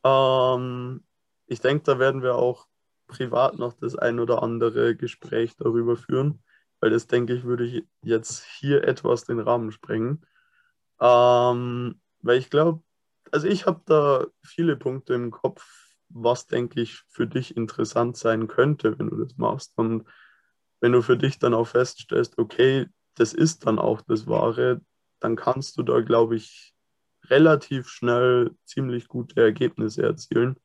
Ähm, 0.04 1.02
ich 1.46 1.60
denke, 1.60 1.84
da 1.84 1.98
werden 1.98 2.22
wir 2.22 2.34
auch 2.34 2.66
privat 3.12 3.58
noch 3.58 3.74
das 3.74 3.94
ein 3.96 4.18
oder 4.18 4.42
andere 4.42 4.96
Gespräch 4.96 5.56
darüber 5.56 5.96
führen, 5.96 6.42
weil 6.80 6.90
das, 6.90 7.06
denke 7.06 7.34
ich, 7.34 7.44
würde 7.44 7.64
ich 7.64 7.84
jetzt 8.02 8.44
hier 8.44 8.84
etwas 8.84 9.24
den 9.24 9.38
Rahmen 9.38 9.70
sprengen. 9.70 10.24
Ähm, 11.00 12.00
weil 12.22 12.38
ich 12.38 12.50
glaube, 12.50 12.82
also 13.30 13.46
ich 13.46 13.66
habe 13.66 13.82
da 13.86 14.26
viele 14.42 14.76
Punkte 14.76 15.14
im 15.14 15.30
Kopf, 15.30 15.64
was, 16.08 16.46
denke 16.46 16.80
ich, 16.80 17.02
für 17.08 17.26
dich 17.26 17.56
interessant 17.56 18.16
sein 18.16 18.48
könnte, 18.48 18.98
wenn 18.98 19.10
du 19.10 19.24
das 19.24 19.36
machst. 19.36 19.72
Und 19.76 20.04
wenn 20.80 20.92
du 20.92 21.02
für 21.02 21.16
dich 21.16 21.38
dann 21.38 21.54
auch 21.54 21.68
feststellst, 21.68 22.38
okay, 22.38 22.86
das 23.14 23.32
ist 23.34 23.66
dann 23.66 23.78
auch 23.78 24.02
das 24.02 24.26
Wahre, 24.26 24.80
dann 25.20 25.36
kannst 25.36 25.76
du 25.78 25.82
da, 25.82 26.00
glaube 26.00 26.36
ich, 26.36 26.74
relativ 27.26 27.88
schnell 27.88 28.50
ziemlich 28.64 29.08
gute 29.08 29.40
Ergebnisse 29.40 30.02
erzielen. 30.02 30.56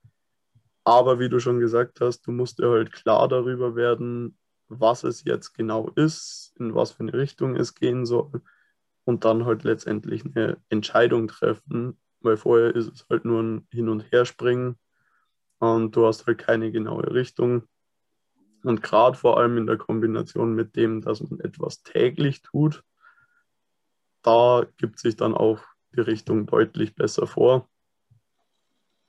Aber 0.88 1.20
wie 1.20 1.28
du 1.28 1.42
schon 1.42 1.60
gesagt 1.60 2.00
hast, 2.00 2.22
du 2.28 2.32
musst 2.32 2.60
dir 2.60 2.70
halt 2.70 2.94
klar 2.94 3.28
darüber 3.28 3.76
werden, 3.76 4.38
was 4.70 5.04
es 5.04 5.26
jetzt 5.26 5.54
genau 5.54 5.90
ist, 5.96 6.54
in 6.60 6.76
was 6.76 6.94
für 6.94 7.02
eine 7.02 7.14
Richtung 7.14 7.58
es 7.58 7.76
gehen 7.76 8.06
soll 8.06 8.42
und 9.04 9.26
dann 9.26 9.44
halt 9.44 9.66
letztendlich 9.66 10.24
eine 10.24 10.62
Entscheidung 10.70 11.28
treffen, 11.28 12.00
weil 12.22 12.38
vorher 12.38 12.74
ist 12.74 12.88
es 12.88 13.06
halt 13.10 13.26
nur 13.26 13.44
ein 13.44 13.68
Hin- 13.70 13.90
und 13.90 14.14
Herspringen 14.14 14.80
und 15.60 15.94
du 15.94 16.06
hast 16.06 16.26
halt 16.26 16.38
keine 16.38 16.72
genaue 16.72 17.14
Richtung. 17.14 17.64
Und 18.64 18.82
gerade 18.82 19.18
vor 19.18 19.38
allem 19.38 19.58
in 19.58 19.68
der 19.68 19.78
Kombination 19.78 20.56
mit 20.56 20.78
dem, 20.78 21.02
dass 21.02 21.20
man 21.20 21.42
etwas 21.42 21.84
täglich 21.84 22.44
tut, 22.44 22.82
da 24.22 24.66
gibt 24.78 25.00
sich 25.00 25.18
dann 25.18 25.34
auch 25.34 25.60
die 25.94 26.00
Richtung 26.00 26.46
deutlich 26.46 26.96
besser 26.96 27.28
vor. 27.28 27.70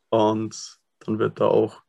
Und 0.08 0.77
dann 1.00 1.18
wird 1.18 1.40
da 1.40 1.46
auch 1.46 1.82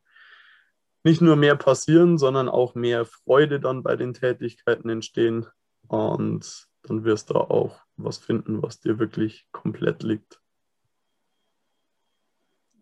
nicht 1.02 1.20
nur 1.20 1.36
mehr 1.36 1.56
passieren, 1.56 2.18
sondern 2.18 2.48
auch 2.48 2.74
mehr 2.74 3.04
Freude 3.06 3.60
dann 3.60 3.82
bei 3.82 3.96
den 3.96 4.14
Tätigkeiten 4.14 4.88
entstehen. 4.88 5.46
Und 5.88 6.68
dann 6.82 7.04
wirst 7.04 7.30
du 7.30 7.34
auch 7.34 7.80
was 7.96 8.18
finden, 8.18 8.62
was 8.62 8.80
dir 8.80 8.98
wirklich 8.98 9.46
komplett 9.52 10.02
liegt. 10.02 10.40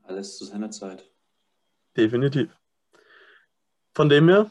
Alles 0.03 0.39
zu 0.39 0.45
seiner 0.45 0.71
Zeit. 0.71 1.11
Definitiv. 1.97 2.57
Von 3.95 4.09
dem 4.09 4.29
her, 4.29 4.51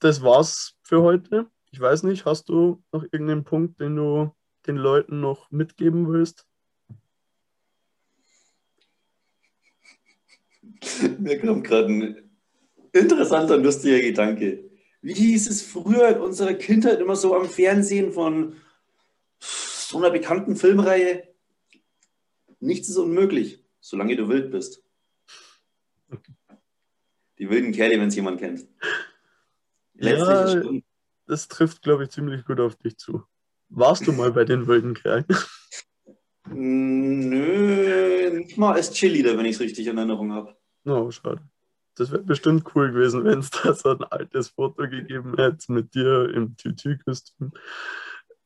das 0.00 0.22
war's 0.22 0.76
für 0.82 1.02
heute. 1.02 1.50
Ich 1.70 1.80
weiß 1.80 2.02
nicht, 2.02 2.26
hast 2.26 2.48
du 2.48 2.82
noch 2.92 3.02
irgendeinen 3.04 3.44
Punkt, 3.44 3.80
den 3.80 3.96
du 3.96 4.34
den 4.66 4.76
Leuten 4.76 5.20
noch 5.20 5.50
mitgeben 5.50 6.12
willst? 6.12 6.46
Mir 11.18 11.40
kommt 11.40 11.64
gerade 11.64 11.88
ein 11.88 12.30
interessanter 12.92 13.58
lustiger 13.58 14.00
Gedanke. 14.00 14.70
Wie 15.00 15.14
hieß 15.14 15.50
es 15.50 15.62
früher 15.62 16.08
in 16.08 16.20
unserer 16.20 16.54
Kindheit 16.54 17.00
immer 17.00 17.16
so 17.16 17.34
am 17.34 17.48
Fernsehen 17.48 18.12
von 18.12 18.56
so 19.40 19.98
einer 19.98 20.10
bekannten 20.10 20.56
Filmreihe? 20.56 21.28
Nichts 22.60 22.88
ist 22.88 22.96
unmöglich, 22.96 23.64
solange 23.80 24.16
du 24.16 24.28
wild 24.28 24.52
bist. 24.52 24.84
Die 27.38 27.50
wilden 27.50 27.72
Kerle, 27.72 27.98
wenn 27.98 28.08
es 28.08 28.14
jemand 28.14 28.38
kennt. 28.38 28.68
Letztlich 29.94 30.64
ja, 30.64 30.80
das 31.26 31.48
trifft, 31.48 31.82
glaube 31.82 32.04
ich, 32.04 32.10
ziemlich 32.10 32.44
gut 32.44 32.60
auf 32.60 32.76
dich 32.76 32.98
zu. 32.98 33.24
Warst 33.68 34.06
du 34.06 34.12
mal 34.12 34.32
bei 34.32 34.44
den 34.44 34.66
wilden 34.66 34.94
Kerlen? 34.94 35.24
Nö, 36.54 38.30
nicht 38.38 38.58
mal 38.58 38.74
als 38.74 38.92
Cheerleader, 38.92 39.36
wenn 39.36 39.46
ich 39.46 39.56
es 39.56 39.60
richtig 39.60 39.86
in 39.86 39.96
Erinnerung 39.96 40.32
habe. 40.32 40.56
Oh, 40.84 41.10
schade. 41.10 41.42
Das 41.94 42.10
wäre 42.10 42.22
bestimmt 42.22 42.64
cool 42.74 42.90
gewesen, 42.92 43.24
wenn 43.24 43.40
es 43.40 43.50
da 43.50 43.74
so 43.74 43.90
ein 43.90 44.04
altes 44.04 44.48
Foto 44.48 44.88
gegeben 44.88 45.36
hätte 45.36 45.70
mit 45.72 45.94
dir 45.94 46.34
im 46.34 46.56
Tütü-Kostüm. 46.56 47.52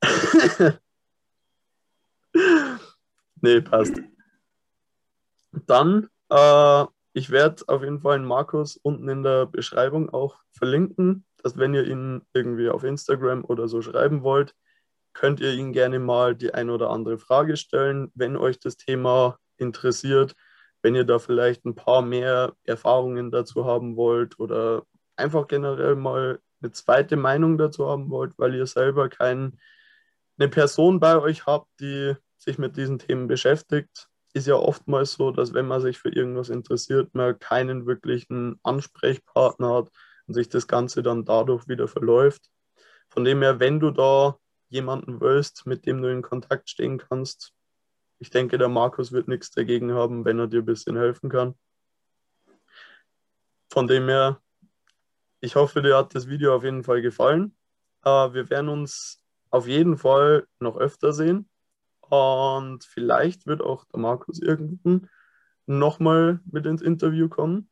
nee, 3.41 3.61
passt. 3.61 3.95
Dann, 5.67 6.09
äh, 6.29 6.85
ich 7.13 7.31
werde 7.31 7.63
auf 7.69 7.83
jeden 7.83 8.01
Fall 8.01 8.19
Markus 8.19 8.77
unten 8.77 9.09
in 9.09 9.23
der 9.23 9.47
Beschreibung 9.47 10.11
auch 10.11 10.39
verlinken, 10.51 11.25
dass 11.43 11.57
wenn 11.57 11.73
ihr 11.75 11.87
ihn 11.87 12.23
irgendwie 12.35 12.69
auf 12.69 12.83
Instagram 12.83 13.45
oder 13.45 13.69
so 13.69 13.81
schreiben 13.81 14.23
wollt, 14.23 14.55
könnt 15.17 15.41
ihr 15.41 15.53
ihn 15.53 15.73
gerne 15.73 15.99
mal 15.99 16.35
die 16.35 16.55
ein 16.55 16.71
oder 16.71 16.91
andere 16.91 17.19
Frage 17.19 17.57
stellen, 17.57 18.11
wenn 18.15 18.37
euch 18.37 18.59
das 18.59 18.77
Thema 18.77 19.39
interessiert 19.57 20.35
wenn 20.87 20.95
ihr 20.95 21.03
da 21.05 21.19
vielleicht 21.19 21.65
ein 21.65 21.75
paar 21.75 22.01
mehr 22.01 22.55
Erfahrungen 22.63 23.33
dazu 23.33 23.65
haben 23.65 23.97
wollt 23.97 24.39
oder 24.39 24.85
einfach 25.17 25.49
generell 25.49 25.97
mal 25.97 26.39
eine 26.63 26.71
zweite 26.71 27.17
Meinung 27.17 27.59
dazu 27.59 27.89
haben 27.89 28.09
wollt, 28.09 28.35
weil 28.39 28.55
ihr 28.55 28.69
selber 28.69 29.09
keine 29.09 29.51
Person 30.51 31.01
bei 31.01 31.19
euch 31.19 31.45
habt, 31.45 31.69
die 31.81 32.15
sich 32.39 32.59
mit 32.59 32.77
diesen 32.77 33.01
Themen 33.01 33.27
beschäftigt, 33.27 34.07
ist 34.33 34.47
ja 34.47 34.55
oftmals 34.55 35.15
so, 35.15 35.33
dass 35.33 35.55
wenn 35.55 35.67
man 35.67 35.81
sich 35.81 35.99
für 35.99 36.11
irgendwas 36.11 36.51
interessiert, 36.51 37.17
man 37.17 37.37
keinen 37.37 37.87
wirklichen 37.87 38.61
Ansprechpartner 38.63 39.75
hat 39.75 39.91
und 40.29 40.35
sich 40.35 40.49
das 40.49 40.69
Ganze 40.69 41.03
dann 41.03 41.25
dadurch 41.25 41.67
wieder 41.67 41.89
verläuft. 41.89 42.49
Von 43.09 43.25
dem 43.25 43.43
her, 43.43 43.59
wenn 43.59 43.81
du 43.81 43.91
da 43.91 44.39
jemanden 44.69 45.21
willst, 45.21 45.67
mit 45.67 45.87
dem 45.87 46.03
du 46.03 46.11
in 46.11 46.23
Kontakt 46.23 46.71
stehen 46.71 46.99
kannst, 46.99 47.53
ich 48.19 48.31
denke, 48.31 48.59
der 48.59 48.69
Markus 48.69 49.13
wird 49.13 49.29
nichts 49.29 49.51
dagegen 49.51 49.93
haben, 49.93 50.25
wenn 50.25 50.39
er 50.39 50.47
dir 50.47 50.63
ein 50.63 50.67
bisschen 50.67 50.97
helfen 50.97 51.29
kann. 51.29 51.55
Von 53.71 53.87
dem 53.87 54.09
her, 54.09 54.41
ich 55.41 55.57
hoffe, 55.57 55.83
dir 55.83 55.97
hat 55.97 56.15
das 56.15 56.29
Video 56.29 56.55
auf 56.57 56.65
jeden 56.65 56.83
Fall 56.83 57.03
gefallen. 57.03 57.55
Äh, 58.05 58.33
wir 58.33 58.49
werden 58.49 58.71
uns 58.71 59.23
auf 59.51 59.69
jeden 59.69 59.99
Fall 59.99 60.47
noch 60.61 60.77
öfter 60.77 61.13
sehen. 61.13 61.49
Und 62.01 62.85
vielleicht 62.85 63.47
wird 63.47 63.61
auch 63.61 63.85
der 63.85 64.01
Markus 64.01 64.41
irgendwann 64.41 65.11
nochmal 65.67 66.41
mit 66.47 66.65
ins 66.65 66.83
Interview 66.83 67.29
kommen. 67.29 67.69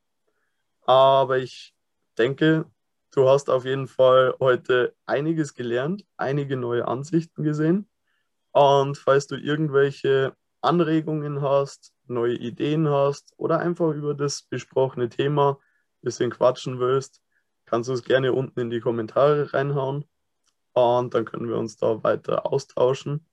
Aber 0.83 1.39
ich 1.39 1.75
denke, 2.19 2.67
du 3.15 3.29
hast 3.29 3.49
auf 3.49 3.65
jeden 3.65 3.87
Fall 3.87 4.35
heute 4.41 4.95
einiges 5.07 5.55
gelernt, 5.55 6.05
einige 6.17 6.57
neue 6.57 6.87
Ansichten 6.87 7.43
gesehen. 7.43 7.89
Und 8.53 8.99
falls 8.99 9.27
du 9.27 9.37
irgendwelche 9.37 10.35
Anregungen 10.61 11.41
hast, 11.41 11.93
neue 12.07 12.35
Ideen 12.35 12.89
hast 12.89 13.33
oder 13.37 13.61
einfach 13.61 13.93
über 13.93 14.15
das 14.15 14.43
besprochene 14.43 15.09
Thema 15.09 15.53
ein 15.53 16.03
bisschen 16.03 16.31
quatschen 16.31 16.81
willst, 16.81 17.23
kannst 17.67 17.89
du 17.89 17.93
es 17.93 18.05
gerne 18.05 18.33
unten 18.33 18.61
in 18.61 18.71
die 18.71 18.81
Kommentare 18.81 19.53
reinhauen. 19.53 20.05
Und 20.73 21.15
dann 21.15 21.25
können 21.25 21.49
wir 21.49 21.57
uns 21.57 21.77
da 21.77 22.03
weiter 22.03 22.47
austauschen. 22.47 23.27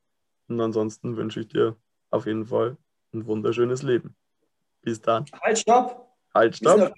Und 0.48 0.62
ansonsten 0.62 1.18
wünsche 1.18 1.42
ich 1.42 1.48
dir 1.48 1.76
auf 2.12 2.26
jeden 2.28 2.46
Fall 2.46 2.78
ein 3.14 3.26
wunderschönes 3.26 3.82
Leben. 3.84 4.16
Bis 4.82 5.02
dann. 5.02 5.26
Halt, 5.42 5.60
stopp! 5.60 6.16
Halt, 6.34 6.58
stopp! 6.58 6.94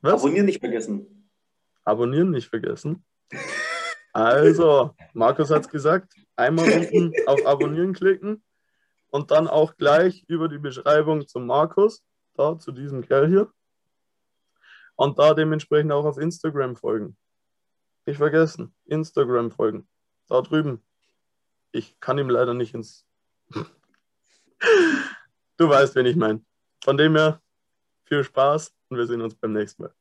Was? 0.00 0.22
Abonnieren 0.22 0.46
nicht 0.46 0.60
vergessen. 0.60 1.13
Abonnieren 1.84 2.30
nicht 2.30 2.48
vergessen. 2.48 3.04
Also, 4.12 4.94
Markus 5.12 5.50
hat 5.50 5.62
es 5.62 5.68
gesagt, 5.68 6.14
einmal 6.36 6.70
unten 6.70 7.12
auf 7.26 7.44
Abonnieren 7.46 7.92
klicken 7.92 8.42
und 9.10 9.30
dann 9.30 9.48
auch 9.48 9.76
gleich 9.76 10.24
über 10.28 10.48
die 10.48 10.58
Beschreibung 10.58 11.26
zum 11.26 11.46
Markus, 11.46 12.04
da 12.34 12.58
zu 12.58 12.72
diesem 12.72 13.02
Kerl 13.06 13.28
hier. 13.28 13.52
Und 14.96 15.18
da 15.18 15.34
dementsprechend 15.34 15.92
auch 15.92 16.04
auf 16.04 16.18
Instagram 16.18 16.76
folgen. 16.76 17.16
Nicht 18.06 18.18
vergessen, 18.18 18.74
Instagram 18.84 19.50
folgen. 19.50 19.88
Da 20.28 20.40
drüben. 20.40 20.82
Ich 21.72 21.98
kann 22.00 22.18
ihm 22.18 22.30
leider 22.30 22.54
nicht 22.54 22.74
ins. 22.74 23.04
du 25.56 25.68
weißt, 25.68 25.94
wen 25.96 26.06
ich 26.06 26.16
meine. 26.16 26.44
Von 26.84 26.96
dem 26.96 27.16
her, 27.16 27.40
viel 28.04 28.22
Spaß 28.22 28.74
und 28.88 28.96
wir 28.96 29.06
sehen 29.06 29.22
uns 29.22 29.34
beim 29.34 29.52
nächsten 29.52 29.82
Mal. 29.82 29.94